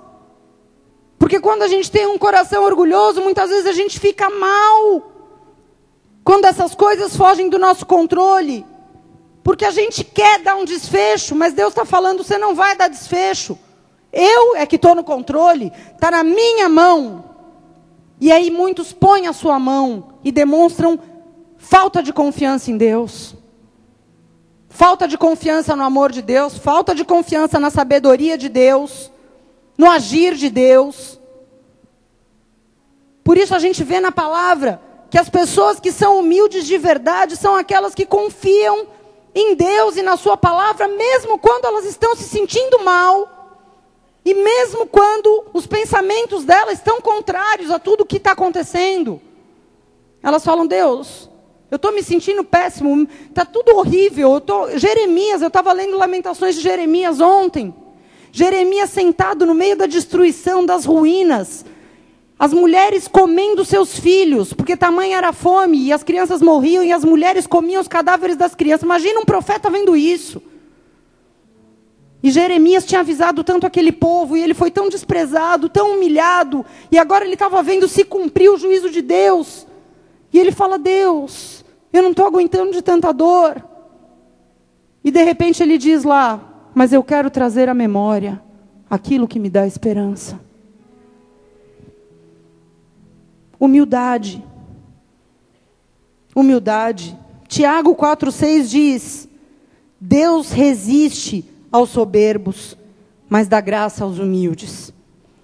Porque 1.18 1.40
quando 1.40 1.62
a 1.62 1.68
gente 1.68 1.90
tem 1.90 2.06
um 2.06 2.16
coração 2.16 2.64
orgulhoso, 2.64 3.20
muitas 3.20 3.50
vezes 3.50 3.66
a 3.66 3.72
gente 3.72 3.98
fica 3.98 4.30
mal. 4.30 5.12
Quando 6.24 6.44
essas 6.44 6.74
coisas 6.74 7.16
fogem 7.16 7.48
do 7.48 7.58
nosso 7.58 7.84
controle. 7.84 8.64
Porque 9.42 9.64
a 9.64 9.70
gente 9.70 10.04
quer 10.04 10.40
dar 10.40 10.56
um 10.56 10.64
desfecho, 10.64 11.34
mas 11.34 11.52
Deus 11.52 11.70
está 11.70 11.84
falando: 11.84 12.22
você 12.22 12.38
não 12.38 12.54
vai 12.54 12.76
dar 12.76 12.88
desfecho. 12.88 13.58
Eu 14.12 14.56
é 14.56 14.66
que 14.66 14.76
estou 14.76 14.94
no 14.94 15.04
controle, 15.04 15.72
está 15.92 16.10
na 16.10 16.22
minha 16.22 16.68
mão. 16.68 17.24
E 18.20 18.30
aí 18.30 18.50
muitos 18.50 18.92
põem 18.92 19.26
a 19.26 19.32
sua 19.32 19.58
mão 19.58 20.14
e 20.22 20.30
demonstram 20.30 20.98
falta 21.60 22.02
de 22.02 22.10
confiança 22.10 22.70
em 22.70 22.76
Deus, 22.78 23.34
falta 24.70 25.06
de 25.06 25.18
confiança 25.18 25.76
no 25.76 25.84
amor 25.84 26.10
de 26.10 26.22
Deus, 26.22 26.56
falta 26.56 26.94
de 26.94 27.04
confiança 27.04 27.60
na 27.60 27.70
sabedoria 27.70 28.36
de 28.38 28.48
Deus, 28.48 29.12
no 29.76 29.88
agir 29.88 30.34
de 30.34 30.48
Deus. 30.48 31.20
Por 33.22 33.36
isso 33.36 33.54
a 33.54 33.58
gente 33.58 33.84
vê 33.84 34.00
na 34.00 34.10
palavra 34.10 34.80
que 35.10 35.18
as 35.18 35.28
pessoas 35.28 35.78
que 35.78 35.92
são 35.92 36.18
humildes 36.18 36.66
de 36.66 36.78
verdade 36.78 37.36
são 37.36 37.54
aquelas 37.54 37.94
que 37.94 38.06
confiam 38.06 38.86
em 39.34 39.54
Deus 39.54 39.96
e 39.96 40.02
na 40.02 40.16
Sua 40.16 40.36
palavra, 40.36 40.88
mesmo 40.88 41.38
quando 41.38 41.66
elas 41.66 41.84
estão 41.84 42.16
se 42.16 42.24
sentindo 42.24 42.82
mal. 42.82 43.28
E 44.24 44.34
mesmo 44.34 44.86
quando 44.86 45.44
os 45.52 45.66
pensamentos 45.66 46.44
delas 46.44 46.78
estão 46.78 47.00
contrários 47.00 47.70
a 47.70 47.78
tudo 47.78 48.02
o 48.02 48.06
que 48.06 48.16
está 48.16 48.32
acontecendo, 48.32 49.20
elas 50.22 50.44
falam: 50.44 50.66
Deus, 50.66 51.29
eu 51.70 51.76
estou 51.76 51.92
me 51.92 52.02
sentindo 52.02 52.42
péssimo, 52.42 53.06
está 53.28 53.44
tudo 53.44 53.76
horrível. 53.76 54.32
Eu 54.32 54.40
tô... 54.40 54.76
Jeremias, 54.76 55.40
eu 55.40 55.48
estava 55.48 55.72
lendo 55.72 55.96
Lamentações 55.96 56.56
de 56.56 56.60
Jeremias 56.60 57.20
ontem. 57.20 57.74
Jeremias 58.32 58.90
sentado 58.90 59.46
no 59.46 59.54
meio 59.54 59.76
da 59.76 59.86
destruição, 59.86 60.66
das 60.66 60.84
ruínas. 60.84 61.64
As 62.38 62.52
mulheres 62.52 63.06
comendo 63.06 63.64
seus 63.64 63.98
filhos, 63.98 64.52
porque 64.52 64.76
tamanha 64.76 65.18
era 65.18 65.28
a 65.28 65.32
fome, 65.32 65.78
e 65.78 65.92
as 65.92 66.02
crianças 66.02 66.40
morriam, 66.40 66.82
e 66.82 66.90
as 66.90 67.04
mulheres 67.04 67.46
comiam 67.46 67.80
os 67.80 67.88
cadáveres 67.88 68.36
das 68.36 68.54
crianças. 68.54 68.82
Imagina 68.82 69.20
um 69.20 69.24
profeta 69.24 69.68
vendo 69.70 69.94
isso. 69.94 70.42
E 72.22 72.30
Jeremias 72.30 72.84
tinha 72.84 73.00
avisado 73.00 73.44
tanto 73.44 73.66
aquele 73.66 73.92
povo, 73.92 74.36
e 74.36 74.42
ele 74.42 74.54
foi 74.54 74.70
tão 74.70 74.88
desprezado, 74.88 75.68
tão 75.68 75.96
humilhado, 75.96 76.64
e 76.90 76.98
agora 76.98 77.24
ele 77.24 77.34
estava 77.34 77.62
vendo 77.62 77.86
se 77.86 78.04
cumprir 78.04 78.50
o 78.50 78.58
juízo 78.58 78.90
de 78.90 79.02
Deus. 79.02 79.66
E 80.32 80.38
ele 80.38 80.52
fala: 80.52 80.78
Deus, 80.78 81.59
eu 81.92 82.02
não 82.02 82.10
estou 82.10 82.26
aguentando 82.26 82.72
de 82.72 82.82
tanta 82.82 83.12
dor. 83.12 83.64
E 85.02 85.10
de 85.10 85.22
repente 85.22 85.62
ele 85.62 85.78
diz 85.78 86.04
lá: 86.04 86.40
Mas 86.74 86.92
eu 86.92 87.02
quero 87.02 87.30
trazer 87.30 87.68
à 87.68 87.74
memória 87.74 88.40
aquilo 88.88 89.28
que 89.28 89.38
me 89.38 89.48
dá 89.50 89.66
esperança. 89.66 90.40
Humildade. 93.58 94.42
Humildade. 96.34 97.18
Tiago 97.48 97.94
4,6 97.94 98.62
diz: 98.66 99.28
Deus 100.00 100.50
resiste 100.50 101.44
aos 101.70 101.90
soberbos, 101.90 102.76
mas 103.28 103.48
dá 103.48 103.60
graça 103.60 104.02
aos 104.04 104.18
humildes. 104.18 104.92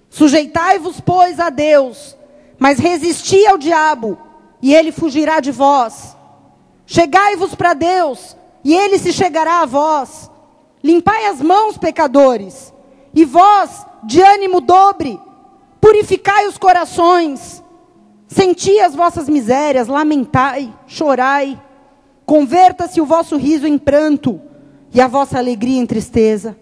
Sujeitai-vos, 0.09 1.01
pois, 1.01 1.39
a 1.39 1.51
Deus, 1.51 2.17
mas 2.59 2.79
resisti 2.79 3.47
ao 3.47 3.59
diabo, 3.59 4.17
e 4.63 4.75
ele 4.75 4.91
fugirá 4.91 5.41
de 5.41 5.53
vós. 5.53 6.16
Chegai-vos 6.87 7.55
para 7.55 7.75
Deus, 7.75 8.37
e 8.63 8.75
ele 8.75 8.99
se 8.99 9.13
chegará 9.13 9.63
a 9.63 9.67
vós. 9.67 10.31
Limpai 10.83 11.27
as 11.27 11.43
mãos, 11.43 11.77
pecadores, 11.77 12.73
e 13.13 13.25
vós, 13.25 13.85
de 14.05 14.23
ânimo 14.23 14.61
dobre, 14.61 15.21
purificai 15.81 16.47
os 16.47 16.57
corações. 16.57 17.63
Senti 18.29 18.79
as 18.79 18.95
vossas 18.95 19.29
misérias, 19.29 19.89
lamentai, 19.89 20.73
chorai. 20.87 21.61
Converta-se 22.25 23.01
o 23.01 23.07
vosso 23.07 23.37
riso 23.37 23.67
em 23.67 23.79
pranto 23.79 24.41
e 24.93 25.01
a 25.01 25.09
vossa 25.09 25.39
alegria 25.39 25.81
em 25.81 25.87
tristeza. 25.87 26.57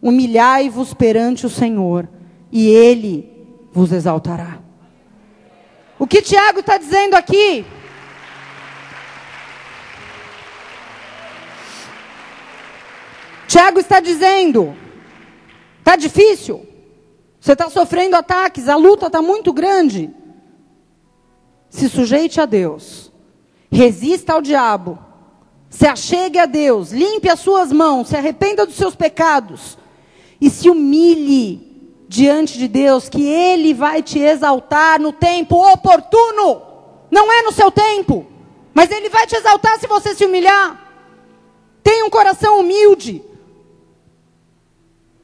Humilhai-vos 0.00 0.94
perante 0.94 1.46
o 1.46 1.50
Senhor, 1.50 2.08
e 2.50 2.68
Ele 2.68 3.30
vos 3.72 3.92
exaltará. 3.92 4.58
O 5.98 6.06
que 6.06 6.20
Tiago 6.22 6.60
está 6.60 6.78
dizendo 6.78 7.14
aqui? 7.14 7.64
Tiago 13.52 13.78
está 13.78 14.00
dizendo: 14.00 14.74
está 15.78 15.94
difícil, 15.94 16.66
você 17.38 17.52
está 17.52 17.68
sofrendo 17.68 18.16
ataques, 18.16 18.66
a 18.66 18.76
luta 18.76 19.08
está 19.08 19.20
muito 19.20 19.52
grande. 19.52 20.10
Se 21.68 21.86
sujeite 21.90 22.40
a 22.40 22.46
Deus, 22.46 23.12
resista 23.70 24.32
ao 24.32 24.40
diabo, 24.40 24.98
se 25.68 25.86
achegue 25.86 26.38
a 26.38 26.46
Deus, 26.46 26.92
limpe 26.92 27.28
as 27.28 27.40
suas 27.40 27.70
mãos, 27.70 28.08
se 28.08 28.16
arrependa 28.16 28.64
dos 28.64 28.74
seus 28.74 28.94
pecados. 28.94 29.76
E 30.40 30.48
se 30.48 30.70
humilhe 30.70 31.92
diante 32.08 32.56
de 32.56 32.66
Deus, 32.66 33.10
que 33.10 33.22
Ele 33.22 33.74
vai 33.74 34.02
te 34.02 34.18
exaltar 34.18 34.98
no 34.98 35.12
tempo 35.12 35.56
oportuno, 35.56 36.62
não 37.10 37.30
é 37.30 37.42
no 37.42 37.52
seu 37.52 37.70
tempo, 37.70 38.26
mas 38.72 38.90
Ele 38.90 39.10
vai 39.10 39.26
te 39.26 39.36
exaltar 39.36 39.78
se 39.78 39.86
você 39.86 40.14
se 40.14 40.24
humilhar. 40.24 40.90
Tenha 41.82 42.06
um 42.06 42.10
coração 42.10 42.58
humilde. 42.58 43.30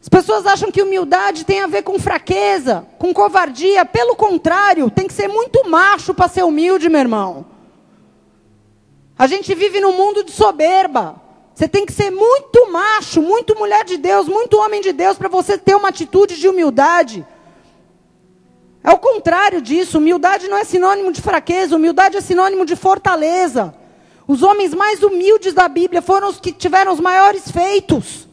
As 0.09 0.25
pessoas 0.25 0.47
acham 0.47 0.73
que 0.73 0.81
humildade 0.81 1.45
tem 1.45 1.61
a 1.61 1.67
ver 1.67 1.83
com 1.83 1.99
fraqueza, 1.99 2.87
com 2.99 3.13
covardia. 3.13 3.85
Pelo 3.85 4.17
contrário, 4.17 4.91
tem 4.91 5.07
que 5.07 5.13
ser 5.13 5.29
muito 5.29 5.69
macho 5.69 6.15
para 6.15 6.29
ser 6.29 6.45
humilde, 6.45 6.89
meu 6.89 7.01
irmão. 7.01 7.45
A 9.19 9.27
gente 9.27 9.55
vive 9.55 9.81
num 9.81 9.93
mundo 9.93 10.25
de 10.25 10.33
soberba. 10.33 11.21
Você 11.55 11.69
tem 11.69 11.85
que 11.85 11.93
ser 11.93 12.11
muito 12.11 12.73
macho, 12.73 13.21
muito 13.21 13.55
mulher 13.55 13.85
de 13.85 13.99
Deus, 13.99 14.27
muito 14.27 14.57
homem 14.57 14.81
de 14.81 14.95
Deus 14.95 15.19
para 15.19 15.29
você 15.29 15.59
ter 15.59 15.75
uma 15.75 15.91
atitude 15.91 16.41
de 16.41 16.49
humildade. 16.49 17.27
É 18.83 18.91
o 18.91 18.99
contrário 18.99 19.61
disso. 19.61 19.99
Humildade 19.99 20.49
não 20.49 20.57
é 20.57 20.65
sinônimo 20.65 21.13
de 21.13 21.21
fraqueza, 21.21 21.77
humildade 21.77 22.17
é 22.17 22.23
sinônimo 22.23 22.65
de 22.65 22.77
fortaleza. 22.77 23.75
Os 24.27 24.43
homens 24.43 24.73
mais 24.73 25.03
humildes 25.03 25.53
da 25.53 25.69
Bíblia 25.69 26.01
foram 26.01 26.31
os 26.31 26.41
que 26.41 26.51
tiveram 26.51 26.95
os 26.95 26.99
maiores 26.99 27.51
feitos. 27.51 28.28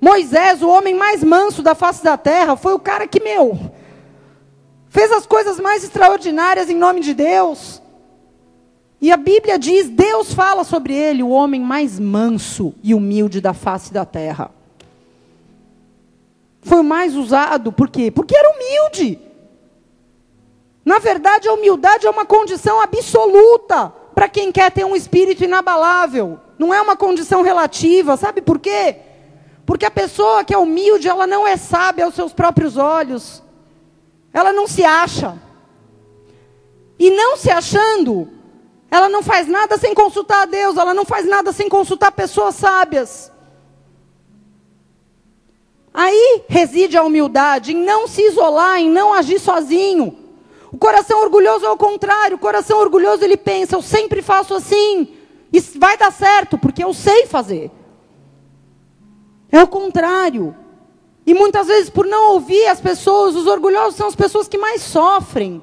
Moisés, 0.00 0.62
o 0.62 0.68
homem 0.68 0.94
mais 0.94 1.22
manso 1.22 1.62
da 1.62 1.74
face 1.74 2.02
da 2.02 2.16
terra, 2.16 2.56
foi 2.56 2.72
o 2.72 2.78
cara 2.78 3.06
que, 3.06 3.20
meu, 3.20 3.58
fez 4.88 5.12
as 5.12 5.26
coisas 5.26 5.60
mais 5.60 5.84
extraordinárias 5.84 6.70
em 6.70 6.76
nome 6.76 7.00
de 7.00 7.12
Deus. 7.12 7.82
E 9.00 9.12
a 9.12 9.16
Bíblia 9.16 9.58
diz, 9.58 9.88
Deus 9.88 10.32
fala 10.32 10.64
sobre 10.64 10.94
ele, 10.94 11.22
o 11.22 11.28
homem 11.28 11.60
mais 11.60 11.98
manso 11.98 12.74
e 12.82 12.94
humilde 12.94 13.40
da 13.40 13.52
face 13.52 13.92
da 13.92 14.04
terra. 14.04 14.50
Foi 16.62 16.80
o 16.80 16.84
mais 16.84 17.14
usado, 17.14 17.72
por 17.72 17.88
quê? 17.88 18.10
Porque 18.10 18.36
era 18.36 18.50
humilde. 18.50 19.18
Na 20.84 20.98
verdade, 20.98 21.48
a 21.48 21.52
humildade 21.52 22.06
é 22.06 22.10
uma 22.10 22.24
condição 22.24 22.80
absoluta 22.80 23.92
para 24.14 24.28
quem 24.28 24.50
quer 24.50 24.70
ter 24.70 24.84
um 24.84 24.96
espírito 24.96 25.44
inabalável. 25.44 26.38
Não 26.58 26.72
é 26.72 26.80
uma 26.80 26.96
condição 26.96 27.42
relativa, 27.42 28.16
sabe 28.16 28.42
por 28.42 28.58
quê? 28.58 28.96
Porque 29.70 29.86
a 29.86 29.90
pessoa 29.90 30.42
que 30.42 30.52
é 30.52 30.58
humilde, 30.58 31.06
ela 31.06 31.28
não 31.28 31.46
é 31.46 31.56
sábia 31.56 32.04
aos 32.04 32.16
seus 32.16 32.32
próprios 32.32 32.76
olhos. 32.76 33.40
Ela 34.32 34.52
não 34.52 34.66
se 34.66 34.82
acha. 34.82 35.40
E 36.98 37.08
não 37.12 37.36
se 37.36 37.52
achando, 37.52 38.28
ela 38.90 39.08
não 39.08 39.22
faz 39.22 39.46
nada 39.46 39.78
sem 39.78 39.94
consultar 39.94 40.42
a 40.42 40.46
Deus, 40.46 40.76
ela 40.76 40.92
não 40.92 41.04
faz 41.04 41.24
nada 41.24 41.52
sem 41.52 41.68
consultar 41.68 42.10
pessoas 42.10 42.56
sábias. 42.56 43.30
Aí 45.94 46.42
reside 46.48 46.96
a 46.96 47.04
humildade, 47.04 47.72
em 47.72 47.84
não 47.84 48.08
se 48.08 48.22
isolar, 48.22 48.80
em 48.80 48.90
não 48.90 49.14
agir 49.14 49.38
sozinho. 49.38 50.18
O 50.72 50.78
coração 50.78 51.22
orgulhoso 51.22 51.64
é 51.64 51.70
o 51.70 51.76
contrário. 51.76 52.36
O 52.36 52.40
coração 52.40 52.76
orgulhoso 52.80 53.22
ele 53.22 53.36
pensa, 53.36 53.76
eu 53.76 53.82
sempre 53.82 54.20
faço 54.20 54.52
assim. 54.52 55.14
E 55.52 55.60
vai 55.78 55.96
dar 55.96 56.10
certo, 56.10 56.58
porque 56.58 56.82
eu 56.82 56.92
sei 56.92 57.26
fazer. 57.26 57.70
É 59.50 59.62
o 59.62 59.68
contrário. 59.68 60.54
E 61.26 61.34
muitas 61.34 61.66
vezes, 61.66 61.90
por 61.90 62.06
não 62.06 62.34
ouvir 62.34 62.66
as 62.66 62.80
pessoas, 62.80 63.34
os 63.36 63.46
orgulhosos 63.46 63.96
são 63.96 64.06
as 64.06 64.16
pessoas 64.16 64.48
que 64.48 64.58
mais 64.58 64.82
sofrem. 64.82 65.62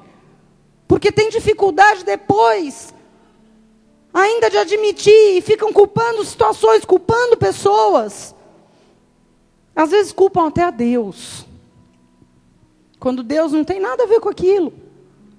Porque 0.86 1.12
tem 1.12 1.28
dificuldade 1.28 2.04
depois, 2.04 2.94
ainda 4.12 4.48
de 4.48 4.56
admitir, 4.56 5.36
e 5.36 5.40
ficam 5.42 5.72
culpando 5.72 6.24
situações, 6.24 6.84
culpando 6.84 7.36
pessoas. 7.36 8.34
Às 9.74 9.90
vezes 9.90 10.12
culpam 10.12 10.48
até 10.48 10.62
a 10.62 10.70
Deus. 10.70 11.46
Quando 12.98 13.22
Deus 13.22 13.52
não 13.52 13.64
tem 13.64 13.78
nada 13.80 14.04
a 14.04 14.06
ver 14.06 14.20
com 14.20 14.28
aquilo. 14.28 14.72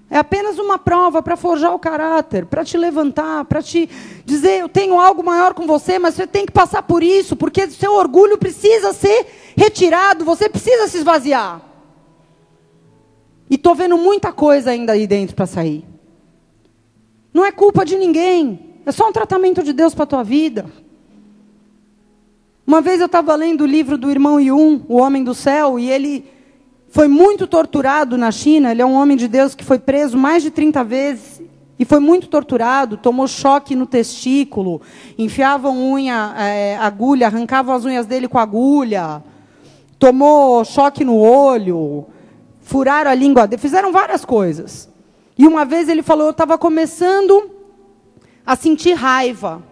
É 0.08 0.18
apenas 0.18 0.58
uma 0.58 0.76
prova 0.76 1.22
para 1.22 1.36
forjar 1.36 1.72
o 1.72 1.78
caráter, 1.78 2.44
para 2.46 2.64
te 2.64 2.76
levantar, 2.76 3.44
para 3.44 3.62
te 3.62 3.88
dizer: 4.30 4.60
eu 4.60 4.68
tenho 4.68 4.98
algo 4.98 5.22
maior 5.22 5.52
com 5.52 5.66
você, 5.66 5.98
mas 5.98 6.14
você 6.14 6.26
tem 6.26 6.46
que 6.46 6.52
passar 6.52 6.82
por 6.82 7.02
isso, 7.02 7.36
porque 7.36 7.68
seu 7.68 7.92
orgulho 7.92 8.38
precisa 8.38 8.92
ser 8.92 9.26
retirado, 9.56 10.24
você 10.24 10.48
precisa 10.48 10.88
se 10.88 10.98
esvaziar. 10.98 11.60
E 13.50 13.56
estou 13.56 13.74
vendo 13.74 13.98
muita 13.98 14.32
coisa 14.32 14.70
ainda 14.70 14.92
aí 14.92 15.06
dentro 15.06 15.34
para 15.34 15.46
sair. 15.46 15.84
Não 17.34 17.44
é 17.44 17.52
culpa 17.52 17.84
de 17.84 17.96
ninguém, 17.96 18.76
é 18.86 18.92
só 18.92 19.08
um 19.08 19.12
tratamento 19.12 19.62
de 19.62 19.72
Deus 19.72 19.94
para 19.94 20.04
a 20.04 20.06
tua 20.06 20.22
vida. 20.22 20.66
Uma 22.66 22.80
vez 22.80 23.00
eu 23.00 23.06
estava 23.06 23.34
lendo 23.34 23.62
o 23.62 23.66
livro 23.66 23.98
do 23.98 24.10
irmão 24.10 24.40
Yun, 24.40 24.82
O 24.88 24.96
Homem 24.96 25.24
do 25.24 25.34
Céu, 25.34 25.78
e 25.78 25.90
ele 25.90 26.24
foi 26.88 27.08
muito 27.08 27.46
torturado 27.46 28.16
na 28.16 28.30
China. 28.30 28.70
Ele 28.70 28.82
é 28.82 28.86
um 28.86 28.94
homem 28.94 29.16
de 29.16 29.26
Deus 29.26 29.56
que 29.56 29.64
foi 29.64 29.78
preso 29.78 30.16
mais 30.16 30.42
de 30.42 30.50
30 30.52 30.84
vezes 30.84 31.42
e 31.80 31.84
foi 31.86 31.98
muito 31.98 32.28
torturado. 32.28 32.98
Tomou 32.98 33.26
choque 33.26 33.74
no 33.74 33.86
testículo, 33.86 34.82
enfiavam 35.16 35.92
unha, 35.92 36.34
é, 36.36 36.76
agulha, 36.76 37.26
arrancavam 37.26 37.74
as 37.74 37.86
unhas 37.86 38.04
dele 38.04 38.28
com 38.28 38.38
agulha. 38.38 39.22
Tomou 39.98 40.62
choque 40.62 41.06
no 41.06 41.16
olho, 41.16 42.04
furaram 42.60 43.10
a 43.10 43.14
língua 43.14 43.48
fizeram 43.58 43.90
várias 43.92 44.26
coisas. 44.26 44.90
E 45.38 45.46
uma 45.46 45.64
vez 45.64 45.88
ele 45.88 46.02
falou: 46.02 46.26
Eu 46.26 46.32
estava 46.32 46.58
começando 46.58 47.50
a 48.44 48.54
sentir 48.54 48.92
raiva 48.92 49.62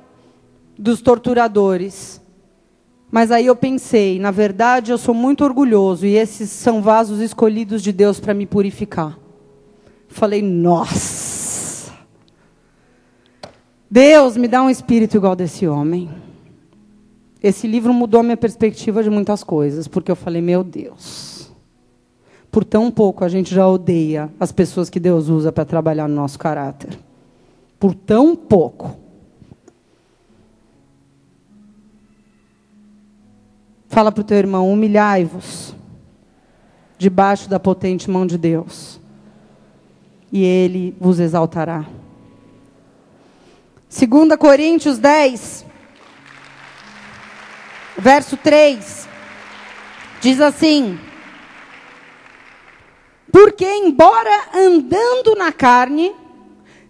dos 0.79 1.03
torturadores. 1.03 2.23
Mas 3.11 3.31
aí 3.31 3.47
eu 3.47 3.57
pensei, 3.57 4.19
na 4.19 4.31
verdade 4.31 4.93
eu 4.93 4.99
sou 4.99 5.15
muito 5.15 5.43
orgulhoso 5.43 6.05
e 6.05 6.15
esses 6.15 6.51
são 6.51 6.83
vasos 6.83 7.21
escolhidos 7.21 7.83
de 7.83 7.91
Deus 7.91 8.21
para 8.21 8.35
me 8.35 8.45
purificar. 8.45 9.19
Falei, 10.09 10.43
nossa! 10.43 11.28
Deus 13.91 14.37
me 14.37 14.47
dá 14.47 14.63
um 14.63 14.69
espírito 14.69 15.17
igual 15.17 15.35
desse 15.35 15.67
homem. 15.67 16.11
Esse 17.43 17.67
livro 17.67 17.95
mudou 17.95 18.21
a 18.21 18.23
minha 18.23 18.37
perspectiva 18.37 19.03
de 19.03 19.09
muitas 19.09 19.43
coisas, 19.43 19.89
porque 19.89 20.11
eu 20.11 20.17
falei, 20.17 20.43
meu 20.43 20.63
Deus. 20.63 21.51
Por 22.51 22.65
tão 22.65 22.91
pouco 22.91 23.25
a 23.25 23.29
gente 23.29 23.55
já 23.55 23.67
odeia 23.67 24.31
as 24.41 24.51
pessoas 24.51 24.91
que 24.91 24.99
Deus 24.99 25.29
usa 25.29 25.53
para 25.53 25.65
trabalhar 25.65 26.09
no 26.09 26.15
nosso 26.15 26.39
caráter. 26.39 26.99
Por 27.79 27.95
tão 27.95 28.35
pouco. 28.35 28.97
Fala 33.89 34.11
para 34.13 34.21
o 34.21 34.25
teu 34.25 34.39
irmão: 34.39 34.71
humilhai-vos 34.71 35.75
debaixo 36.99 37.49
da 37.49 37.61
potente 37.61 38.11
mão 38.11 38.27
de 38.27 38.37
Deus, 38.37 39.01
e 40.33 40.43
ele 40.43 40.97
vos 41.01 41.21
exaltará. 41.21 41.87
2 43.91 44.37
Coríntios 44.39 44.99
10, 44.99 45.65
verso 47.97 48.37
3, 48.37 49.09
diz 50.21 50.43
assim: 50.43 51.01
Porque, 53.33 53.65
embora 53.65 54.49
andando 54.55 55.35
na 55.35 55.51
carne, 55.53 56.15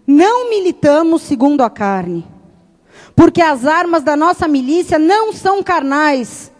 não 0.05 0.49
militamos 0.49 1.21
segundo 1.21 1.61
a 1.61 1.69
carne, 1.69 2.27
porque 3.15 3.41
as 3.41 3.65
armas 3.65 4.03
da 4.03 4.17
nossa 4.17 4.45
milícia 4.45 4.99
não 4.99 5.31
são 5.31 5.63
carnais, 5.63 6.51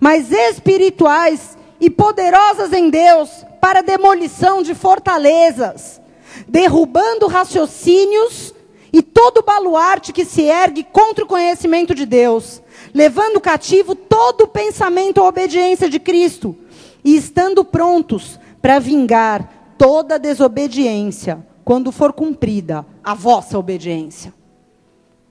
mas 0.00 0.32
espirituais 0.32 1.58
e 1.78 1.90
poderosas 1.90 2.72
em 2.72 2.88
Deus 2.88 3.44
para 3.60 3.82
demolição 3.82 4.62
de 4.62 4.74
fortalezas, 4.74 6.00
derrubando 6.48 7.26
raciocínios 7.26 8.54
e 8.92 9.02
todo 9.02 9.42
baluarte 9.42 10.12
que 10.12 10.24
se 10.24 10.42
ergue 10.42 10.84
contra 10.84 11.24
o 11.24 11.28
conhecimento 11.28 11.94
de 11.94 12.06
Deus, 12.06 12.62
levando 12.94 13.40
cativo 13.40 13.94
todo 13.94 14.42
o 14.42 14.48
pensamento 14.48 15.20
à 15.20 15.28
obediência 15.28 15.88
de 15.88 15.98
Cristo 15.98 16.56
e 17.04 17.16
estando 17.16 17.64
prontos 17.64 18.38
para 18.60 18.78
vingar 18.78 19.74
toda 19.76 20.18
desobediência 20.18 21.46
quando 21.64 21.92
for 21.92 22.12
cumprida 22.12 22.84
a 23.04 23.14
vossa 23.14 23.58
obediência. 23.58 24.32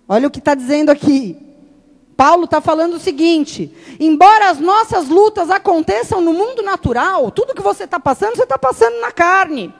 Olha 0.08 0.28
o 0.28 0.32
que 0.32 0.39
está 0.39 0.53
dizendo 0.53 0.89
aqui. 0.89 1.36
Paulo 2.16 2.45
está 2.45 2.62
falando 2.62 2.95
o 2.95 2.99
seguinte: 2.99 3.72
embora 3.99 4.49
as 4.49 4.60
nossas 4.60 5.10
lutas 5.10 5.49
aconteçam 5.49 6.22
no 6.22 6.34
mundo 6.34 6.62
natural, 6.64 7.30
tudo 7.32 7.53
que 7.53 7.62
você 7.62 7.84
está 7.84 7.99
passando, 7.99 8.36
você 8.36 8.43
está 8.43 8.58
passando 8.58 8.99
na 9.01 9.12
carne. 9.12 9.74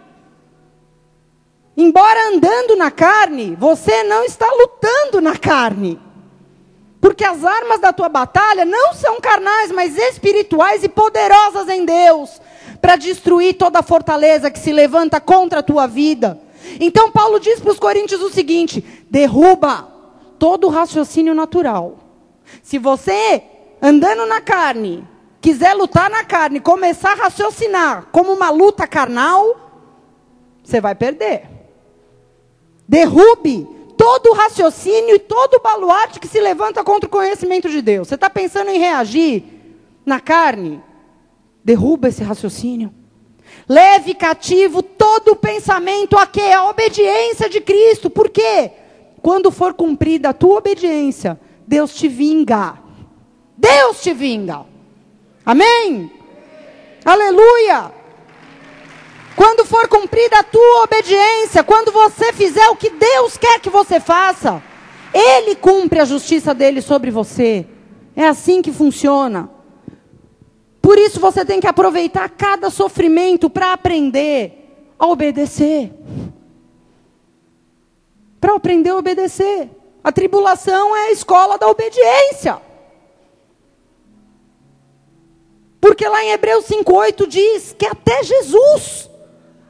Embora 1.78 2.30
andando 2.30 2.76
na 2.76 2.90
carne, 2.90 3.56
você 3.56 4.04
não 4.04 4.24
está 4.24 4.48
lutando 4.52 5.22
na 5.22 5.38
carne. 5.38 6.02
Porque 7.00 7.24
as 7.24 7.46
armas 7.46 7.80
da 7.80 7.94
tua 7.94 8.10
batalha 8.10 8.66
não 8.66 8.94
são 8.94 9.22
carnais, 9.22 9.72
mas 9.72 9.96
espirituais 9.96 10.84
e 10.84 10.90
poderosas 10.90 11.70
em 11.70 11.86
Deus, 11.86 12.42
para 12.82 12.96
destruir 12.96 13.54
toda 13.54 13.80
a 13.80 13.84
fortaleza 13.84 14.50
que 14.50 14.58
se 14.58 14.74
levanta 14.74 15.22
contra 15.22 15.60
a 15.60 15.64
tua 15.64 15.86
vida. 15.86 16.42
Então 16.80 17.12
Paulo 17.12 17.40
diz 17.40 17.60
para 17.60 17.72
os 17.72 17.80
coríntios 17.80 18.22
o 18.22 18.32
seguinte: 18.32 18.84
derruba 19.10 19.88
todo 20.40 20.66
o 20.66 20.72
raciocínio 20.72 21.36
natural 21.36 22.08
se 22.62 22.78
você, 22.78 23.44
andando 23.82 24.26
na 24.26 24.42
carne, 24.42 25.08
quiser 25.42 25.74
lutar 25.74 26.10
na 26.10 26.24
carne, 26.24 26.60
começar 26.60 27.12
a 27.12 27.24
raciocinar 27.24 28.08
como 28.12 28.34
uma 28.34 28.50
luta 28.50 28.88
carnal, 28.88 29.56
você 30.64 30.82
vai 30.82 30.96
perder. 30.96 31.57
Derrube 32.88 33.68
todo 33.98 34.30
o 34.30 34.34
raciocínio 34.34 35.16
e 35.16 35.20
todo 35.20 35.56
o 35.56 35.62
baluarte 35.62 36.20
que 36.20 36.28
se 36.28 36.40
levanta 36.40 36.84
contra 36.84 37.08
o 37.08 37.12
conhecimento 37.12 37.68
de 37.68 37.82
Deus. 37.82 38.08
Você 38.08 38.16
está 38.16 38.30
pensando 38.30 38.70
em 38.70 38.80
reagir 38.80 39.44
na 40.06 40.20
carne? 40.20 40.82
Derruba 41.64 42.08
esse 42.08 42.24
raciocínio. 42.24 42.94
Leve 43.68 44.14
cativo 44.14 44.82
todo 44.82 45.34
o 45.34 45.36
pensamento 45.36 46.18
a 46.18 46.26
que? 46.26 46.42
A 46.42 46.70
obediência 46.70 47.50
de 47.50 47.60
Cristo. 47.60 48.10
Por 48.10 48.30
quê? 48.30 48.72
Quando 49.22 49.52
for 49.52 49.74
cumprida 49.74 50.30
a 50.30 50.34
tua 50.34 50.60
obediência, 50.60 51.40
Deus 51.66 51.94
te 51.94 52.08
vinga. 52.08 52.78
Deus 53.58 54.02
te 54.02 54.14
vinga. 54.14 54.66
Amém? 55.46 56.12
Aleluia. 57.04 57.92
Quando 59.38 59.66
for 59.66 59.88
cumprida 59.88 60.40
a 60.40 60.44
tua 60.44 60.86
obediência, 60.86 61.64
quando 61.64 61.92
você 61.92 62.34
fizer 62.34 62.70
o 62.70 62.76
que 62.76 62.90
Deus 62.90 63.38
quer 63.38 63.60
que 63.60 63.70
você 63.70 64.00
faça, 64.00 64.64
Ele 65.14 65.56
cumpre 65.56 66.00
a 66.00 66.06
justiça 66.06 66.56
dele 66.56 66.82
sobre 66.82 67.12
você. 67.12 67.64
É 68.16 68.26
assim 68.26 68.64
que 68.64 68.72
funciona. 68.72 69.48
Por 70.82 70.98
isso 70.98 71.20
você 71.20 71.46
tem 71.46 71.60
que 71.60 71.68
aproveitar 71.68 72.28
cada 72.30 72.72
sofrimento 72.72 73.48
para 73.48 73.74
aprender 73.74 74.88
a 74.98 75.06
obedecer. 75.06 75.94
Para 78.42 78.56
aprender 78.56 78.90
a 78.90 78.98
obedecer. 78.98 79.70
A 80.04 80.12
tribulação 80.12 80.96
é 80.96 81.10
a 81.10 81.12
escola 81.12 81.60
da 81.60 81.68
obediência. 81.68 82.60
Porque 85.80 86.08
lá 86.08 86.24
em 86.24 86.32
Hebreus 86.32 86.66
5,8 86.66 87.28
diz 87.28 87.76
que 87.78 87.86
até 87.86 88.24
Jesus 88.24 89.07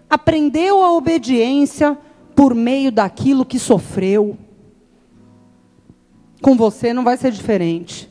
aprendeu 0.09 0.83
a 0.83 0.93
obediência 0.93 1.97
por 2.35 2.53
meio 2.53 2.91
daquilo 2.91 3.45
que 3.45 3.59
sofreu. 3.59 4.37
Com 6.41 6.55
você 6.55 6.93
não 6.93 7.03
vai 7.03 7.17
ser 7.17 7.31
diferente. 7.31 8.09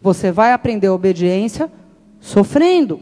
Você 0.00 0.30
vai 0.30 0.52
aprender 0.52 0.86
a 0.86 0.94
obediência 0.94 1.70
sofrendo. 2.20 3.00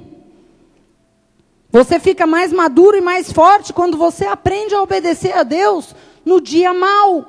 Você 1.70 1.98
fica 1.98 2.26
mais 2.26 2.52
maduro 2.52 2.96
e 2.96 3.00
mais 3.00 3.32
forte 3.32 3.72
quando 3.72 3.96
você 3.96 4.24
aprende 4.26 4.74
a 4.74 4.82
obedecer 4.82 5.36
a 5.36 5.42
Deus 5.42 5.94
no 6.24 6.40
dia 6.40 6.72
mau. 6.72 7.26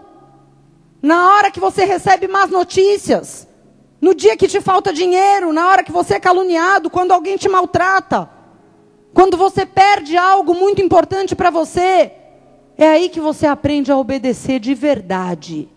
Na 1.01 1.33
hora 1.33 1.51
que 1.51 1.59
você 1.59 1.83
recebe 1.83 2.27
más 2.27 2.49
notícias. 2.49 3.47
No 3.99 4.13
dia 4.13 4.37
que 4.37 4.47
te 4.47 4.61
falta 4.61 4.93
dinheiro, 4.93 5.51
na 5.51 5.67
hora 5.67 5.83
que 5.83 5.91
você 5.91 6.15
é 6.15 6.19
caluniado, 6.19 6.89
quando 6.89 7.11
alguém 7.11 7.37
te 7.37 7.49
maltrata. 7.49 8.29
Quando 9.15 9.37
você 9.37 9.65
perde 9.65 10.17
algo 10.17 10.53
muito 10.53 10.81
importante 10.81 11.37
para 11.37 11.49
você, 11.49 12.11
é 12.77 12.85
aí 12.85 13.07
que 13.07 13.21
você 13.21 13.47
aprende 13.47 13.89
a 13.89 13.97
obedecer 13.97 14.59
de 14.59 14.73
verdade. 14.75 15.69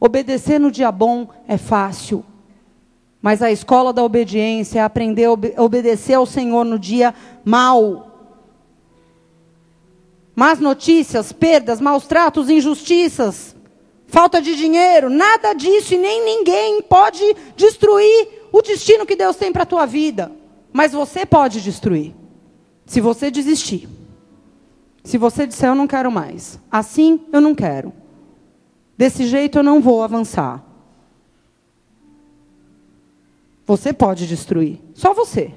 Obedecer 0.00 0.58
no 0.58 0.70
dia 0.70 0.90
bom 0.90 1.28
é 1.46 1.58
fácil. 1.58 2.24
Mas 3.20 3.42
a 3.42 3.52
escola 3.52 3.92
da 3.92 4.02
obediência 4.02 4.80
é 4.80 4.82
aprender 4.82 5.26
a 5.26 5.32
ob 5.32 5.52
obedecer 5.58 6.14
ao 6.14 6.24
Senhor 6.24 6.64
no 6.64 6.78
dia 6.78 7.14
mal. 7.44 8.10
Más 10.34 10.58
notícias, 10.58 11.30
perdas, 11.30 11.78
maus 11.78 12.06
tratos, 12.06 12.48
injustiças, 12.48 13.54
falta 14.06 14.40
de 14.40 14.56
dinheiro, 14.56 15.10
nada 15.10 15.52
disso 15.52 15.92
e 15.92 15.98
nem 15.98 16.24
ninguém 16.24 16.80
pode 16.80 17.22
destruir 17.54 18.48
o 18.50 18.62
destino 18.62 19.04
que 19.04 19.14
Deus 19.14 19.36
tem 19.36 19.52
para 19.52 19.64
a 19.64 19.66
tua 19.66 19.84
vida. 19.84 20.40
Mas 20.72 20.92
você 20.92 21.26
pode 21.26 21.60
destruir. 21.60 22.14
Se 22.86 23.00
você 23.00 23.30
desistir. 23.30 23.88
Se 25.04 25.18
você 25.18 25.46
disser 25.46 25.68
eu 25.68 25.74
não 25.74 25.86
quero 25.86 26.10
mais. 26.10 26.58
Assim 26.70 27.20
eu 27.32 27.40
não 27.40 27.54
quero. 27.54 27.92
Desse 28.96 29.26
jeito 29.26 29.58
eu 29.58 29.62
não 29.62 29.80
vou 29.80 30.02
avançar. 30.02 30.64
Você 33.66 33.92
pode 33.92 34.26
destruir. 34.26 34.80
Só 34.94 35.12
você. 35.12 35.52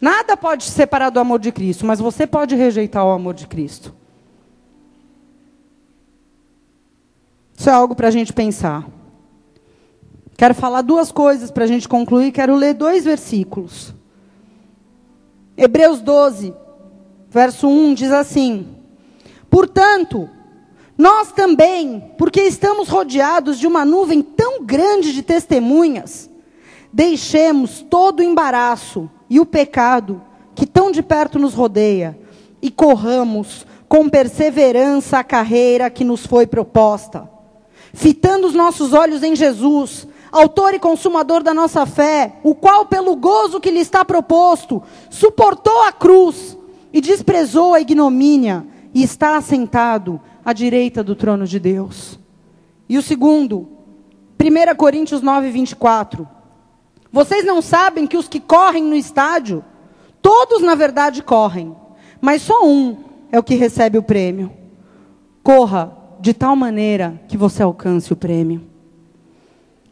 Nada 0.00 0.36
pode 0.36 0.64
te 0.64 0.70
separar 0.70 1.10
do 1.10 1.20
amor 1.20 1.38
de 1.38 1.52
Cristo, 1.52 1.84
mas 1.84 2.00
você 2.00 2.26
pode 2.26 2.54
rejeitar 2.54 3.04
o 3.04 3.10
amor 3.10 3.34
de 3.34 3.46
Cristo. 3.46 3.94
Isso 7.56 7.68
é 7.68 7.72
algo 7.72 7.94
para 7.94 8.08
a 8.08 8.10
gente 8.10 8.32
pensar. 8.32 8.88
Quero 10.34 10.54
falar 10.54 10.80
duas 10.80 11.12
coisas 11.12 11.50
para 11.50 11.64
a 11.64 11.66
gente 11.66 11.86
concluir. 11.86 12.32
Quero 12.32 12.56
ler 12.56 12.72
dois 12.72 13.04
versículos. 13.04 13.94
Hebreus 15.60 16.00
12, 16.00 16.54
verso 17.28 17.68
1 17.68 17.92
diz 17.92 18.10
assim: 18.10 18.66
Portanto, 19.50 20.26
nós 20.96 21.32
também, 21.32 22.12
porque 22.16 22.40
estamos 22.40 22.88
rodeados 22.88 23.58
de 23.58 23.66
uma 23.66 23.84
nuvem 23.84 24.22
tão 24.22 24.64
grande 24.64 25.12
de 25.12 25.22
testemunhas, 25.22 26.30
deixemos 26.90 27.82
todo 27.82 28.20
o 28.20 28.22
embaraço 28.22 29.10
e 29.28 29.38
o 29.38 29.44
pecado 29.44 30.22
que 30.54 30.64
tão 30.64 30.90
de 30.90 31.02
perto 31.02 31.38
nos 31.38 31.52
rodeia 31.52 32.18
e 32.62 32.70
corramos 32.70 33.66
com 33.86 34.08
perseverança 34.08 35.18
a 35.18 35.24
carreira 35.24 35.90
que 35.90 36.04
nos 36.04 36.24
foi 36.24 36.46
proposta, 36.46 37.28
fitando 37.92 38.46
os 38.46 38.54
nossos 38.54 38.94
olhos 38.94 39.22
em 39.22 39.36
Jesus 39.36 40.08
autor 40.30 40.74
e 40.74 40.78
consumador 40.78 41.42
da 41.42 41.52
nossa 41.54 41.84
fé, 41.86 42.36
o 42.42 42.54
qual, 42.54 42.86
pelo 42.86 43.16
gozo 43.16 43.60
que 43.60 43.70
lhe 43.70 43.80
está 43.80 44.04
proposto, 44.04 44.82
suportou 45.08 45.82
a 45.84 45.92
cruz 45.92 46.56
e 46.92 47.00
desprezou 47.00 47.74
a 47.74 47.80
ignomínia, 47.80 48.66
e 48.94 49.02
está 49.02 49.36
assentado 49.36 50.20
à 50.44 50.52
direita 50.52 51.02
do 51.02 51.14
trono 51.14 51.46
de 51.46 51.58
Deus. 51.58 52.18
E 52.88 52.98
o 52.98 53.02
segundo, 53.02 53.68
1 54.40 54.74
Coríntios 54.76 55.22
9, 55.22 55.50
24. 55.50 56.28
Vocês 57.12 57.44
não 57.44 57.62
sabem 57.62 58.06
que 58.06 58.16
os 58.16 58.28
que 58.28 58.40
correm 58.40 58.84
no 58.84 58.94
estádio, 58.94 59.64
todos 60.20 60.62
na 60.62 60.74
verdade 60.74 61.22
correm, 61.22 61.74
mas 62.20 62.42
só 62.42 62.64
um 62.64 62.96
é 63.30 63.38
o 63.38 63.42
que 63.42 63.54
recebe 63.54 63.98
o 63.98 64.02
prêmio. 64.02 64.52
Corra 65.42 65.96
de 66.20 66.34
tal 66.34 66.54
maneira 66.54 67.20
que 67.28 67.36
você 67.36 67.62
alcance 67.62 68.12
o 68.12 68.16
prêmio. 68.16 68.69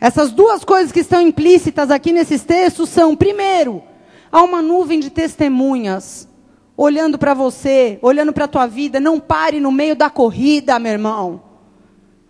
Essas 0.01 0.31
duas 0.31 0.65
coisas 0.65 0.93
que 0.93 1.01
estão 1.01 1.21
implícitas 1.21 1.91
aqui 1.91 2.13
nesses 2.13 2.45
textos 2.45 2.89
são, 2.89 3.17
primeiro, 3.17 3.83
há 4.31 4.43
uma 4.43 4.63
nuvem 4.63 5.01
de 5.01 5.11
testemunhas 5.11 6.29
olhando 6.77 7.19
para 7.19 7.35
você, 7.35 7.99
olhando 8.01 8.33
para 8.33 8.45
a 8.45 8.49
tua 8.49 8.67
vida. 8.67 9.01
Não 9.01 9.19
pare 9.19 9.59
no 9.59 9.73
meio 9.73 9.97
da 9.97 10.09
corrida, 10.09 10.79
meu 10.79 10.93
irmão. 10.93 11.43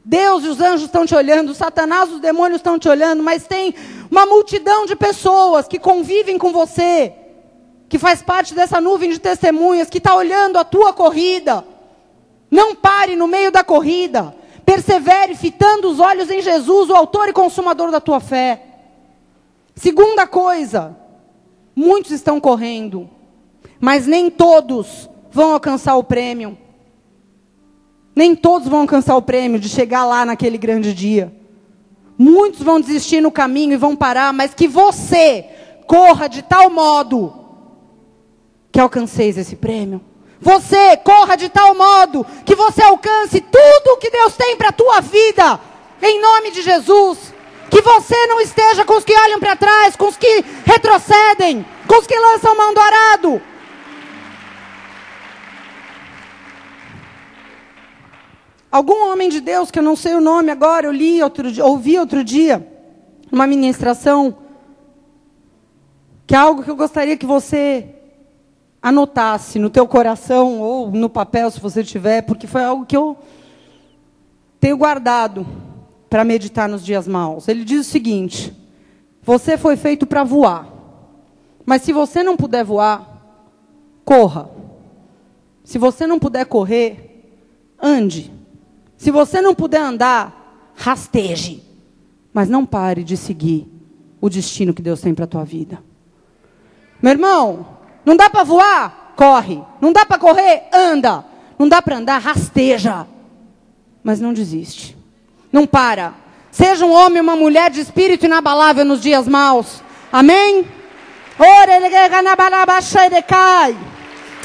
Deus 0.02 0.42
e 0.42 0.48
os 0.48 0.58
anjos 0.58 0.84
estão 0.84 1.04
te 1.04 1.14
olhando, 1.14 1.54
Satanás, 1.54 2.10
os 2.10 2.18
demônios 2.18 2.60
estão 2.60 2.78
te 2.78 2.88
olhando, 2.88 3.22
mas 3.22 3.46
tem 3.46 3.74
uma 4.10 4.24
multidão 4.24 4.86
de 4.86 4.96
pessoas 4.96 5.68
que 5.68 5.78
convivem 5.78 6.38
com 6.38 6.50
você, 6.50 7.12
que 7.90 7.98
faz 7.98 8.22
parte 8.22 8.54
dessa 8.54 8.80
nuvem 8.80 9.10
de 9.10 9.18
testemunhas, 9.18 9.90
que 9.90 9.98
está 9.98 10.14
olhando 10.14 10.58
a 10.58 10.64
tua 10.64 10.94
corrida. 10.94 11.62
Não 12.50 12.74
pare 12.74 13.16
no 13.16 13.26
meio 13.26 13.52
da 13.52 13.62
corrida. 13.62 14.34
Persevere 14.68 15.34
fitando 15.34 15.88
os 15.88 15.98
olhos 15.98 16.30
em 16.30 16.42
Jesus, 16.42 16.90
o 16.90 16.94
autor 16.94 17.26
e 17.26 17.32
consumador 17.32 17.90
da 17.90 18.02
tua 18.02 18.20
fé. 18.20 18.64
Segunda 19.74 20.26
coisa, 20.26 20.94
muitos 21.74 22.10
estão 22.10 22.38
correndo, 22.38 23.08
mas 23.80 24.06
nem 24.06 24.28
todos 24.28 25.08
vão 25.30 25.54
alcançar 25.54 25.96
o 25.96 26.04
prêmio. 26.04 26.58
Nem 28.14 28.36
todos 28.36 28.68
vão 28.68 28.80
alcançar 28.82 29.16
o 29.16 29.22
prêmio 29.22 29.58
de 29.58 29.70
chegar 29.70 30.04
lá 30.04 30.26
naquele 30.26 30.58
grande 30.58 30.92
dia. 30.92 31.34
Muitos 32.18 32.60
vão 32.60 32.78
desistir 32.78 33.22
no 33.22 33.32
caminho 33.32 33.72
e 33.72 33.78
vão 33.78 33.96
parar, 33.96 34.34
mas 34.34 34.52
que 34.52 34.68
você 34.68 35.46
corra 35.86 36.28
de 36.28 36.42
tal 36.42 36.68
modo 36.68 37.32
que 38.70 38.78
alcanceis 38.78 39.38
esse 39.38 39.56
prêmio. 39.56 40.02
Você 40.40 40.96
corra 40.98 41.36
de 41.36 41.48
tal 41.48 41.74
modo 41.74 42.24
que 42.44 42.54
você 42.54 42.82
alcance 42.82 43.40
tudo 43.40 43.94
o 43.94 43.96
que 43.96 44.10
Deus 44.10 44.36
tem 44.36 44.56
para 44.56 44.68
a 44.68 44.72
tua 44.72 45.00
vida, 45.00 45.60
em 46.00 46.20
nome 46.20 46.50
de 46.52 46.62
Jesus. 46.62 47.34
Que 47.68 47.82
você 47.82 48.26
não 48.26 48.40
esteja 48.40 48.84
com 48.84 48.94
os 48.94 49.04
que 49.04 49.12
olham 49.12 49.40
para 49.40 49.56
trás, 49.56 49.94
com 49.94 50.06
os 50.06 50.16
que 50.16 50.44
retrocedem, 50.64 51.66
com 51.86 51.98
os 51.98 52.06
que 52.06 52.18
lançam 52.18 52.56
mão 52.56 52.72
do 52.72 52.80
arado. 52.80 53.42
Algum 58.70 59.10
homem 59.10 59.28
de 59.28 59.40
Deus, 59.40 59.70
que 59.70 59.78
eu 59.78 59.82
não 59.82 59.96
sei 59.96 60.14
o 60.14 60.20
nome 60.20 60.50
agora, 60.50 60.86
eu 60.86 60.92
li 60.92 61.22
outro 61.22 61.50
dia, 61.50 61.64
ouvi 61.64 61.98
outro 61.98 62.22
dia, 62.22 62.66
uma 63.32 63.46
ministração, 63.46 64.38
que 66.26 66.34
é 66.34 66.38
algo 66.38 66.62
que 66.62 66.70
eu 66.70 66.76
gostaria 66.76 67.16
que 67.16 67.26
você 67.26 67.97
anotasse 68.82 69.58
no 69.58 69.70
teu 69.70 69.86
coração 69.86 70.60
ou 70.60 70.90
no 70.90 71.08
papel, 71.08 71.50
se 71.50 71.60
você 71.60 71.82
tiver, 71.82 72.22
porque 72.22 72.46
foi 72.46 72.62
algo 72.64 72.86
que 72.86 72.96
eu 72.96 73.16
tenho 74.60 74.76
guardado 74.76 75.46
para 76.08 76.24
meditar 76.24 76.68
nos 76.68 76.84
dias 76.84 77.06
maus. 77.06 77.48
Ele 77.48 77.64
diz 77.64 77.86
o 77.86 77.90
seguinte: 77.90 78.52
você 79.22 79.58
foi 79.58 79.76
feito 79.76 80.06
para 80.06 80.24
voar. 80.24 80.68
Mas 81.66 81.82
se 81.82 81.92
você 81.92 82.22
não 82.22 82.36
puder 82.36 82.64
voar, 82.64 83.22
corra. 84.04 84.48
Se 85.62 85.76
você 85.76 86.06
não 86.06 86.18
puder 86.18 86.46
correr, 86.46 87.36
ande. 87.80 88.32
Se 88.96 89.10
você 89.10 89.42
não 89.42 89.54
puder 89.54 89.82
andar, 89.82 90.72
rasteje. 90.74 91.62
Mas 92.32 92.48
não 92.48 92.64
pare 92.64 93.04
de 93.04 93.18
seguir 93.18 93.70
o 94.18 94.30
destino 94.30 94.72
que 94.72 94.80
Deus 94.80 95.00
tem 95.00 95.14
para 95.14 95.24
a 95.24 95.28
tua 95.28 95.44
vida. 95.44 95.82
Meu 97.02 97.12
irmão, 97.12 97.77
não 98.04 98.16
dá 98.16 98.30
para 98.30 98.44
voar? 98.44 99.12
Corre. 99.16 99.62
Não 99.80 99.92
dá 99.92 100.06
para 100.06 100.18
correr? 100.18 100.68
Anda. 100.72 101.24
Não 101.58 101.68
dá 101.68 101.82
para 101.82 101.96
andar? 101.96 102.20
Rasteja. 102.20 103.06
Mas 104.02 104.20
não 104.20 104.32
desiste. 104.32 104.96
Não 105.52 105.66
para. 105.66 106.14
Seja 106.50 106.84
um 106.84 106.92
homem 106.92 107.20
uma 107.20 107.36
mulher 107.36 107.70
de 107.70 107.80
espírito 107.80 108.26
inabalável 108.26 108.84
nos 108.84 109.00
dias 109.00 109.26
maus. 109.28 109.82
Amém? 110.12 110.66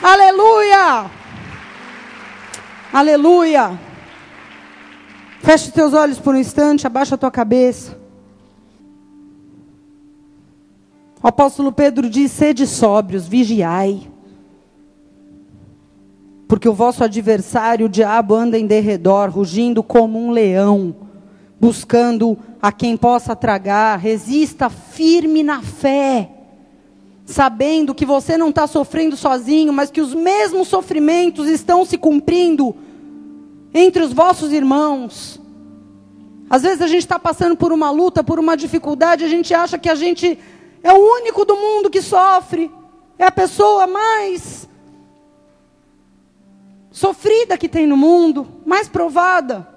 Aleluia! 0.02 1.10
Aleluia! 2.92 3.80
Feche 5.42 5.68
os 5.68 5.74
teus 5.74 5.94
olhos 5.94 6.20
por 6.20 6.36
um 6.36 6.38
instante, 6.38 6.86
abaixa 6.86 7.16
a 7.16 7.18
tua 7.18 7.32
cabeça. 7.32 8.03
O 11.24 11.28
apóstolo 11.30 11.72
Pedro 11.72 12.10
diz: 12.10 12.34
sede 12.34 12.68
sóbrios, 12.68 13.26
vigiai. 13.26 14.12
Porque 16.50 16.68
o 16.68 16.74
vosso 16.74 17.02
adversário, 17.02 17.86
o 17.86 17.90
diabo, 17.90 18.36
anda 18.36 18.60
em 18.60 18.68
derredor, 18.68 19.30
rugindo 19.30 19.82
como 19.82 20.20
um 20.20 20.32
leão, 20.32 20.94
buscando 21.60 22.38
a 22.62 22.74
quem 22.74 22.98
possa 22.98 23.36
tragar. 23.38 23.98
Resista 23.98 24.70
firme 24.70 25.42
na 25.42 25.62
fé, 25.62 26.30
sabendo 27.26 27.96
que 27.96 28.06
você 28.06 28.38
não 28.38 28.50
está 28.50 28.68
sofrendo 28.68 29.16
sozinho, 29.16 29.72
mas 29.72 29.90
que 29.90 30.02
os 30.02 30.14
mesmos 30.14 30.68
sofrimentos 30.68 31.48
estão 31.48 31.86
se 31.86 31.98
cumprindo 31.98 32.76
entre 33.74 34.04
os 34.04 34.12
vossos 34.12 34.52
irmãos. 34.52 35.40
Às 36.50 36.62
vezes 36.62 36.82
a 36.82 36.88
gente 36.88 37.00
está 37.00 37.18
passando 37.18 37.56
por 37.56 37.72
uma 37.72 37.90
luta, 37.90 38.24
por 38.24 38.38
uma 38.38 38.58
dificuldade, 38.58 39.24
a 39.24 39.30
gente 39.30 39.54
acha 39.54 39.78
que 39.80 39.90
a 39.90 39.96
gente 39.96 40.38
é 40.84 40.92
o 40.92 40.98
único 40.98 41.46
do 41.46 41.56
mundo 41.56 41.90
que 41.90 42.02
sofre, 42.02 42.70
é 43.18 43.26
a 43.26 43.32
pessoa 43.32 43.88
mais 43.88 44.68
sofrida 46.92 47.58
que 47.58 47.70
tem 47.70 47.88
no 47.88 47.96
mundo, 47.96 48.46
mais 48.66 48.90
provada. 48.90 49.68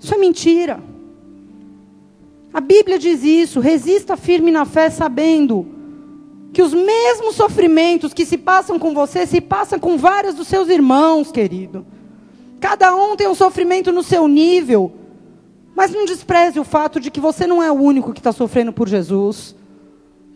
Isso 0.00 0.14
é 0.14 0.18
mentira. 0.18 0.80
A 2.54 2.60
Bíblia 2.60 2.98
diz 2.98 3.22
isso. 3.24 3.60
Resista 3.60 4.16
firme 4.16 4.50
na 4.50 4.64
fé, 4.64 4.90
sabendo 4.90 5.66
que 6.52 6.62
os 6.62 6.72
mesmos 6.72 7.34
sofrimentos 7.34 8.12
que 8.12 8.26
se 8.26 8.36
passam 8.36 8.78
com 8.78 8.92
você 8.92 9.26
se 9.26 9.40
passam 9.40 9.78
com 9.78 9.96
vários 9.96 10.34
dos 10.34 10.48
seus 10.48 10.68
irmãos, 10.68 11.32
querido. 11.32 11.86
Cada 12.60 12.94
um 12.94 13.16
tem 13.16 13.26
um 13.26 13.34
sofrimento 13.34 13.90
no 13.90 14.02
seu 14.02 14.28
nível. 14.28 14.92
Mas 15.74 15.90
não 15.90 16.04
despreze 16.04 16.60
o 16.60 16.64
fato 16.64 17.00
de 17.00 17.10
que 17.10 17.20
você 17.20 17.46
não 17.46 17.62
é 17.62 17.70
o 17.72 17.74
único 17.74 18.12
que 18.12 18.20
está 18.20 18.32
sofrendo 18.32 18.72
por 18.72 18.86
Jesus. 18.86 19.56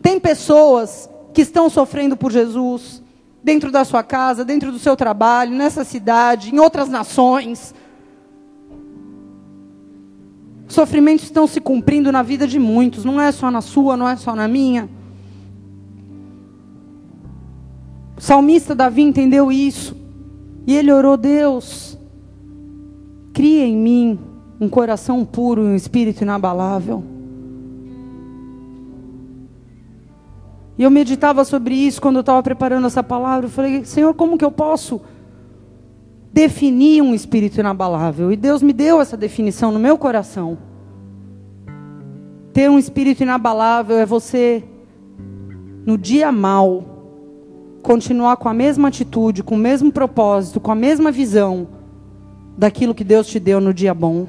Tem 0.01 0.19
pessoas 0.19 1.09
que 1.33 1.41
estão 1.41 1.69
sofrendo 1.69 2.15
por 2.15 2.31
Jesus 2.31 3.03
dentro 3.43 3.71
da 3.71 3.85
sua 3.85 4.03
casa, 4.03 4.43
dentro 4.43 4.71
do 4.71 4.79
seu 4.79 4.95
trabalho, 4.95 5.55
nessa 5.55 5.83
cidade, 5.83 6.53
em 6.53 6.59
outras 6.59 6.89
nações. 6.89 7.73
Sofrimentos 10.67 11.25
estão 11.25 11.47
se 11.47 11.61
cumprindo 11.61 12.11
na 12.11 12.21
vida 12.21 12.45
de 12.45 12.59
muitos, 12.59 13.05
não 13.05 13.21
é 13.21 13.31
só 13.31 13.49
na 13.49 13.61
sua, 13.61 13.95
não 13.95 14.07
é 14.07 14.15
só 14.15 14.35
na 14.35 14.47
minha. 14.47 14.89
O 18.17 18.21
salmista 18.21 18.75
Davi 18.75 19.03
entendeu 19.03 19.51
isso. 19.51 19.95
E 20.65 20.75
ele 20.75 20.91
orou: 20.91 21.15
Deus, 21.15 21.97
cria 23.31 23.65
em 23.65 23.77
mim 23.77 24.19
um 24.59 24.67
coração 24.67 25.23
puro 25.23 25.61
e 25.61 25.67
um 25.67 25.75
espírito 25.75 26.23
inabalável. 26.23 27.16
E 30.77 30.83
eu 30.83 30.91
meditava 30.91 31.43
sobre 31.43 31.73
isso 31.73 32.01
quando 32.01 32.17
eu 32.17 32.21
estava 32.21 32.43
preparando 32.43 32.85
essa 32.85 33.01
palavra. 33.01 33.47
Eu 33.47 33.49
falei, 33.49 33.83
Senhor, 33.83 34.13
como 34.13 34.37
que 34.37 34.45
eu 34.45 34.51
posso 34.51 35.01
definir 36.31 37.01
um 37.01 37.15
espírito 37.15 37.59
inabalável? 37.59 38.31
E 38.31 38.35
Deus 38.35 38.61
me 38.61 38.73
deu 38.73 39.01
essa 39.01 39.17
definição 39.17 39.71
no 39.71 39.79
meu 39.79 39.97
coração. 39.97 40.57
Ter 42.53 42.69
um 42.69 42.77
espírito 42.77 43.23
inabalável 43.23 43.97
é 43.97 44.05
você, 44.05 44.63
no 45.85 45.97
dia 45.97 46.31
mal, 46.31 46.83
continuar 47.81 48.37
com 48.37 48.47
a 48.47 48.53
mesma 48.53 48.89
atitude, 48.89 49.41
com 49.41 49.55
o 49.55 49.59
mesmo 49.59 49.91
propósito, 49.91 50.59
com 50.59 50.71
a 50.71 50.75
mesma 50.75 51.11
visão 51.11 51.67
daquilo 52.55 52.93
que 52.93 53.03
Deus 53.03 53.27
te 53.27 53.39
deu 53.39 53.59
no 53.59 53.73
dia 53.73 53.93
bom. 53.93 54.27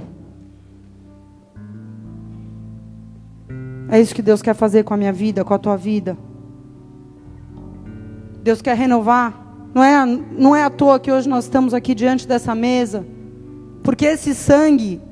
É 3.90 4.00
isso 4.00 4.14
que 4.14 4.22
Deus 4.22 4.40
quer 4.42 4.54
fazer 4.54 4.84
com 4.84 4.94
a 4.94 4.96
minha 4.96 5.12
vida, 5.12 5.44
com 5.44 5.54
a 5.54 5.58
tua 5.58 5.76
vida. 5.76 6.16
Deus 8.48 8.62
quer 8.62 8.74
renovar. 8.74 9.34
Não 9.74 9.84
é, 9.84 10.06
não 10.06 10.56
é 10.56 10.64
à 10.64 10.70
toa 10.70 10.98
que 10.98 11.12
hoje 11.12 11.28
nós 11.28 11.44
estamos 11.44 11.74
aqui 11.74 11.94
diante 11.94 12.26
dessa 12.26 12.54
mesa. 12.54 13.06
Porque 13.82 14.06
esse 14.06 14.34
sangue 14.34 15.02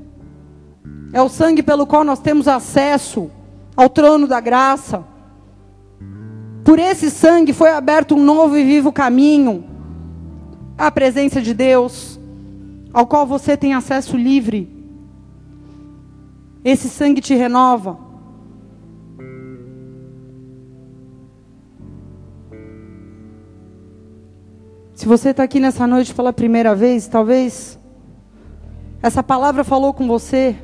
é 1.12 1.20
o 1.20 1.28
sangue 1.28 1.62
pelo 1.62 1.87
qual 1.87 2.03
nós 2.03 2.18
temos 2.18 2.49
acesso 2.49 3.30
ao 3.76 3.91
trono 3.91 4.26
da 4.26 4.41
graça. 4.41 5.05
Por 6.64 6.78
esse 6.78 7.11
sangue 7.11 7.53
foi 7.53 7.68
aberto 7.72 8.14
um 8.14 8.24
novo 8.24 8.57
e 8.57 8.64
vivo 8.64 8.91
caminho 8.91 9.66
à 10.78 10.91
presença 10.91 11.43
de 11.43 11.53
Deus, 11.53 12.18
ao 12.91 13.07
qual 13.07 13.26
você 13.26 13.55
tem 13.55 13.74
acesso 13.74 14.16
livre. 14.16 14.66
Esse 16.64 16.89
sangue 16.89 17.20
te 17.20 17.34
renova. 17.34 17.99
Se 24.97 25.07
você 25.07 25.28
está 25.28 25.42
aqui 25.42 25.61
nessa 25.61 25.86
noite 25.86 26.14
pela 26.14 26.32
primeira 26.32 26.74
vez, 26.74 27.07
talvez 27.07 27.78
essa 29.03 29.22
palavra 29.22 29.62
falou 29.62 29.92
com 29.92 30.07
você. 30.09 30.57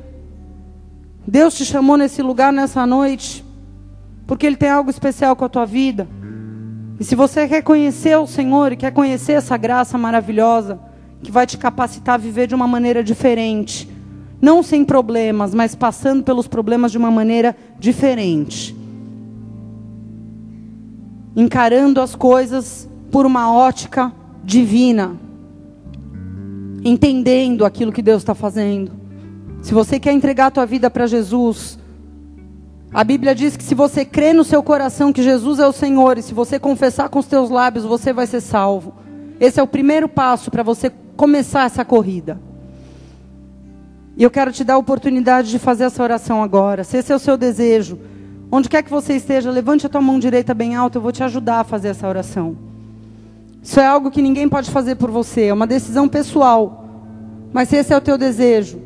Deus 1.25 1.53
te 1.53 1.63
chamou 1.63 1.97
nesse 1.97 2.19
lugar 2.23 2.51
nessa 2.51 2.83
noite, 2.83 3.45
porque 4.25 4.47
Ele 4.47 4.55
tem 4.55 4.69
algo 4.69 4.89
especial 4.89 5.35
com 5.35 5.45
a 5.45 5.49
tua 5.49 5.67
vida. 5.67 6.07
E 6.99 7.03
se 7.03 7.13
você 7.13 7.47
quer 7.47 7.61
conhecer 7.61 8.17
o 8.17 8.25
Senhor 8.25 8.71
e 8.71 8.75
quer 8.75 8.91
conhecer 8.91 9.33
essa 9.33 9.55
graça 9.55 9.99
maravilhosa, 9.99 10.79
que 11.21 11.31
vai 11.31 11.45
te 11.45 11.55
capacitar 11.55 12.15
a 12.15 12.17
viver 12.17 12.47
de 12.47 12.55
uma 12.55 12.67
maneira 12.67 13.03
diferente, 13.03 13.87
não 14.41 14.63
sem 14.63 14.83
problemas, 14.83 15.53
mas 15.53 15.75
passando 15.75 16.23
pelos 16.23 16.47
problemas 16.47 16.91
de 16.91 16.97
uma 16.97 17.11
maneira 17.11 17.55
diferente, 17.77 18.75
encarando 21.35 22.01
as 22.01 22.15
coisas 22.15 22.89
por 23.11 23.27
uma 23.27 23.53
ótica 23.53 24.11
divina, 24.43 25.15
entendendo 26.83 27.65
aquilo 27.65 27.91
que 27.91 28.01
Deus 28.01 28.21
está 28.21 28.35
fazendo. 28.35 28.91
Se 29.61 29.73
você 29.73 29.99
quer 29.99 30.11
entregar 30.11 30.47
a 30.47 30.51
tua 30.51 30.65
vida 30.65 30.89
para 30.89 31.07
Jesus, 31.07 31.79
a 32.93 33.03
Bíblia 33.03 33.33
diz 33.33 33.55
que 33.55 33.63
se 33.63 33.73
você 33.73 34.03
crê 34.03 34.33
no 34.33 34.43
seu 34.43 34.61
coração 34.61 35.13
que 35.13 35.23
Jesus 35.23 35.59
é 35.59 35.67
o 35.67 35.71
Senhor, 35.71 36.17
e 36.17 36.21
se 36.21 36.33
você 36.33 36.59
confessar 36.59 37.09
com 37.09 37.19
os 37.19 37.25
teus 37.25 37.49
lábios, 37.49 37.85
você 37.85 38.11
vai 38.11 38.27
ser 38.27 38.41
salvo. 38.41 38.93
Esse 39.39 39.59
é 39.59 39.63
o 39.63 39.67
primeiro 39.67 40.09
passo 40.09 40.51
para 40.51 40.61
você 40.61 40.91
começar 41.15 41.65
essa 41.65 41.85
corrida. 41.85 42.39
E 44.15 44.23
eu 44.23 44.29
quero 44.29 44.51
te 44.51 44.63
dar 44.63 44.75
a 44.75 44.77
oportunidade 44.77 45.49
de 45.49 45.57
fazer 45.57 45.85
essa 45.85 46.03
oração 46.03 46.43
agora. 46.43 46.83
Se 46.83 46.97
esse 46.97 47.11
é 47.11 47.15
o 47.15 47.19
seu 47.19 47.35
desejo, 47.35 47.97
onde 48.51 48.69
quer 48.69 48.83
que 48.83 48.91
você 48.91 49.15
esteja, 49.15 49.49
levante 49.49 49.85
a 49.85 49.89
tua 49.89 50.01
mão 50.01 50.19
direita 50.19 50.53
bem 50.53 50.75
alta, 50.75 50.97
eu 50.97 51.01
vou 51.01 51.11
te 51.11 51.23
ajudar 51.23 51.61
a 51.61 51.63
fazer 51.63 51.87
essa 51.87 52.07
oração. 52.07 52.72
Isso 53.63 53.79
é 53.79 53.87
algo 53.87 54.11
que 54.11 54.21
ninguém 54.21 54.49
pode 54.49 54.69
fazer 54.69 54.95
por 54.95 55.09
você, 55.09 55.45
é 55.45 55.53
uma 55.53 55.65
decisão 55.65 56.09
pessoal. 56.09 56.85
Mas 57.53 57.69
se 57.69 57.77
esse 57.77 57.93
é 57.93 57.97
o 57.97 58.01
teu 58.01 58.17
desejo, 58.17 58.81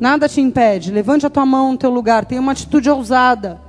nada 0.00 0.26
te 0.26 0.40
impede. 0.40 0.90
Levante 0.90 1.26
a 1.26 1.30
tua 1.30 1.44
mão 1.44 1.72
no 1.72 1.78
teu 1.78 1.90
lugar, 1.90 2.24
tenha 2.24 2.40
uma 2.40 2.52
atitude 2.52 2.88
ousada. 2.88 3.60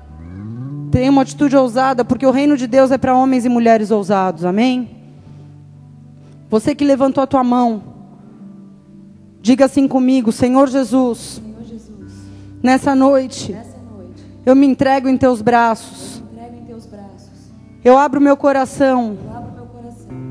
Tenha 0.89 1.12
uma 1.12 1.24
atitude 1.24 1.58
ousada, 1.58 2.06
porque 2.06 2.26
o 2.26 2.32
reino 2.32 2.56
de 2.56 2.66
Deus 2.66 2.91
é 2.91 2.98
para 2.98 3.14
homens 3.14 3.43
e 3.43 3.50
mulheres 3.50 3.91
ousados. 3.91 4.45
Amém? 4.45 4.89
Você 6.50 6.74
que 6.74 6.86
levantou 6.86 7.22
a 7.22 7.28
tua 7.28 7.43
mão, 7.43 7.84
diga 9.41 9.66
assim 9.66 9.86
comigo, 9.86 10.32
Senhor 10.32 10.70
Jesus. 10.70 11.41
Senhor 11.43 11.64
Jesus 11.64 12.14
nessa, 12.64 12.95
noite, 12.95 13.52
nessa 13.52 13.78
noite, 13.78 14.24
eu 14.45 14.56
me 14.56 14.66
entrego 14.66 15.10
em 15.10 15.18
teus 15.18 15.41
braços. 15.41 16.24
Eu, 16.38 16.58
em 16.58 16.64
teus 16.64 16.86
braços. 16.86 17.52
eu 17.84 17.98
abro 17.98 18.22
meu 18.22 18.38
coração 18.38 19.18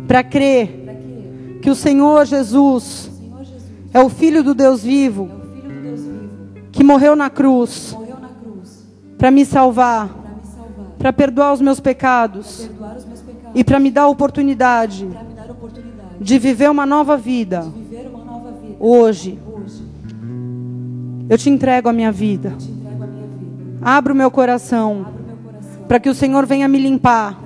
para 0.06 0.22
crer 0.22 1.58
que 1.60 1.70
o 1.70 1.74
Senhor 1.74 2.24
Jesus 2.24 3.10
é 3.92 4.00
o 4.00 4.08
Filho 4.08 4.42
do 4.42 4.54
Deus 4.54 4.82
vivo, 4.82 5.30
que 6.70 6.84
morreu 6.84 7.16
na 7.16 7.28
cruz 7.28 7.96
para 9.18 9.30
me 9.30 9.44
salvar, 9.44 10.10
para 10.98 11.12
perdoar 11.12 11.52
os 11.52 11.60
meus 11.60 11.80
pecados 11.80 12.68
e 13.54 13.64
para 13.64 13.80
me 13.80 13.90
dar 13.90 14.02
a 14.02 14.08
oportunidade 14.08 15.08
de 16.20 16.38
viver 16.38 16.70
uma 16.70 16.86
nova 16.86 17.16
vida 17.16 17.66
hoje. 18.78 19.38
Eu 21.28 21.36
te 21.36 21.50
entrego 21.50 21.88
a 21.88 21.92
minha 21.92 22.12
vida. 22.12 22.54
Abro 23.82 24.14
o 24.14 24.16
meu 24.16 24.30
coração 24.30 25.06
para 25.88 25.98
que 25.98 26.08
o 26.08 26.14
Senhor 26.14 26.46
venha 26.46 26.68
me 26.68 26.78
limpar, 26.78 27.40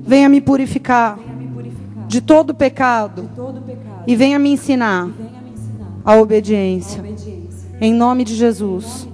venha 0.00 0.28
me 0.28 0.40
purificar 0.40 1.18
de 2.14 2.20
todo 2.20 2.54
pecado, 2.54 3.28
e 4.06 4.14
venha 4.14 4.38
me 4.38 4.48
ensinar, 4.48 5.08
a, 6.04 6.14
obediência. 6.14 7.02
Em 7.80 7.92
nome 7.92 8.22
de 8.22 8.36
Jesus. 8.36 9.08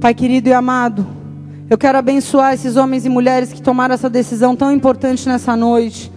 Pai 0.00 0.14
querido 0.14 0.48
e 0.48 0.52
amado, 0.52 1.04
Eu 1.68 1.76
quero 1.76 1.98
abençoar 1.98 2.54
esses 2.54 2.76
homens 2.76 3.04
e 3.04 3.08
mulheres 3.10 3.52
que 3.52 3.60
tomaram 3.60 3.94
essa 3.94 4.08
decisão 4.08 4.56
tão 4.56 4.72
importante 4.72 5.28
nessa 5.28 5.54
noite. 5.54 6.10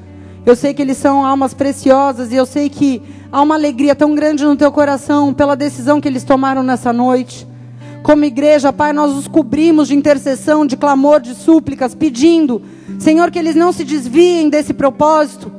Eu 0.45 0.56
sei 0.56 0.74
que 0.74 0.82
eles 0.82 0.97
são 0.97 1.26
almas 1.26 1.54
preciosas 1.54 2.32
e 2.32 2.36
eu 2.36 2.45
sei 2.45 2.70
que 2.70 3.02
há 3.30 3.41
uma 3.41 3.56
alegria 3.56 3.93
tão 3.93 4.16
grande 4.16 4.45
no 4.45 4.56
teu 4.56 4.72
coração 4.72 5.34
pela 5.34 5.56
decisão 5.56 5.99
que 5.99 6.08
eles 6.08 6.24
tomaram 6.24 6.64
nessa 6.64 6.93
noite. 6.93 7.45
Como 8.02 8.24
igreja, 8.24 8.72
Pai, 8.72 8.93
nós 8.93 9.12
os 9.12 9.28
cobrimos 9.28 9.89
de 9.89 9.95
intercessão, 9.95 10.66
de 10.66 10.78
clamor, 10.78 11.20
de 11.20 11.36
súplicas, 11.36 11.93
pedindo, 11.93 12.62
Senhor, 13.02 13.32
que 13.32 13.39
eles 13.39 13.56
não 13.56 13.74
se 13.74 13.84
desviem 13.84 14.47
desse 14.47 14.76
propósito, 14.76 15.52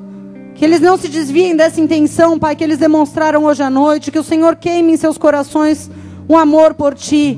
que 0.55 0.65
eles 0.65 0.81
não 0.81 0.97
se 0.97 1.09
desviem 1.09 1.57
dessa 1.57 1.81
intenção, 1.81 2.39
Pai, 2.39 2.55
que 2.55 2.63
eles 2.63 2.79
demonstraram 2.79 3.45
hoje 3.45 3.65
à 3.65 3.69
noite, 3.69 4.13
que 4.13 4.19
o 4.19 4.23
Senhor 4.23 4.55
queime 4.55 4.93
em 4.93 4.97
seus 4.97 5.19
corações 5.19 5.91
um 6.29 6.37
amor 6.37 6.75
por 6.75 6.95
Ti. 6.95 7.37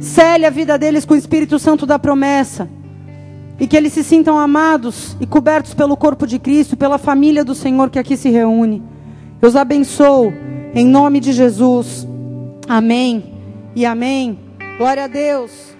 Cele 0.00 0.46
a 0.46 0.50
vida 0.50 0.78
deles 0.78 1.04
com 1.04 1.12
o 1.12 1.16
Espírito 1.16 1.58
Santo 1.58 1.84
da 1.84 1.98
promessa. 1.98 2.70
E 3.60 3.66
que 3.66 3.76
eles 3.76 3.92
se 3.92 4.02
sintam 4.02 4.38
amados 4.38 5.14
e 5.20 5.26
cobertos 5.26 5.74
pelo 5.74 5.94
corpo 5.94 6.26
de 6.26 6.38
Cristo, 6.38 6.74
pela 6.74 6.96
família 6.96 7.44
do 7.44 7.54
Senhor 7.54 7.90
que 7.90 7.98
aqui 7.98 8.16
se 8.16 8.30
reúne. 8.30 8.82
Eu 9.42 9.48
os 9.50 9.56
abençoo, 9.56 10.32
em 10.74 10.86
nome 10.86 11.20
de 11.20 11.34
Jesus. 11.34 12.08
Amém 12.66 13.34
e 13.76 13.84
amém. 13.84 14.38
Glória 14.78 15.04
a 15.04 15.06
Deus. 15.06 15.73